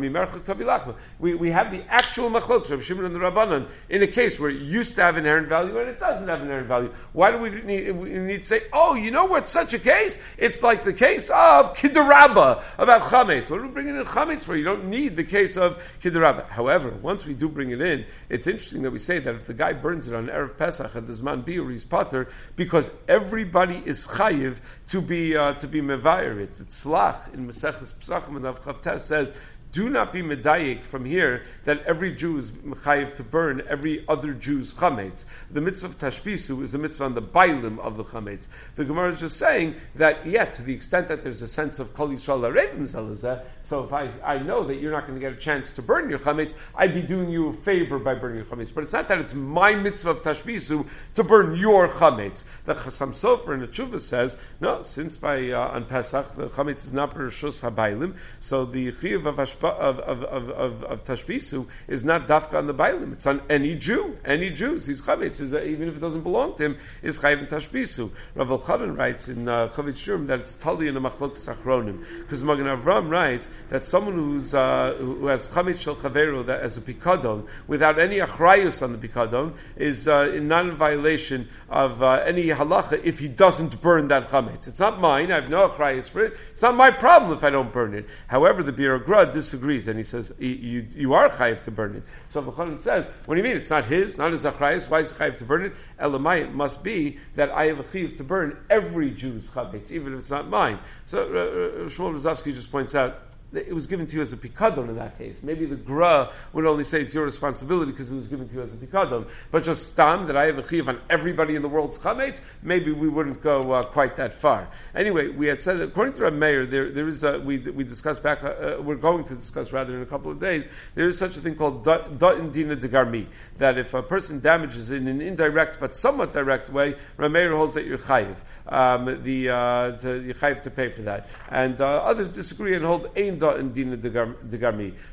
we 1.18 1.34
we 1.34 1.50
have 1.50 1.70
the 1.70 1.82
actual 1.88 2.30
machlokes 2.30 2.70
of 2.70 2.84
Shimon 2.84 3.06
and 3.06 3.14
the 3.14 3.18
Rabbanan 3.18 3.68
in 3.88 4.02
a 4.02 4.06
case 4.06 4.38
where 4.38 4.50
it 4.50 4.60
used 4.60 4.96
to 4.96 5.02
have 5.02 5.16
inherent 5.16 5.48
value 5.48 5.78
and 5.78 5.88
it 5.88 5.98
doesn't 5.98 6.28
have 6.28 6.42
inherent 6.42 6.68
value. 6.68 6.92
Why 7.12 7.30
do 7.30 7.38
we 7.38 7.50
need, 7.50 7.90
we 7.92 8.10
need 8.10 8.42
to 8.42 8.48
say, 8.48 8.62
oh, 8.72 8.94
you 8.94 9.10
know 9.10 9.24
what's 9.26 9.50
such 9.50 9.74
a 9.74 9.78
case? 9.78 10.18
It's 10.37 10.62
like 10.62 10.82
the 10.82 10.92
case 10.92 11.30
of 11.30 11.74
Kidarabba 11.74 12.62
about 12.78 13.02
Chametz. 13.02 13.50
What 13.50 13.60
are 13.60 13.66
we 13.66 13.68
bringing 13.68 13.96
in 13.96 14.04
Chametz 14.04 14.42
for? 14.42 14.56
You 14.56 14.64
don't 14.64 14.87
need 14.87 15.16
the 15.16 15.24
case 15.24 15.56
of 15.56 15.82
Kidarabba. 16.02 16.48
However, 16.48 16.90
once 16.90 17.24
we 17.24 17.34
do 17.34 17.48
bring 17.48 17.70
it 17.70 17.80
in, 17.80 18.04
it's 18.28 18.46
interesting 18.46 18.82
that 18.82 18.90
we 18.90 18.98
say 18.98 19.18
that 19.18 19.34
if 19.34 19.46
the 19.46 19.54
guy 19.54 19.72
burns 19.72 20.08
it 20.08 20.14
on 20.14 20.26
Erev 20.26 20.56
Pesach 20.58 20.94
at 20.94 21.06
the 21.06 21.12
Zman 21.12 21.44
Biur, 21.44 21.70
he's 21.70 21.84
potter 21.84 22.28
because 22.56 22.90
everybody 23.14 23.81
is 23.85 24.09
chayiv 24.09 24.61
to 24.88 25.00
be 25.00 25.37
uh, 25.37 25.55
to 25.55 25.68
be 25.68 25.81
mevayer 25.81 26.37
it. 26.40 26.59
It's 26.61 26.85
slach 26.85 27.33
in 27.33 27.46
Maseches 27.46 27.92
Pesachim 27.94 28.37
and 28.37 28.44
Avchavtes 28.44 29.00
says 29.00 29.33
do 29.74 29.90
not 29.90 30.12
be 30.12 30.22
medayik 30.22 30.84
from 30.84 31.04
here 31.04 31.42
that 31.64 31.82
every 31.82 32.14
Jew 32.14 32.38
is 32.38 32.52
mechayiv 32.52 33.14
to 33.14 33.24
burn 33.24 33.60
every 33.68 34.04
other 34.08 34.32
Jew's 34.32 34.72
chametz. 34.72 35.24
The 35.50 35.60
mitzvah 35.60 35.88
of 35.88 35.98
tashbisu 35.98 36.62
is 36.62 36.74
a 36.74 36.78
mitzvah 36.78 37.04
on 37.06 37.14
the 37.14 37.22
bailim 37.22 37.80
of 37.80 37.96
the 37.96 38.04
chametz. 38.04 38.46
The 38.76 38.84
Gemara 38.84 39.12
is 39.12 39.18
just 39.18 39.37
saying 39.37 39.74
that, 39.96 40.26
yet 40.26 40.54
to 40.54 40.62
the 40.62 40.72
extent 40.72 41.08
that 41.08 41.22
there's 41.22 41.42
a 41.42 41.48
sense 41.48 41.80
of 41.80 41.92
kol 41.92 42.08
yisrael 42.08 42.48
arevim 42.48 42.82
zelazeh, 42.82 43.42
so 43.62 43.82
if 43.82 43.92
I, 43.92 44.10
I 44.24 44.38
know 44.38 44.62
that 44.62 44.76
you're 44.76 44.92
not 44.92 45.08
going 45.08 45.18
to 45.18 45.20
get 45.20 45.32
a 45.32 45.40
chance 45.40 45.72
to 45.72 45.82
burn 45.82 46.08
your 46.08 46.20
chametz, 46.20 46.54
I'd 46.76 46.94
be 46.94 47.02
doing 47.02 47.30
you 47.30 47.48
a 47.48 47.52
favor 47.52 47.98
by 47.98 48.14
burning 48.14 48.37
your 48.37 48.46
chametz. 48.46 48.72
But 48.72 48.84
it's 48.84 48.92
not 48.92 49.08
that 49.08 49.18
it's 49.18 49.34
my 49.34 49.74
mitzvah 49.74 50.10
of 50.10 50.22
tashbisu 50.22 50.87
to 51.14 51.24
burn 51.24 51.56
your 51.56 51.88
chametz. 51.88 52.44
The 52.64 52.74
Chasam 52.74 53.10
Sofer 53.10 53.54
in 53.54 53.60
the 53.60 53.66
Tshuva 53.66 53.98
says, 53.98 54.37
no, 54.60 54.84
since 54.84 55.16
by 55.16 55.50
uh, 55.50 55.58
on 55.70 55.87
Pesach 55.87 56.37
the 56.37 56.46
chametz 56.46 56.84
is 56.84 56.92
not 56.92 57.16
bereshus 57.16 57.68
habaylim, 57.68 58.14
so 58.38 58.64
the 58.66 58.92
chiyuv 58.92 59.26
of 59.26 59.40
of, 59.68 59.98
of, 60.00 60.50
of, 60.50 60.85
of, 60.85 61.05
Tashbisu 61.05 61.66
is 61.88 62.05
not 62.05 62.27
dafka 62.27 62.55
on 62.55 62.66
the 62.66 62.74
Bailim. 62.74 63.12
It's 63.12 63.27
on 63.27 63.42
any 63.48 63.74
Jew. 63.74 64.16
Any 64.24 64.50
Jew. 64.50 64.74
He's 64.74 65.03
Chavetz. 65.03 65.40
Even 65.66 65.88
if 65.88 65.96
it 65.96 66.00
doesn't 66.00 66.22
belong 66.22 66.55
to 66.57 66.64
him, 66.64 66.79
is 67.03 67.18
Chayiv 67.18 67.40
in 67.40 67.46
Tashbisu. 67.46 68.11
Rav 68.35 68.48
Elchanan 68.48 68.96
writes 68.96 69.29
in 69.29 69.48
uh, 69.48 69.68
Kovetz 69.68 69.98
Shiurim 69.98 70.27
that 70.29 70.40
it's 70.40 70.55
Tali 70.55 70.88
in 70.88 70.96
a 70.96 71.00
Machlok 71.00 71.37
Sachronim. 71.37 72.05
Because 72.20 72.42
Magen 72.42 72.66
Avram 72.66 73.11
writes 73.11 73.48
that 73.68 73.85
someone 73.85 74.14
who's, 74.14 74.55
uh, 74.55 74.94
who 74.98 75.27
has 75.27 75.48
Chametz 75.48 75.83
Shel 75.83 75.96
Chaveru 75.96 76.46
that 76.46 76.61
as 76.61 76.77
a 76.77 76.81
Pikadon, 76.81 77.46
without 77.66 77.98
any 77.98 78.18
Achrayus 78.18 78.83
on 78.83 78.92
the 78.92 79.09
Pikadon, 79.09 79.55
is 79.77 80.09
uh, 80.09 80.33
in 80.35 80.48
non-violation 80.48 81.48
of 81.68 82.03
uh, 82.03 82.12
any 82.24 82.46
halacha 82.46 83.03
if 83.05 83.18
he 83.18 83.29
doesn't 83.29 83.81
burn 83.81 84.09
that 84.09 84.29
Chametz. 84.29 84.68
It's 84.68 84.81
not 84.81 85.00
mine. 85.00 85.31
I 85.31 85.37
have 85.37 85.50
no 85.50 85.68
Achrayus 85.68 86.09
for 86.09 86.24
it. 86.24 86.37
It's 86.50 86.62
not 86.62 86.74
my 86.74 86.90
problem 86.90 87.33
if 87.33 87.44
I 87.44 87.50
don't 87.50 87.72
burn 87.72 87.94
it. 87.94 88.07
However, 88.27 88.62
the 88.62 88.72
Biur 88.72 89.03
HaGra 89.03 89.33
disagrees, 89.33 89.54
and 89.62 89.97
he 89.97 90.03
says 90.03 90.33
you, 90.38 90.87
you 90.95 91.14
are 91.14 91.29
chayiv 91.29 91.62
to 91.62 91.71
burn 91.71 91.97
it. 91.97 92.03
So 92.29 92.40
the 92.40 92.53
Bechon 92.53 92.79
says, 92.79 93.09
what 93.27 93.35
do 93.35 93.40
you 93.40 93.45
mean? 93.45 93.57
It's 93.57 93.71
not 93.71 93.85
his, 93.85 94.19
not 94.19 94.33
his 94.33 94.45
achrayis. 94.45 94.88
Why 94.88 95.01
is 95.01 95.12
he 95.12 95.19
chayiv 95.19 95.38
to 95.38 95.45
burn 95.45 95.64
it? 95.64 95.73
Elamai, 96.01 96.53
must 96.53 96.83
be 96.83 97.19
that 97.35 97.51
I 97.51 97.67
have 97.67 97.81
a 97.81 97.85
chayiv 97.85 98.19
to 98.19 98.25
burn 98.25 98.59
every 98.71 99.11
Jew's 99.11 99.49
chavetz, 99.51 99.90
even 99.93 100.12
if 100.12 100.21
it's 100.21 100.31
not 100.31 100.49
mine. 100.49 100.79
So 101.07 101.23
uh, 101.23 101.25
uh 101.25 101.88
Shmuel 101.88 102.14
Rozovsky 102.14 102.55
just 102.55 102.71
points 102.71 102.95
out 102.95 103.21
it 103.57 103.75
was 103.75 103.87
given 103.87 104.07
to 104.07 104.17
you 104.17 104.23
as 104.23 104.33
a 104.33 104.37
pikadon 104.37 104.88
in 104.88 104.97
that 104.97 105.19
case. 105.19 105.40
Maybe 105.43 105.67
the 105.67 105.77
gra 105.77 106.33
would 106.53 106.67
only 106.67 106.85
say 106.85 107.03
it's 107.03 107.14
your 107.14 107.25
responsibility 107.25 107.93
because 107.93 108.11
it 108.11 108.14
was 108.17 108.29
given 108.29 108.49
to 108.49 108.55
you 108.55 108.62
as 108.62 108.73
a 108.73 108.77
pikadon. 108.77 109.29
But 109.51 109.64
just 109.64 109.87
stam 109.88 110.27
that 110.27 110.37
I 110.37 110.47
have 110.47 110.59
a 110.59 110.67
chiv 110.67 110.88
on 110.88 111.01
everybody 111.11 111.57
in 111.57 111.62
the 111.62 111.69
world's 111.69 111.99
chametz, 111.99 112.40
maybe 112.62 112.93
we 112.93 113.09
wouldn't 113.09 113.43
go 113.43 113.73
uh, 113.73 113.83
quite 113.83 114.17
that 114.17 114.35
far. 114.35 114.69
Anyway, 114.95 115.29
we 115.29 115.47
had 115.47 115.61
said 115.61 115.79
that 115.79 115.88
according 115.88 116.14
to 116.14 116.23
Rab 116.23 116.35
Meir, 116.35 116.67
there, 116.67 116.90
there 116.90 117.09
is 117.09 117.23
a, 117.23 117.38
we, 117.38 117.59
we 117.59 117.85
discussed 117.85 118.23
back, 118.23 118.43
uh, 118.43 118.47
uh, 118.49 118.83
we're 118.83 118.97
going 118.97 119.25
to 119.25 119.35
discuss 119.35 119.73
rather 119.73 119.95
in 119.95 120.03
a 120.03 120.07
couple 120.07 120.31
of 120.31 120.40
days, 120.40 120.67
there 120.95 121.07
is 121.07 121.19
such 121.19 121.37
a 121.37 121.40
thing 121.40 121.57
called 121.57 121.85
da'in 121.85 122.51
dina 122.51 122.77
de 122.77 122.88
garmi, 122.88 123.27
that 123.59 123.79
if 123.79 123.95
a 123.95 124.03
person 124.03 124.40
damages 124.40 124.90
in 124.90 125.07
an 125.09 125.21
indirect 125.21 125.79
but 125.81 125.95
somewhat 125.95 126.33
direct 126.33 126.71
way, 126.71 126.95
Rab 127.17 127.31
Meir 127.31 127.55
holds 127.55 127.75
that 127.75 127.85
you're 127.85 127.99
chayiv. 127.99 128.43
Um, 128.67 129.23
the, 129.23 129.51
uh, 129.51 129.93
to, 129.99 130.23
you're 130.23 130.35
chayiv 130.35 130.62
to 130.62 130.71
pay 130.71 130.88
for 130.88 131.03
that. 131.03 131.29
And 131.51 131.81
uh, 131.81 131.87
others 131.87 132.31
disagree 132.31 132.75
and 132.75 132.85
hold 132.85 133.07
ein 133.17 133.35
in 133.35 133.38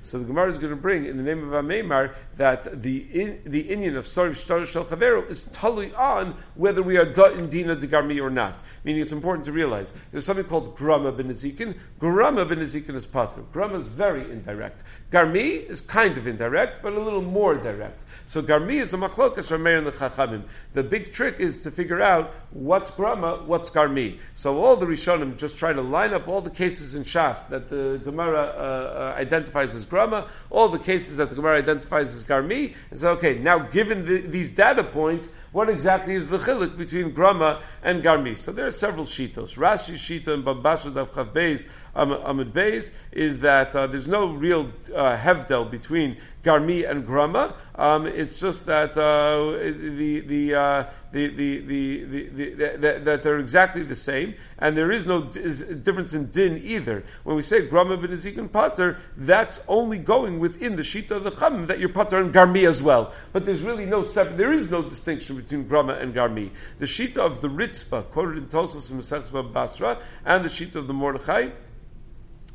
So 0.02 0.18
the 0.20 0.26
Gemara 0.26 0.48
is 0.50 0.60
going 0.60 0.72
to 0.72 0.76
bring 0.76 1.06
in 1.06 1.18
the 1.18 1.24
name 1.24 1.52
of 1.52 1.66
Ameimar 1.66 2.14
that 2.36 2.82
the 2.82 2.98
in, 2.98 3.42
the 3.46 3.62
Indian 3.62 3.98
of 3.98 4.06
Sariv 4.06 4.36
Shtar 4.36 4.66
Shel 4.66 4.86
Chavero 4.86 5.30
is 5.30 5.44
totally 5.44 5.94
on 5.94 6.36
whether 6.56 6.82
we 6.82 6.98
are 6.98 7.06
da 7.06 7.26
in 7.26 7.50
Dina 7.50 7.76
Degarmi 7.76 8.22
or 8.22 8.30
not. 8.30 8.60
Meaning 8.84 9.02
it's 9.02 9.12
important 9.12 9.46
to 9.46 9.52
realize 9.52 9.94
there's 10.12 10.26
something 10.26 10.46
called 10.46 10.76
Grama 10.76 11.12
ben 11.12 11.30
Ezekin. 11.30 11.78
Grama 12.00 12.46
ben 12.46 12.60
Ezekin 12.60 12.96
is 12.96 13.06
pater. 13.06 13.42
Grama 13.54 13.78
is 13.78 13.88
very 13.88 14.32
indirect. 14.32 14.84
Garmi 15.12 15.64
is 15.66 15.82
kind 15.82 16.18
of 16.18 16.28
indirect, 16.28 16.82
but 16.82 16.94
a 16.94 17.00
little 17.00 17.22
more 17.22 17.56
direct. 17.56 18.06
So 18.26 18.42
Garmi 18.42 18.76
is 18.76 18.94
a 18.94 18.98
machlokas 18.98 19.48
from 19.48 19.64
Meir 19.64 19.78
and 19.78 19.88
the 19.88 19.92
Chachamim. 19.92 20.44
The 20.74 20.84
big 20.84 21.12
trick 21.12 21.40
is 21.40 21.62
to 21.62 21.72
figure 21.72 22.02
out 22.02 22.34
what's 22.52 22.92
Grama, 22.92 23.44
what's 23.46 23.72
Garmi. 23.72 24.20
So 24.34 24.64
all 24.64 24.76
the 24.76 24.86
Rishonim 24.86 25.38
just 25.38 25.58
try 25.58 25.74
to 25.74 25.82
line 25.82 26.14
up 26.14 26.28
all 26.28 26.42
the 26.42 26.50
cases 26.50 26.96
in 26.96 27.04
Shas 27.04 27.48
that 27.50 27.70
the 27.70 28.11
Gemara 28.12 28.40
uh, 28.40 29.14
uh, 29.16 29.20
identifies 29.20 29.74
as 29.74 29.86
Grama, 29.86 30.28
all 30.50 30.70
the 30.70 30.80
cases 30.80 31.18
that 31.18 31.30
the 31.30 31.36
Gemara 31.36 31.58
identifies 31.58 32.16
as 32.16 32.24
Garmi, 32.24 32.76
and 32.90 33.00
say, 33.00 33.08
okay, 33.08 33.40
now 33.40 33.60
given 33.60 34.06
the, 34.06 34.22
these 34.22 34.52
data 34.52 34.84
points, 34.84 35.30
what 35.52 35.70
exactly 35.70 36.14
is 36.14 36.30
the 36.30 36.38
chilik 36.38 36.78
between 36.78 37.12
Grama 37.12 37.62
and 37.84 38.04
Garmi? 38.04 38.38
So 38.38 38.52
there 38.52 38.68
are 38.68 38.72
several 38.72 39.06
shitos. 39.06 39.58
Rashi 39.58 39.96
Shita 39.96 40.34
and 40.34 40.46
Bambasha 40.46 40.94
Dav 40.94 41.12
Chav 41.12 41.34
Beis 41.34 41.68
Amid 41.94 42.54
Beis 42.54 42.92
is 43.12 43.40
that 43.40 43.76
uh, 43.76 43.88
there's 43.88 44.08
no 44.08 44.30
real 44.30 44.72
uh, 44.96 45.18
hevdel 45.18 45.70
between 45.70 46.18
Garmi 46.44 46.90
and 46.90 47.06
Grama. 47.06 47.54
Um, 47.76 48.08
it's 48.08 48.40
just 48.40 48.68
that 48.68 48.98
uh, 48.98 49.58
the 49.98 50.22
the, 50.22 50.56
uh, 50.56 50.84
the, 51.12 51.28
the, 51.28 51.60
the, 51.60 52.04
the, 52.04 52.50
the, 52.50 53.00
that 53.04 53.24
they're 53.24 53.40
exactly 53.40 53.84
the 53.84 53.96
same, 53.96 54.36
and 54.58 54.78
there 54.78 54.92
is 54.92 55.06
no 55.06 55.24
difference 55.24 56.14
in 56.14 56.28
din 56.28 56.62
either. 56.64 57.04
When 57.24 57.36
we 57.36 57.42
say 57.42 57.68
Grama 57.68 57.98
ben 57.98 58.12
Ezekin 58.12 58.52
Pater, 58.52 58.98
that's 59.18 59.62
only 59.68 59.98
going 59.98 60.40
within 60.40 60.76
the 60.76 60.84
Shita 60.84 61.12
of 61.12 61.24
the 61.24 61.32
Chum 61.32 61.68
that 61.68 61.80
you're 61.80 61.90
Pater 61.90 62.20
and 62.20 62.34
Garmi 62.34 62.68
as 62.68 62.82
well. 62.82 63.14
But 63.34 63.46
there's 63.46 63.62
really 63.62 63.86
no 63.86 64.04
separate, 64.04 64.38
there 64.38 64.54
is 64.54 64.70
no 64.70 64.82
distinction 64.82 65.36
between 65.36 65.68
Grama 65.68 65.94
and 65.94 66.14
Garmi. 66.14 66.52
The 66.80 66.86
Shita 66.86 67.18
of 67.18 67.42
the 67.42 67.50
Ritzba, 67.50 68.12
quoted 68.12 68.38
in 68.38 68.46
Tosos 68.46 68.92
and 68.92 69.02
Masechta 69.02 69.54
Basra, 69.54 70.00
and 70.26 70.46
the 70.46 70.50
Shita 70.50 70.76
of 70.76 70.88
the 70.88 70.94
Mordechai, 70.94 71.50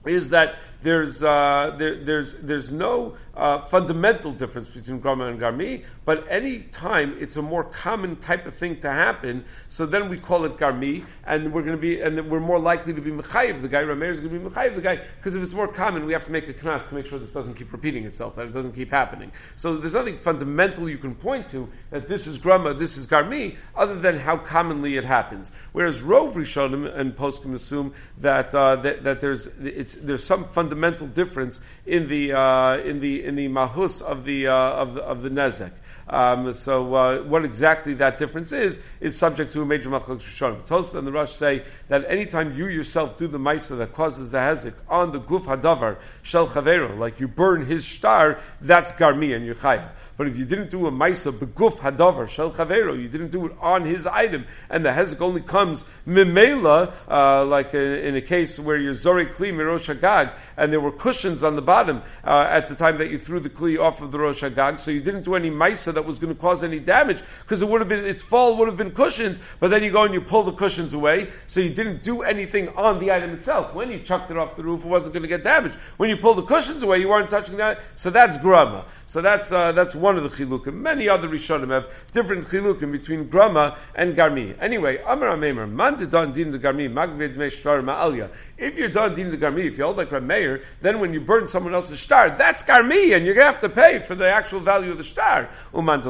is 0.06 0.30
that 0.30 0.56
there's, 0.82 1.22
uh, 1.22 1.74
there, 1.78 2.04
there's, 2.04 2.34
there's 2.34 2.70
no 2.70 3.16
uh, 3.36 3.58
fundamental 3.58 4.32
difference 4.32 4.68
between 4.68 5.00
Grama 5.00 5.26
and 5.26 5.38
Garmi, 5.38 5.84
but 6.04 6.26
any 6.30 6.60
time 6.60 7.16
it's 7.20 7.36
a 7.36 7.42
more 7.42 7.64
common 7.64 8.16
type 8.16 8.46
of 8.46 8.54
thing 8.54 8.80
to 8.80 8.90
happen, 8.90 9.44
so 9.68 9.84
then 9.86 10.08
we 10.08 10.16
call 10.16 10.44
it 10.44 10.56
Garmi, 10.56 11.04
and 11.26 11.52
we're 11.52 11.62
going 11.62 11.76
to 11.76 11.80
be, 11.80 12.00
and 12.00 12.30
we're 12.30 12.40
more 12.40 12.58
likely 12.58 12.94
to 12.94 13.00
be 13.00 13.10
Mechayiv, 13.10 13.60
the 13.60 13.68
guy, 13.68 13.82
Rameir 13.82 14.10
is 14.10 14.20
going 14.20 14.32
to 14.32 14.38
be 14.38 14.48
Mechayiv, 14.48 14.74
the 14.74 14.80
guy, 14.80 14.96
because 14.96 15.34
if 15.34 15.42
it's 15.42 15.54
more 15.54 15.68
common, 15.68 16.06
we 16.06 16.14
have 16.14 16.24
to 16.24 16.32
make 16.32 16.48
a 16.48 16.54
knas 16.54 16.88
to 16.88 16.94
make 16.94 17.06
sure 17.06 17.18
this 17.18 17.32
doesn't 17.32 17.54
keep 17.54 17.72
repeating 17.72 18.04
itself, 18.04 18.36
that 18.36 18.46
it 18.46 18.52
doesn't 18.52 18.72
keep 18.72 18.90
happening. 18.90 19.30
So 19.56 19.76
there's 19.76 19.94
nothing 19.94 20.16
fundamental 20.16 20.88
you 20.88 20.98
can 20.98 21.14
point 21.14 21.50
to 21.50 21.68
that 21.90 22.08
this 22.08 22.26
is 22.26 22.38
Grama, 22.38 22.74
this 22.74 22.96
is 22.96 23.06
Garmi, 23.06 23.56
other 23.74 23.96
than 23.96 24.18
how 24.18 24.38
commonly 24.38 24.96
it 24.96 25.04
happens. 25.04 25.52
Whereas 25.72 26.02
Rov 26.02 26.32
Rishonim 26.32 26.96
and 26.96 27.14
Poskim 27.14 27.54
assume 27.54 27.92
that, 28.18 28.54
uh, 28.54 28.76
that, 28.76 29.04
that 29.04 29.20
there's, 29.20 29.46
there's 29.46 30.24
some 30.24 30.44
fundamental 30.44 31.06
difference 31.06 31.60
in 31.84 32.08
the, 32.08 32.32
uh, 32.32 32.78
in 32.78 33.00
the, 33.00 33.25
in 33.26 33.34
the 33.34 33.48
mahus 33.48 34.00
of 34.00 34.24
the, 34.24 34.46
uh, 34.46 34.54
of 34.54 34.94
the, 34.94 35.02
of 35.02 35.22
the 35.22 35.30
nezek. 35.30 35.72
Um, 36.08 36.52
so 36.52 36.94
uh, 36.94 37.22
what 37.22 37.44
exactly 37.44 37.94
that 37.94 38.18
difference 38.18 38.52
is 38.52 38.78
is 39.00 39.18
subject 39.18 39.52
to 39.54 39.62
a 39.62 39.66
major 39.66 39.90
machlok 39.90 40.18
rishonim. 40.18 40.64
Tosa 40.64 40.98
and 40.98 41.06
the 41.06 41.12
Rosh 41.12 41.32
say 41.32 41.64
that 41.88 42.04
anytime 42.08 42.56
you 42.56 42.68
yourself 42.68 43.16
do 43.16 43.26
the 43.26 43.38
ma'isa 43.38 43.78
that 43.78 43.92
causes 43.92 44.30
the 44.30 44.38
hezek 44.38 44.74
on 44.88 45.10
the 45.10 45.20
guf 45.20 45.44
hadavar 45.44 45.96
shel 46.22 46.46
chavero, 46.46 46.96
like 46.96 47.18
you 47.18 47.26
burn 47.26 47.66
his 47.66 47.84
star, 47.84 48.38
that's 48.60 48.92
garmi 48.92 49.34
and 49.34 49.44
you're 49.44 49.56
chayiv. 49.56 49.90
But 50.16 50.28
if 50.28 50.38
you 50.38 50.44
didn't 50.44 50.70
do 50.70 50.86
a 50.86 50.92
maisa 50.92 51.32
beguf 51.32 51.78
hadavar 51.78 52.28
shel 52.28 52.52
chavero, 52.52 53.00
you 53.00 53.08
didn't 53.08 53.32
do 53.32 53.46
it 53.46 53.52
on 53.60 53.84
his 53.84 54.06
item, 54.06 54.46
and 54.70 54.84
the 54.84 54.90
hezek 54.90 55.20
only 55.20 55.40
comes 55.42 55.84
mimela, 56.06 56.92
uh, 57.08 57.44
like 57.44 57.74
in, 57.74 57.80
in, 57.80 58.16
a 58.16 58.22
case 58.22 58.58
where 58.58 58.76
you're 58.76 58.94
zori 58.94 59.26
kli 59.26 59.52
mirosh 59.52 59.92
hagag, 59.92 60.32
and 60.56 60.72
there 60.72 60.80
were 60.80 60.92
cushions 60.92 61.42
on 61.42 61.56
the 61.56 61.62
bottom 61.62 62.02
uh, 62.24 62.46
at 62.48 62.68
the 62.68 62.74
time 62.74 62.98
that 62.98 63.10
you 63.10 63.18
threw 63.18 63.40
the 63.40 63.50
kli 63.50 63.78
off 63.78 64.00
of 64.02 64.12
the 64.12 64.18
Rosh 64.18 64.42
Hagag, 64.42 64.80
so 64.80 64.90
you 64.90 65.00
didn't 65.00 65.24
do 65.24 65.34
any 65.34 65.50
maisa 65.50 65.95
that 65.96 66.06
was 66.06 66.18
going 66.18 66.34
to 66.34 66.40
cause 66.40 66.62
any 66.62 66.78
damage 66.78 67.20
because 67.42 67.60
it 67.60 67.68
would 67.68 67.80
have 67.80 67.88
been 67.88 68.06
its 68.06 68.22
fall 68.22 68.56
would 68.56 68.68
have 68.68 68.76
been 68.76 68.92
cushioned, 68.92 69.38
but 69.60 69.68
then 69.68 69.82
you 69.82 69.90
go 69.90 70.04
and 70.04 70.14
you 70.14 70.20
pull 70.20 70.44
the 70.44 70.52
cushions 70.52 70.94
away, 70.94 71.30
so 71.46 71.60
you 71.60 71.70
didn't 71.70 72.02
do 72.02 72.22
anything 72.22 72.68
on 72.76 72.98
the 72.98 73.12
item 73.12 73.30
itself. 73.30 73.74
When 73.74 73.90
you 73.90 73.98
chucked 73.98 74.30
it 74.30 74.36
off 74.36 74.56
the 74.56 74.62
roof, 74.62 74.84
it 74.84 74.88
wasn't 74.88 75.14
going 75.14 75.22
to 75.22 75.28
get 75.28 75.42
damaged. 75.42 75.76
When 75.96 76.08
you 76.08 76.16
pull 76.16 76.34
the 76.34 76.42
cushions 76.42 76.82
away, 76.82 76.98
you 76.98 77.08
weren't 77.08 77.30
touching 77.30 77.56
that. 77.56 77.80
So 77.94 78.10
that's 78.10 78.38
grama. 78.38 78.84
So 79.06 79.20
that's 79.22 79.52
uh, 79.52 79.72
that's 79.72 79.94
one 79.94 80.16
of 80.16 80.22
the 80.22 80.28
chilukim. 80.28 80.74
Many 80.74 81.08
other 81.08 81.28
rishonim 81.28 81.70
have 81.70 81.92
different 82.12 82.46
chilukim 82.46 82.92
between 82.92 83.28
grama 83.28 83.78
and 83.94 84.16
garmi. 84.16 84.56
Anyway, 84.60 84.98
Amar 85.06 85.30
Ameimar, 85.30 85.70
man 85.70 85.96
done 86.08 86.32
din 86.32 86.52
the 86.52 86.58
garmi 86.58 86.92
magvid 86.92 87.36
meshtar 87.36 87.82
ma'alya. 87.82 88.30
If 88.58 88.76
you're 88.78 88.88
done 88.88 89.14
din 89.14 89.30
the 89.30 89.38
garmi, 89.38 89.64
if 89.64 89.78
you 89.78 89.84
hold 89.84 89.96
like 89.96 90.10
Rameir, 90.10 90.64
then 90.80 91.00
when 91.00 91.12
you 91.12 91.20
burn 91.20 91.46
someone 91.46 91.74
else's 91.74 92.00
star, 92.00 92.30
that's 92.30 92.62
garmi, 92.62 93.14
and 93.14 93.24
you're 93.24 93.34
gonna 93.34 93.46
have 93.46 93.60
to 93.60 93.68
pay 93.68 93.98
for 93.98 94.14
the 94.14 94.28
actual 94.28 94.60
value 94.60 94.90
of 94.90 94.98
the 94.98 95.04
star. 95.04 95.48
Umantalo 95.72 95.85
But 95.86 96.06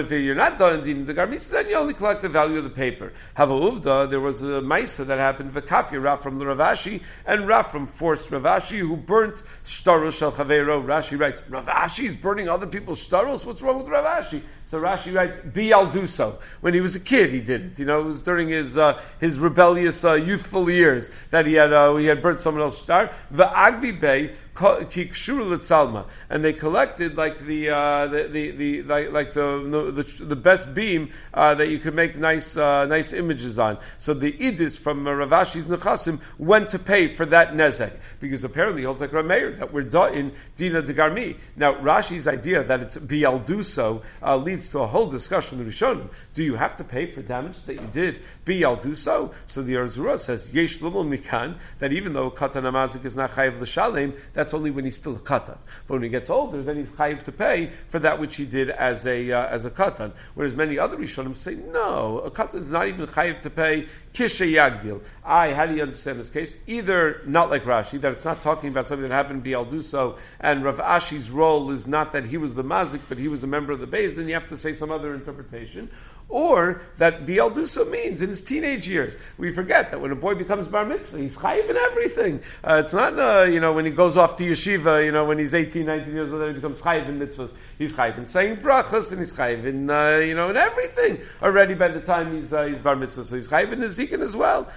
if 0.00 0.10
you're 0.10 0.34
not 0.34 0.58
done 0.58 0.82
din 0.82 1.04
the 1.04 1.14
garmi, 1.14 1.40
so 1.40 1.54
then 1.54 1.68
you 1.68 1.76
only 1.76 1.94
collect 1.94 2.22
the 2.22 2.28
value 2.28 2.58
of 2.58 2.64
the 2.64 2.70
paper. 2.70 3.12
Have 3.34 3.50
a 3.50 3.54
uvda, 3.54 4.10
there 4.10 4.20
was 4.20 4.42
a 4.42 4.60
maisa 4.60 5.06
that 5.06 5.18
happened 5.18 5.52
v'kafir 5.52 6.02
Rafram 6.02 6.38
the 6.38 6.46
Rav 6.46 6.58
Ashi 6.58 7.02
and 7.24 7.44
Rafram 7.44 7.88
forced 7.88 8.30
Rav 8.30 8.42
Ashi 8.42 8.78
who 8.78 8.96
burnt 8.96 9.42
shtaros 9.64 10.18
shel 10.18 10.32
chavero. 10.32 10.84
Rashi 10.84 11.18
writes 11.18 11.42
Rav 11.48 11.66
Ashi 11.66 12.04
is 12.04 12.16
burning 12.16 12.48
other 12.48 12.66
people's 12.66 13.08
shtaros. 13.08 13.46
What's 13.46 13.62
wrong 13.62 13.78
with 13.78 13.88
Rav 13.88 14.04
Ashi? 14.04 14.42
So 14.72 14.80
Rashi 14.80 15.14
writes, 15.14 15.36
"Be 15.36 15.74
I'll 15.74 15.92
do 15.92 16.06
so." 16.06 16.38
When 16.62 16.72
he 16.72 16.80
was 16.80 16.96
a 16.96 17.00
kid, 17.00 17.30
he 17.30 17.42
did 17.42 17.60
it. 17.60 17.78
You 17.78 17.84
know, 17.84 18.00
it 18.00 18.04
was 18.04 18.22
during 18.22 18.48
his 18.48 18.78
uh, 18.78 19.02
his 19.20 19.38
rebellious 19.38 20.02
uh, 20.02 20.14
youthful 20.14 20.70
years 20.70 21.10
that 21.28 21.46
he 21.46 21.52
had 21.52 21.74
uh, 21.74 21.96
he 21.96 22.06
had 22.06 22.22
burnt 22.22 22.40
someone 22.40 22.62
else's 22.62 22.80
star. 22.80 23.12
The 23.30 23.44
Agvi 23.44 24.00
Bey 24.00 24.32
and 24.54 26.44
they 26.44 26.52
collected 26.52 27.16
like 27.16 27.38
the 27.38 27.70
uh, 27.70 28.06
the, 28.06 28.28
the, 28.28 28.50
the 28.50 28.82
like, 28.82 29.10
like 29.10 29.32
the, 29.32 29.92
the, 29.94 30.24
the 30.24 30.36
best 30.36 30.74
beam 30.74 31.10
uh, 31.32 31.54
that 31.54 31.68
you 31.68 31.78
could 31.78 31.94
make 31.94 32.18
nice 32.18 32.56
uh, 32.56 32.84
nice 32.84 33.14
images 33.14 33.58
on. 33.58 33.78
So 33.96 34.12
the 34.12 34.30
idis 34.30 34.78
from 34.78 35.08
Rav 35.08 35.30
Ashi's 35.30 35.64
Nechasim 35.64 36.20
went 36.38 36.70
to 36.70 36.78
pay 36.78 37.08
for 37.08 37.24
that 37.26 37.54
nezek 37.54 37.98
because 38.20 38.44
apparently 38.44 38.82
it 38.82 38.86
holds 38.86 39.00
like 39.00 39.12
Rameir 39.12 39.58
that 39.58 39.72
we're 39.72 39.88
in 40.08 40.32
Dina 40.54 40.82
de 40.82 40.92
Garmi. 40.92 41.38
Now 41.56 41.74
Rashi's 41.74 42.28
idea 42.28 42.62
that 42.64 42.82
it's 42.82 42.98
bial 42.98 43.38
do 43.38 43.62
so 43.62 44.02
uh, 44.22 44.36
leads 44.36 44.61
to 44.70 44.80
a 44.80 44.86
whole 44.86 45.06
discussion 45.06 45.60
in 45.60 45.66
Rishonim. 45.66 46.08
Do 46.34 46.42
you 46.42 46.54
have 46.54 46.76
to 46.76 46.84
pay 46.84 47.06
for 47.06 47.22
damage 47.22 47.62
that 47.64 47.74
you 47.74 47.88
did 47.92 48.22
bial 48.44 48.76
do 48.76 48.94
so? 48.94 49.32
So 49.46 49.62
the 49.62 49.76
Ohr 49.76 49.84
Zarua 49.84 50.18
says 50.18 50.52
yesh 50.54 50.78
mikan 50.78 51.58
that 51.78 51.92
even 51.92 52.12
though 52.12 52.30
katan 52.30 52.62
amazik 52.62 53.04
is 53.04 53.16
not 53.16 53.30
chayiv 53.32 53.60
l'shalem 53.60 54.14
that's 54.32 54.54
only 54.54 54.70
when 54.70 54.84
he's 54.84 54.96
still 54.96 55.16
a 55.16 55.18
katan. 55.18 55.58
But 55.86 55.94
when 55.94 56.02
he 56.02 56.08
gets 56.08 56.30
older, 56.30 56.62
then 56.62 56.76
he's 56.76 56.92
chayiv 56.92 57.24
to 57.24 57.32
pay 57.32 57.70
for 57.86 57.98
that 58.00 58.18
which 58.18 58.36
he 58.36 58.46
did 58.46 58.70
as 58.70 59.06
a 59.06 59.32
uh, 59.32 59.46
as 59.46 59.64
a 59.64 59.70
katan. 59.70 60.12
Whereas 60.34 60.54
many 60.54 60.78
other 60.78 60.96
rishonim 60.96 61.36
say 61.36 61.54
no, 61.54 62.20
a 62.20 62.30
katan 62.30 62.56
is 62.56 62.70
not 62.70 62.88
even 62.88 63.06
chayiv 63.06 63.40
to 63.40 63.50
pay 63.50 63.86
kisha 64.12 64.46
yagdil. 64.46 65.00
I, 65.24 65.52
how 65.52 65.66
do 65.66 65.74
you 65.74 65.82
understand 65.82 66.18
this 66.18 66.30
case? 66.30 66.56
Either 66.66 67.20
not 67.26 67.50
like 67.50 67.64
Rashi, 67.64 68.00
that 68.00 68.12
it's 68.12 68.24
not 68.24 68.40
talking 68.40 68.68
about 68.68 68.86
something 68.86 69.08
that 69.08 69.14
happened 69.14 69.44
Bial 69.44 69.64
do 69.64 69.82
so, 69.82 70.18
and 70.40 70.64
Rav 70.64 70.78
Ashi's 70.78 71.30
role 71.30 71.70
is 71.70 71.86
not 71.86 72.12
that 72.12 72.26
he 72.26 72.36
was 72.36 72.54
the 72.54 72.64
mazik, 72.64 73.00
but 73.08 73.18
he 73.18 73.28
was 73.28 73.44
a 73.44 73.46
member 73.46 73.72
of 73.72 73.80
the 73.80 73.86
base. 73.86 74.16
Then 74.16 74.28
you 74.28 74.34
have 74.34 74.48
to 74.48 74.56
say 74.56 74.72
some 74.74 74.90
other 74.90 75.14
interpretation 75.14 75.90
or 76.28 76.80
that 76.98 77.26
Biel 77.26 77.50
Dusa 77.50 77.88
means 77.88 78.22
in 78.22 78.28
his 78.28 78.42
teenage 78.42 78.88
years. 78.88 79.16
We 79.38 79.52
forget 79.52 79.90
that 79.90 80.00
when 80.00 80.10
a 80.12 80.16
boy 80.16 80.34
becomes 80.34 80.68
bar 80.68 80.84
mitzvah, 80.84 81.18
he's 81.18 81.36
chayiv 81.36 81.68
in 81.68 81.76
everything. 81.76 82.40
Uh, 82.64 82.82
it's 82.84 82.94
not, 82.94 83.18
uh, 83.18 83.42
you 83.42 83.60
know, 83.60 83.72
when 83.72 83.84
he 83.84 83.90
goes 83.90 84.16
off 84.16 84.36
to 84.36 84.44
yeshiva, 84.44 85.04
you 85.04 85.12
know, 85.12 85.24
when 85.24 85.38
he's 85.38 85.54
18, 85.54 85.84
19 85.86 86.14
years 86.14 86.32
old, 86.32 86.46
he 86.46 86.54
becomes 86.54 86.80
chayiv 86.80 87.08
in 87.08 87.18
mitzvahs. 87.18 87.52
He's 87.78 87.94
chayiv 87.94 88.18
in 88.18 88.26
saying 88.26 88.56
brachas, 88.58 89.10
and 89.10 89.20
he's 89.20 89.34
chayiv 89.34 89.64
in, 89.64 89.90
uh, 89.90 90.18
you 90.18 90.34
know, 90.34 90.50
in 90.50 90.56
everything 90.56 91.20
already 91.42 91.74
by 91.74 91.88
the 91.88 92.00
time 92.00 92.34
he's, 92.34 92.52
uh, 92.52 92.64
he's 92.64 92.80
bar 92.80 92.96
mitzvah. 92.96 93.24
So 93.24 93.36
he's 93.36 93.48
chayiv 93.48 93.72
in 93.72 93.80
Nezikin 93.80 94.20
as 94.22 94.34
well. 94.36 94.68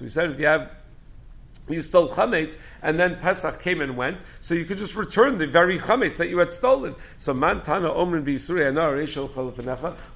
We 0.00 0.08
said 0.08 0.30
if 0.30 0.40
you 0.40 0.46
have 0.46 0.70
you 1.68 1.80
stole 1.80 2.08
chametz, 2.08 2.56
and 2.82 2.98
then 2.98 3.16
Pesach 3.16 3.60
came 3.60 3.80
and 3.80 3.96
went, 3.96 4.22
so 4.40 4.54
you 4.54 4.64
could 4.64 4.78
just 4.78 4.96
return 4.96 5.38
the 5.38 5.46
very 5.46 5.78
chametz 5.78 6.18
that 6.18 6.28
you 6.28 6.38
had 6.38 6.52
stolen. 6.52 6.94
So 7.18 7.34
man 7.34 7.62
tana 7.62 7.90
omrin 7.90 8.26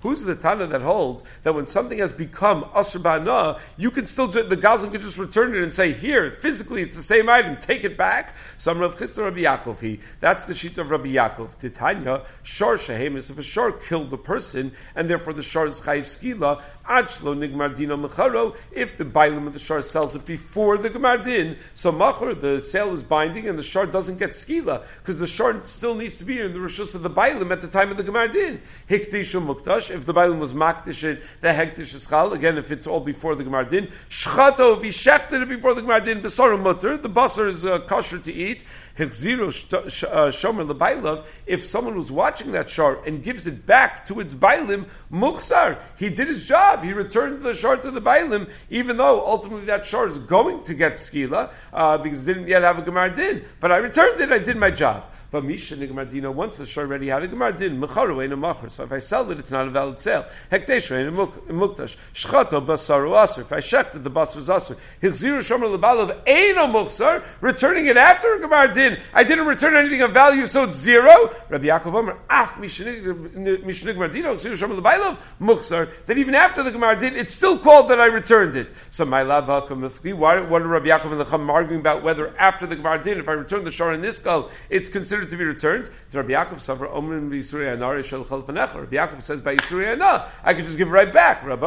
Who's 0.03 0.23
the 0.23 0.37
tana 0.37 0.67
that 0.69 0.83
holds 0.83 1.25
that 1.43 1.55
when 1.55 1.67
something 1.67 1.99
has 1.99 2.13
become 2.13 2.65
asr 2.65 3.01
ba'na, 3.01 3.61
you 3.77 3.91
can 3.91 4.07
still 4.07 4.29
the 4.29 4.57
gazan 4.57 4.91
could 4.91 5.01
just 5.01 5.19
return 5.19 5.55
it 5.55 5.63
and 5.63 5.73
say, 5.73 5.93
here, 5.93 6.31
physically 6.31 6.83
it's 6.83 6.97
the 6.97 7.03
same 7.03 7.29
item, 7.29 7.57
take 7.57 7.85
it 7.85 7.97
back. 7.97 8.35
So 8.59 8.75
Rabbi 8.75 8.97
Yaakov, 8.97 9.81
he 9.81 10.01
that's 10.21 10.45
the 10.45 10.55
sheet 10.55 10.79
of 10.79 10.91
Rabbi 10.91 11.15
Yaakov. 11.15 11.59
Titania 11.59 12.23
shor 12.43 12.75
shehemis 12.75 13.31
if 13.31 13.39
a 13.39 13.43
shor 13.43 13.73
killed 13.73 14.11
the 14.11 14.19
person, 14.19 14.73
and 14.95 15.09
therefore 15.09 15.33
the 15.33 15.43
shor 15.43 15.67
is 15.67 15.81
chayiv 15.81 16.03
skila 16.03 16.63
achlo. 16.89 18.57
If 18.73 18.99
the 18.99 19.05
bailim 19.05 19.47
of 19.47 19.53
the 19.53 19.59
shor 19.59 19.83
sells 19.83 20.17
it 20.17 20.27
before 20.27 20.79
the 20.79 20.91
gemar 20.91 21.23
din, 21.43 21.57
so 21.75 21.93
machar, 21.93 22.35
the 22.35 22.61
sale 22.61 22.93
is 22.93 23.03
binding 23.03 23.49
and 23.49 23.59
the 23.59 23.63
shard 23.63 23.91
doesn't 23.91 24.19
get 24.19 24.31
skila, 24.31 24.83
because 24.99 25.19
the 25.19 25.27
shard 25.27 25.67
still 25.67 25.95
needs 25.95 26.19
to 26.19 26.25
be 26.25 26.41
in 26.41 26.53
the 26.53 26.59
rishus 26.59 26.95
of 26.95 27.03
the 27.03 27.11
bailim 27.11 27.51
at 27.51 27.61
the 27.61 27.69
time 27.69 27.91
of 27.91 27.97
the 27.97 28.05
gemar 28.05 28.33
din. 28.33 28.61
Hiktishu 28.89 29.45
muktash, 29.45 29.91
if 29.91 30.07
the 30.07 30.15
bailim 30.15 30.39
was 30.39 30.55
maktish 30.55 31.05
it, 31.05 31.23
the 31.41 31.49
hektish 31.49 31.95
is 31.95 32.07
chal, 32.07 32.33
again, 32.33 32.59
if 32.59 32.71
it's 32.71 32.87
all 32.87 33.01
before 33.01 33.35
the 33.35 33.45
gemar 33.45 33.69
din. 33.69 33.89
Shchato, 34.09 34.77
if 34.77 34.83
he 34.83 34.89
it 34.89 35.49
before 35.49 35.75
the 35.75 35.83
gemar 35.83 36.05
din, 36.05 36.23
besarim 36.23 36.63
mutter, 36.63 36.97
the 36.97 37.11
basar 37.11 37.49
is 37.49 37.65
uh, 37.65 37.81
kosher 37.81 38.19
to 38.19 38.33
eat. 38.33 38.65
Hechziru 39.01 39.49
uh, 39.49 40.31
shomer 40.31 40.71
lebailav, 40.71 41.25
if 41.47 41.65
someone 41.65 41.97
was 41.97 42.13
watching 42.13 42.53
that 42.53 42.69
shard 42.69 43.07
and 43.07 43.23
gives 43.23 43.47
it 43.47 43.65
back 43.67 44.05
to 44.07 44.21
its 44.21 44.35
bailim, 44.35 44.87
muksar, 45.11 45.79
he 45.97 46.11
did 46.11 46.29
his 46.29 46.47
job, 46.47 46.85
he 46.85 46.93
returned 46.93 47.41
the 47.41 47.55
shard 47.55 47.83
to 47.83 47.91
the 47.91 48.03
bailim, 48.03 48.51
even 48.69 48.99
though 48.99 49.27
ultimately 49.27 49.67
that 49.67 49.87
shard 49.87 50.11
is 50.11 50.19
going 50.19 50.63
to 50.65 50.75
get 50.75 50.95
skila, 50.95 51.51
uh, 51.73 51.97
because 51.99 52.29
it 52.29 52.35
didn't 52.35 52.49
yet 52.49 52.63
have 52.63 52.79
a 52.79 52.83
Gemar 52.83 53.15
Din. 53.15 53.45
But 53.59 53.73
I 53.73 53.79
returned 53.79 54.21
it, 54.21 54.31
I 54.33 54.39
did 54.39 54.59
my 54.59 54.71
job. 54.71 55.05
But 55.31 55.45
Misha 55.45 55.77
Nigmardino, 55.77 56.35
once 56.35 56.57
the 56.57 56.67
shor 56.67 56.85
already 56.85 57.07
had 57.07 57.23
a 57.23 57.29
Gemar 57.29 57.57
Din, 57.57 57.81
Mecharu 57.81 58.23
ain't 58.23 58.33
a 58.33 58.37
Machar. 58.37 58.69
So 58.69 58.83
if 58.83 58.91
I 58.91 58.99
sell 58.99 59.31
it, 59.31 59.39
it's 59.39 59.53
not 59.53 59.69
a 59.69 59.71
valid 59.71 59.99
sale. 60.01 60.27
Hektesh 60.51 60.91
ain't 60.91 61.09
a 61.09 61.53
Muktash. 61.53 61.97
Shchato 62.13 62.65
Basaru 62.65 63.11
Asr. 63.11 63.43
If 63.43 63.53
I 63.53 63.59
shechted 63.59 64.03
the 64.03 64.11
Basar 64.11 64.41
Asr. 64.41 64.77
Hilziru 65.01 65.39
Shomer 65.39 65.79
Lebalav 65.79 66.21
ain't 66.27 66.59
a 66.59 66.63
Muksar. 66.63 67.23
Returning 67.41 67.87
it 67.87 67.97
after 67.97 68.35
a 68.35 68.41
Gemar 68.41 68.75
Din. 68.75 68.99
I 69.15 69.23
didn't 69.23 69.47
return 69.47 69.77
anything 69.77 70.03
of 70.03 70.11
value, 70.11 70.47
so 70.47 70.65
it's 70.65 70.79
zero. 70.79 71.33
Rabbi 71.49 71.67
Yaakov 71.67 71.95
Omer, 71.95 72.19
Af 72.29 72.59
Misha 72.59 72.85
Nigmardino, 72.85 74.35
Hilziru 74.35 74.57
Shomer 74.57 74.81
Lebalav, 74.81 75.17
Muksar. 75.41 75.89
That 76.07 76.19
even 76.19 76.35
after 76.35 76.65
the 76.65 76.73
Gemar 76.73 76.99
Din, 76.99 77.15
it's 77.15 77.33
still 77.33 77.57
called 77.57 77.91
that 77.91 78.01
I 78.01 78.07
returned 78.07 78.57
it. 78.57 78.73
So 78.91 79.05
my 79.05 79.23
Labba 79.23 80.17
Why, 80.17 80.41
what 80.41 80.63
are 80.63 80.67
Rabbi 80.67 80.89
Yaakov 80.89 81.13
and 81.13 81.21
the 81.21 81.25
Chum 81.25 81.49
arguing 81.51 81.81
about 81.81 82.03
whether 82.03 82.37
after 82.37 82.67
the 82.67 82.75
Gemar 82.75 83.01
Din, 83.01 83.19
if 83.19 83.29
I 83.29 83.33
return 83.33 83.63
the 83.63 83.71
Shor 83.71 83.93
in 83.93 84.03
Niskal, 84.03 84.51
it's 84.69 84.89
considered 84.89 85.20
considered 85.21 85.31
to 85.31 85.37
be 85.37 85.45
returned. 85.45 85.91
So 86.09 86.21
Rabbi 86.21 86.33
Yaakov 86.33 86.61
suffer 86.61 86.87
omrim 86.87 87.31
b'yisurei 87.31 87.77
anar 87.77 88.75
Rabbi 88.75 88.97
Yaakov 88.97 89.23
says 89.23 89.41
by 89.41 89.57
yisurei 89.57 89.97
anar, 89.97 90.29
I 90.43 90.55
can 90.55 90.65
just 90.65 90.79
give 90.79 90.89
it 90.89 90.93
right 90.93 91.13
back. 91.13 91.43
Chal 91.43 91.53
And 91.53 91.63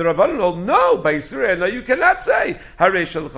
the 0.00 0.04
Rabbanan 0.04 0.40
hold, 0.40 0.60
no, 0.60 0.96
by 0.98 1.14
yisurei 1.14 1.56
anar 1.56 1.72
you 1.72 1.82
cannot 1.82 2.22
say 2.22 2.58
harei 2.78 3.06
shel 3.06 3.28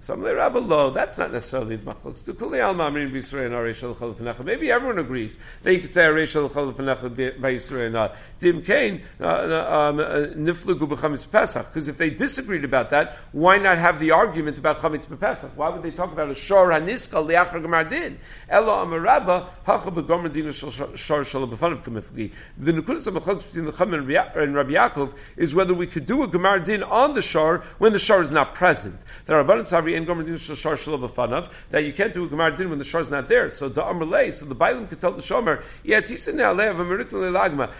Some 0.00 0.20
of 0.20 0.24
the 0.24 0.34
Rabbi 0.34 0.58
lo, 0.58 0.90
that's 0.90 1.18
not 1.18 1.32
necessarily 1.32 1.76
the 1.76 1.92
machlokes. 1.92 4.44
Maybe 4.44 4.70
everyone 4.70 4.98
agrees 4.98 5.38
that 5.62 5.72
you 5.72 5.80
could 5.80 5.92
say 5.92 6.02
harei 6.02 6.26
shel 6.26 6.48
chal 6.48 6.72
by 6.72 6.84
yisurei 6.84 7.90
anar. 7.90 8.64
Kain 8.64 9.02
uh, 9.20 9.24
uh, 9.24 9.90
um, 9.90 10.00
uh, 10.00 10.04
niflugu 10.36 10.88
b'chametz 10.88 11.30
pesach. 11.30 11.66
Because 11.66 11.88
if 11.88 11.96
they 11.96 12.10
disagreed 12.10 12.64
about 12.64 12.90
that, 12.90 13.16
why 13.32 13.58
not 13.58 13.78
have 13.78 13.98
the 13.98 14.12
argument 14.12 14.58
about 14.58 14.78
chametz 14.78 15.06
b'pesach? 15.06 15.54
Why 15.54 15.68
would 15.68 15.82
they 15.82 15.90
talk 15.90 16.12
about 16.12 16.30
a 16.30 16.34
shor 16.40 16.68
haniskal 16.68 17.26
liachar 17.26 17.62
gemardin. 17.64 18.16
Elo 18.48 18.84
amarabba 18.84 19.48
hacha 19.64 19.90
begomardin 19.90 20.52
shor 20.96 21.22
shalabafanav 21.22 21.82
kamifli. 21.82 22.32
The 22.58 22.72
nekudas 22.72 23.04
between 23.44 23.64
the 23.64 23.72
Chum 23.72 23.94
and 23.94 24.06
Rabbi 24.08 24.72
Yaakov 24.72 25.14
is 25.36 25.54
whether 25.54 25.74
we 25.74 25.86
could 25.86 26.06
do 26.06 26.22
a 26.22 26.28
gemardin 26.28 26.88
on 26.88 27.12
the 27.12 27.22
shor 27.22 27.64
when 27.78 27.92
the 27.92 27.98
shor 27.98 28.22
is 28.22 28.32
not 28.32 28.54
present. 28.54 29.04
There 29.26 29.36
are 29.36 29.40
abundance 29.40 29.70
havri 29.70 29.96
and 29.96 30.06
gemardin 30.06 30.38
shor 30.38 30.74
shalabafanav 30.76 31.50
that 31.70 31.84
you 31.84 31.92
can't 31.92 32.14
do 32.14 32.24
a 32.24 32.28
gemardin 32.28 32.70
when 32.70 32.78
the 32.78 32.84
shor 32.84 33.00
is 33.00 33.10
not 33.10 33.28
there. 33.28 33.50
So 33.50 33.68
the 33.68 33.82
amarlei, 33.82 34.32
so 34.32 34.46
the 34.46 34.54
could 34.88 35.00
tell 35.00 35.12
the 35.12 35.22
shomer, 35.22 35.62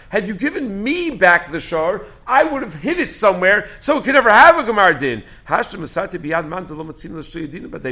had 0.09 0.27
you 0.27 0.33
given 0.35 0.83
me 0.83 1.09
back 1.11 1.51
the 1.51 1.59
shor, 1.59 2.05
I 2.27 2.43
would 2.43 2.61
have 2.63 2.73
hid 2.73 2.99
it 2.99 3.13
somewhere 3.13 3.67
so 3.79 3.97
it 3.97 4.03
could 4.03 4.15
never 4.15 4.29
have 4.29 4.57
a 4.57 4.63
Gemar 4.63 4.97
Din. 4.97 5.23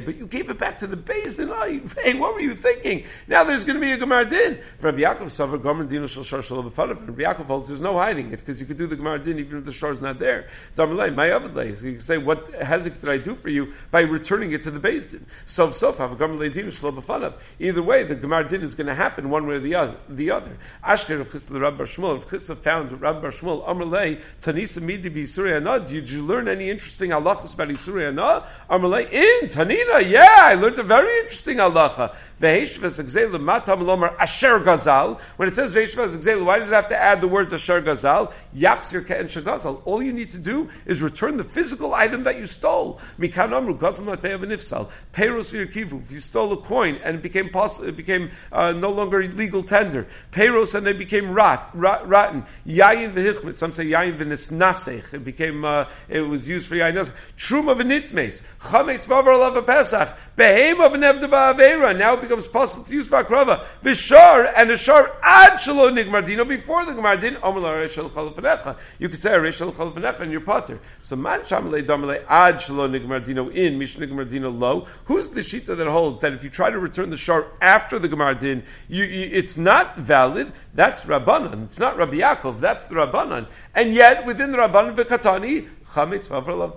But 0.05 0.17
you 0.17 0.27
gave 0.27 0.49
it 0.49 0.58
back 0.59 0.77
to 0.79 0.87
the 0.87 0.97
base, 0.97 1.39
and 1.39 1.49
oh, 1.51 1.81
hey, 2.03 2.13
what 2.13 2.35
were 2.35 2.41
you 2.41 2.53
thinking? 2.53 3.05
Now 3.27 3.43
there's 3.45 3.65
going 3.65 3.75
to 3.75 3.81
be 3.81 3.91
a 3.91 3.97
Gemar 3.97 4.29
Din. 4.29 4.59
Rabbi 4.81 4.99
Yaakov 4.99 5.27
Savar 5.27 5.61
Gomer 5.61 5.85
Din 5.85 6.05
Shal 6.05 6.23
Shar 6.23 6.41
Shal 6.41 6.61
Rabbi 6.61 6.69
Yaakov 6.71 7.45
holds 7.45 7.67
there's 7.67 7.81
no 7.81 7.97
hiding 7.97 8.31
it 8.33 8.39
because 8.39 8.59
you 8.59 8.67
could 8.67 8.77
do 8.77 8.85
the 8.85 8.97
Gemar 8.97 9.23
Din 9.23 9.39
even 9.39 9.59
if 9.59 9.65
the 9.65 9.71
shor 9.71 9.91
is 9.91 10.01
not 10.01 10.19
there. 10.19 10.49
Damalei, 10.75 11.15
my 11.15 11.27
Avadlei. 11.27 11.75
So 11.75 11.87
you 11.87 11.93
can 11.93 12.01
say, 12.01 12.17
what 12.17 12.51
hezek 12.51 12.99
did 12.99 13.09
I 13.09 13.17
do 13.17 13.35
for 13.35 13.49
you 13.49 13.73
by 13.91 14.01
returning 14.01 14.51
it 14.51 14.63
to 14.63 14.71
the 14.71 14.79
base 14.79 15.11
din? 15.11 15.25
So 15.45 15.71
so 15.71 15.93
have 15.93 16.11
a 16.11 16.15
Gomer 16.15 16.49
Din 16.49 16.69
Shal 16.69 17.33
Either 17.59 17.81
way, 17.81 18.03
the 18.03 18.15
Gemar 18.15 18.47
Din 18.47 18.61
is 18.61 18.75
going 18.75 18.87
to 18.87 18.95
happen 18.95 19.29
one 19.29 19.47
way 19.47 19.55
or 19.55 19.59
the 19.59 19.75
other. 19.75 19.95
The 20.09 20.31
other. 20.31 20.57
Ashker 20.83 21.19
of 21.19 21.29
Chisda 21.31 21.59
Rabbi 21.59 21.83
Shmuel. 21.83 22.17
If 22.17 22.27
Chisda 22.27 22.57
found 22.57 23.01
Rabbi 23.01 23.27
Shmuel 23.27 23.65
Amalei 23.65 24.21
Tanisa 24.41 24.81
Midi 24.81 25.09
B'Yisuri. 25.09 25.87
Did 25.87 26.09
you 26.09 26.23
learn 26.23 26.47
any 26.47 26.69
interesting 26.69 27.11
halachas 27.11 27.53
about 27.53 27.69
Yisuri 27.69 28.07
Anah? 28.07 28.47
Amalei 28.69 29.11
in 29.11 29.49
Tanina. 29.49 30.09
Yeah, 30.09 30.48
I 30.49 30.55
learned 30.55 30.79
a 30.79 30.83
very 30.83 31.19
interesting 31.19 31.57
halacha. 31.57 32.15
Ve'eshvas 32.39 32.99
Exelu 33.03 33.39
Matam 33.39 33.81
Lomar 33.81 34.15
Asher 34.17 34.59
Gazal. 34.59 35.19
When 35.35 35.47
it 35.47 35.53
says 35.53 35.75
Ve'eshvas 35.75 36.15
Exelu, 36.15 36.43
why 36.43 36.57
does 36.57 36.71
it 36.71 36.73
have 36.73 36.87
to 36.87 36.97
add 36.97 37.21
the 37.21 37.27
words 37.27 37.53
Asher 37.53 37.83
Gazal? 37.83 38.33
Yachzir 38.55 39.05
Ke'en 39.05 39.25
Shagazal. 39.25 39.83
All 39.85 40.01
you 40.01 40.11
need 40.11 40.31
to 40.31 40.39
do 40.39 40.69
is 40.87 41.03
return 41.03 41.37
the 41.37 41.43
physical 41.43 41.93
item 41.93 42.23
that 42.23 42.39
you 42.39 42.47
stole. 42.47 42.99
Mikan 43.19 43.51
Amru 43.51 43.77
Gazal 43.77 44.05
Matei 44.05 44.39
Nifsal. 44.39 44.89
Peiros 45.13 45.53
Kivu. 45.71 46.01
If 46.01 46.11
you 46.11 46.19
stole 46.19 46.53
a 46.53 46.57
coin 46.57 46.95
and 47.03 47.17
it 47.17 47.21
became 47.21 47.49
poss- 47.49 47.79
it 47.79 47.95
became 47.95 48.31
uh, 48.51 48.71
no 48.71 48.89
longer 48.89 49.21
legal 49.27 49.61
tender. 49.61 50.07
Peiros 50.31 50.73
and 50.73 50.87
they 50.87 50.93
became 50.93 51.29
rot, 51.29 51.69
rot 51.75 52.09
rotten. 52.09 52.43
Yayin 52.65 53.13
Ve'hichmet. 53.13 53.55
Some 53.55 53.71
say 53.71 53.85
Yayin 53.85 54.17
Ve'nisnasech. 54.17 55.13
It 55.13 55.23
became 55.23 55.63
uh, 55.63 55.85
it 56.07 56.21
was 56.21 56.49
used 56.49 56.67
for 56.67 56.73
Yayin 56.73 57.11
Truma 57.37 57.79
Ve'nitmes. 57.79 58.41
Chametz 58.61 59.07
Vavar 59.07 59.63
Pesach. 59.63 60.17
Behem 60.39 60.79
of 60.79 60.93
Nevda 60.93 61.29
Ba'avera. 61.29 61.97
Now 61.97 62.13
it 62.13 62.21
becomes 62.21 62.47
possible 62.47 62.85
to 62.85 62.93
use 62.93 63.09
for 63.09 63.21
akrava. 63.21 63.65
Vishar 63.83 64.49
and 64.55 64.71
a 64.71 64.77
shar 64.77 65.13
ad 65.21 65.53
shalo 65.53 65.91
nigmardino 65.91 66.47
before 66.47 66.85
the 66.85 66.93
gemardin 66.93 67.37
omer 67.43 67.85
reshel 67.85 68.09
chalfanecha. 68.09 68.77
You 68.99 69.09
could 69.09 69.19
say 69.19 69.31
reshel 69.31 69.73
chalfanecha 69.73 70.21
in 70.21 70.31
your 70.31 70.39
potter. 70.39 70.79
So 71.01 71.17
man 71.17 71.41
shamalei 71.41 71.83
damalei 71.83 72.23
ad 72.29 72.55
shalo 72.55 72.89
nigmardino 72.89 73.53
in 73.53 73.77
mish 73.77 73.97
nigmardino 73.97 74.57
low. 74.57 74.87
Who's 75.05 75.29
the 75.29 75.41
shita 75.41 75.75
that 75.75 75.87
holds 75.87 76.21
that 76.21 76.31
if 76.31 76.45
you 76.45 76.49
try 76.49 76.69
to 76.69 76.79
return 76.79 77.09
the 77.09 77.17
shar 77.17 77.45
after 77.59 77.99
the 77.99 78.07
gemardin, 78.07 78.63
you, 78.87 79.03
you, 79.03 79.29
it's 79.33 79.57
not 79.57 79.97
valid? 79.97 80.53
That's 80.73 81.03
rabbanan. 81.03 81.65
It's 81.65 81.79
not 81.79 81.97
Rabbi 81.97 82.17
Yaakov. 82.17 82.61
That's 82.61 82.85
the 82.85 82.95
rabbanan. 82.95 83.47
And 83.75 83.93
yet 83.93 84.25
within 84.25 84.53
the 84.53 84.57
rabbanan 84.57 84.95
v'katani 84.95 85.67
chametz 85.93 86.29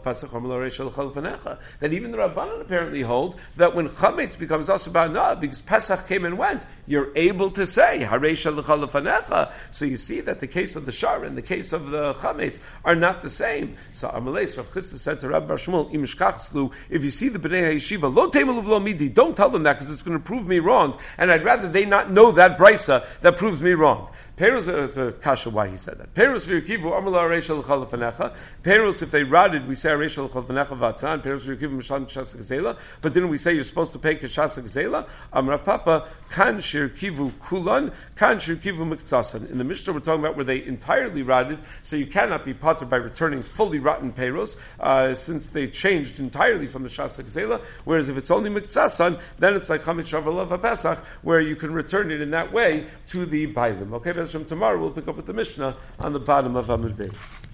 pasach 0.03 1.59
That 1.81 1.93
even 1.93 2.11
the 2.13 2.19
Rabbanan 2.19 2.61
apparently 2.61 3.03
hold 3.03 3.39
that 3.57 3.75
when 3.75 3.89
chametz 3.89 4.39
becomes 4.39 4.69
also 4.69 4.91
asubana, 4.91 5.39
because 5.39 5.61
Pesach 5.61 6.07
came 6.07 6.25
and 6.25 6.39
went, 6.39 6.65
you're 6.87 7.11
able 7.17 7.51
to 7.53 7.67
say 7.67 8.07
hareisha 8.09 9.53
So 9.71 9.85
you 9.85 9.97
see 9.97 10.21
that 10.23 10.41
the 10.41 10.47
case 10.47 10.77
of 10.77 10.87
the 10.87 10.93
shar 10.93 11.25
and 11.25 11.37
the 11.37 11.43
case 11.43 11.73
of 11.73 11.91
the 11.91 12.15
chametz 12.15 12.61
are 12.85 12.95
not 12.95 13.23
the 13.23 13.31
same. 13.31 13.77
So 13.93 14.09
Amalei 14.09 14.57
Rav 14.57 14.71
Chisda 14.71 14.97
said 14.97 15.21
to 15.21 15.29
Rabbi 15.29 15.55
Shmuel, 15.55 15.93
Imishkachslu, 15.93 16.73
if 16.91 17.05
you 17.05 17.11
see 17.11 17.29
the 17.29 17.39
Bnei 17.39 17.77
Yeshiva, 17.77 18.13
lo 18.15 18.29
teimaluv 18.29 18.67
lo 18.67 18.81
midi, 18.81 19.09
don't 19.09 19.37
tell 19.37 19.51
them 19.51 19.65
that 19.65 19.75
because 19.75 19.93
it's 19.93 20.03
going 20.03 20.19
to 20.19 20.25
prove 20.25 20.47
me 20.47 20.59
wrong, 20.59 20.99
and 21.19 21.31
I'd 21.31 21.45
rather 21.45 21.69
they 21.69 21.85
not 21.85 22.11
know 22.11 22.33
that 22.33 22.59
brisa 22.59 23.07
that 23.21 23.37
proves 23.37 23.61
me 23.61 23.73
wrong. 23.73 24.09
Perus 24.43 24.66
is 24.66 24.99
a 24.99 25.12
kasha 25.12 25.51
why 25.51 25.68
he 25.68 25.76
said 25.76 25.99
that. 25.99 26.14
Perus 26.14 26.49
v'yukivu 26.49 26.93
amala 27.01 27.30
reishal 27.30 27.62
chalafanecha. 27.62 28.34
Perus 28.64 29.01
if 29.01 29.12
they 29.12 29.22
rotted, 29.22 29.68
we 29.68 29.76
say 29.76 29.90
reishal 29.90 30.28
chalafanecha 30.28 30.76
vatran. 30.76 31.22
Perus 31.22 31.47
v'yukivu 31.47 31.76
mishlan 31.76 32.07
kshasa 32.07 32.38
gzela. 32.38 32.76
But 33.03 33.12
didn't 33.12 33.28
we 33.28 33.38
say 33.38 33.53
you're 33.53 33.62
supposed 33.62 33.93
to 33.93 34.01
pay 34.01 34.16
kshasa 34.16 34.64
gzela? 34.64 35.09
Amra 35.32 35.61
papa 35.61 36.09
kan 36.30 36.59
shir 36.59 36.88
kivu 36.88 37.32
kulan 37.38 37.93
kan 38.16 38.40
shir 38.40 38.57
kivu 38.57 38.78
miktsasan. 38.78 39.49
In 39.49 39.59
the 39.59 39.64
Mishnah 39.64 39.93
we're 39.93 40.01
talking 40.01 40.24
about 40.24 40.34
where 40.34 40.45
they 40.45 40.64
entirely 40.64 41.22
rotted, 41.22 41.61
so 41.82 41.95
you 41.95 42.07
cannot 42.09 42.45
be 42.45 42.53
potter 42.53 42.84
by 42.84 42.97
returning 42.97 43.43
fully 43.43 43.78
rotten 43.78 44.12
perus, 44.12 44.57
uh, 44.80 45.14
since 45.14 45.51
they 45.51 45.68
changed 45.68 46.18
entirely 46.18 46.66
from 46.66 46.82
the 46.82 46.88
shasa 46.88 47.22
gzela. 47.22 47.61
Whereas 47.84 48.09
if 48.09 48.16
it's 48.16 48.32
only 48.32 48.51
miktsasan, 48.51 49.20
then 49.38 49.55
it's 49.55 49.70
like 49.70 49.82
chamit 49.82 50.01
shavalav 50.01 50.61
pesach, 50.61 50.99
where 51.22 51.38
you 51.38 51.55
can 51.55 51.72
return 51.72 52.11
it 52.11 52.20
in 52.20 52.30
that 52.30 52.53
way 52.53 52.88
to 53.07 53.24
the 53.24 53.47
bailim. 53.47 53.93
Okay. 53.93 54.32
From 54.33 54.47
tomorrow, 54.47 54.80
we'll 54.80 54.93
pick 54.93 55.09
up 55.09 55.16
with 55.16 55.26
the 55.26 55.35
Mishnah 55.35 55.76
on 56.01 56.14
the 56.14 56.20
bottom 56.20 56.57
of 56.57 56.68
Amud 56.68 56.97
Beis. 56.97 57.52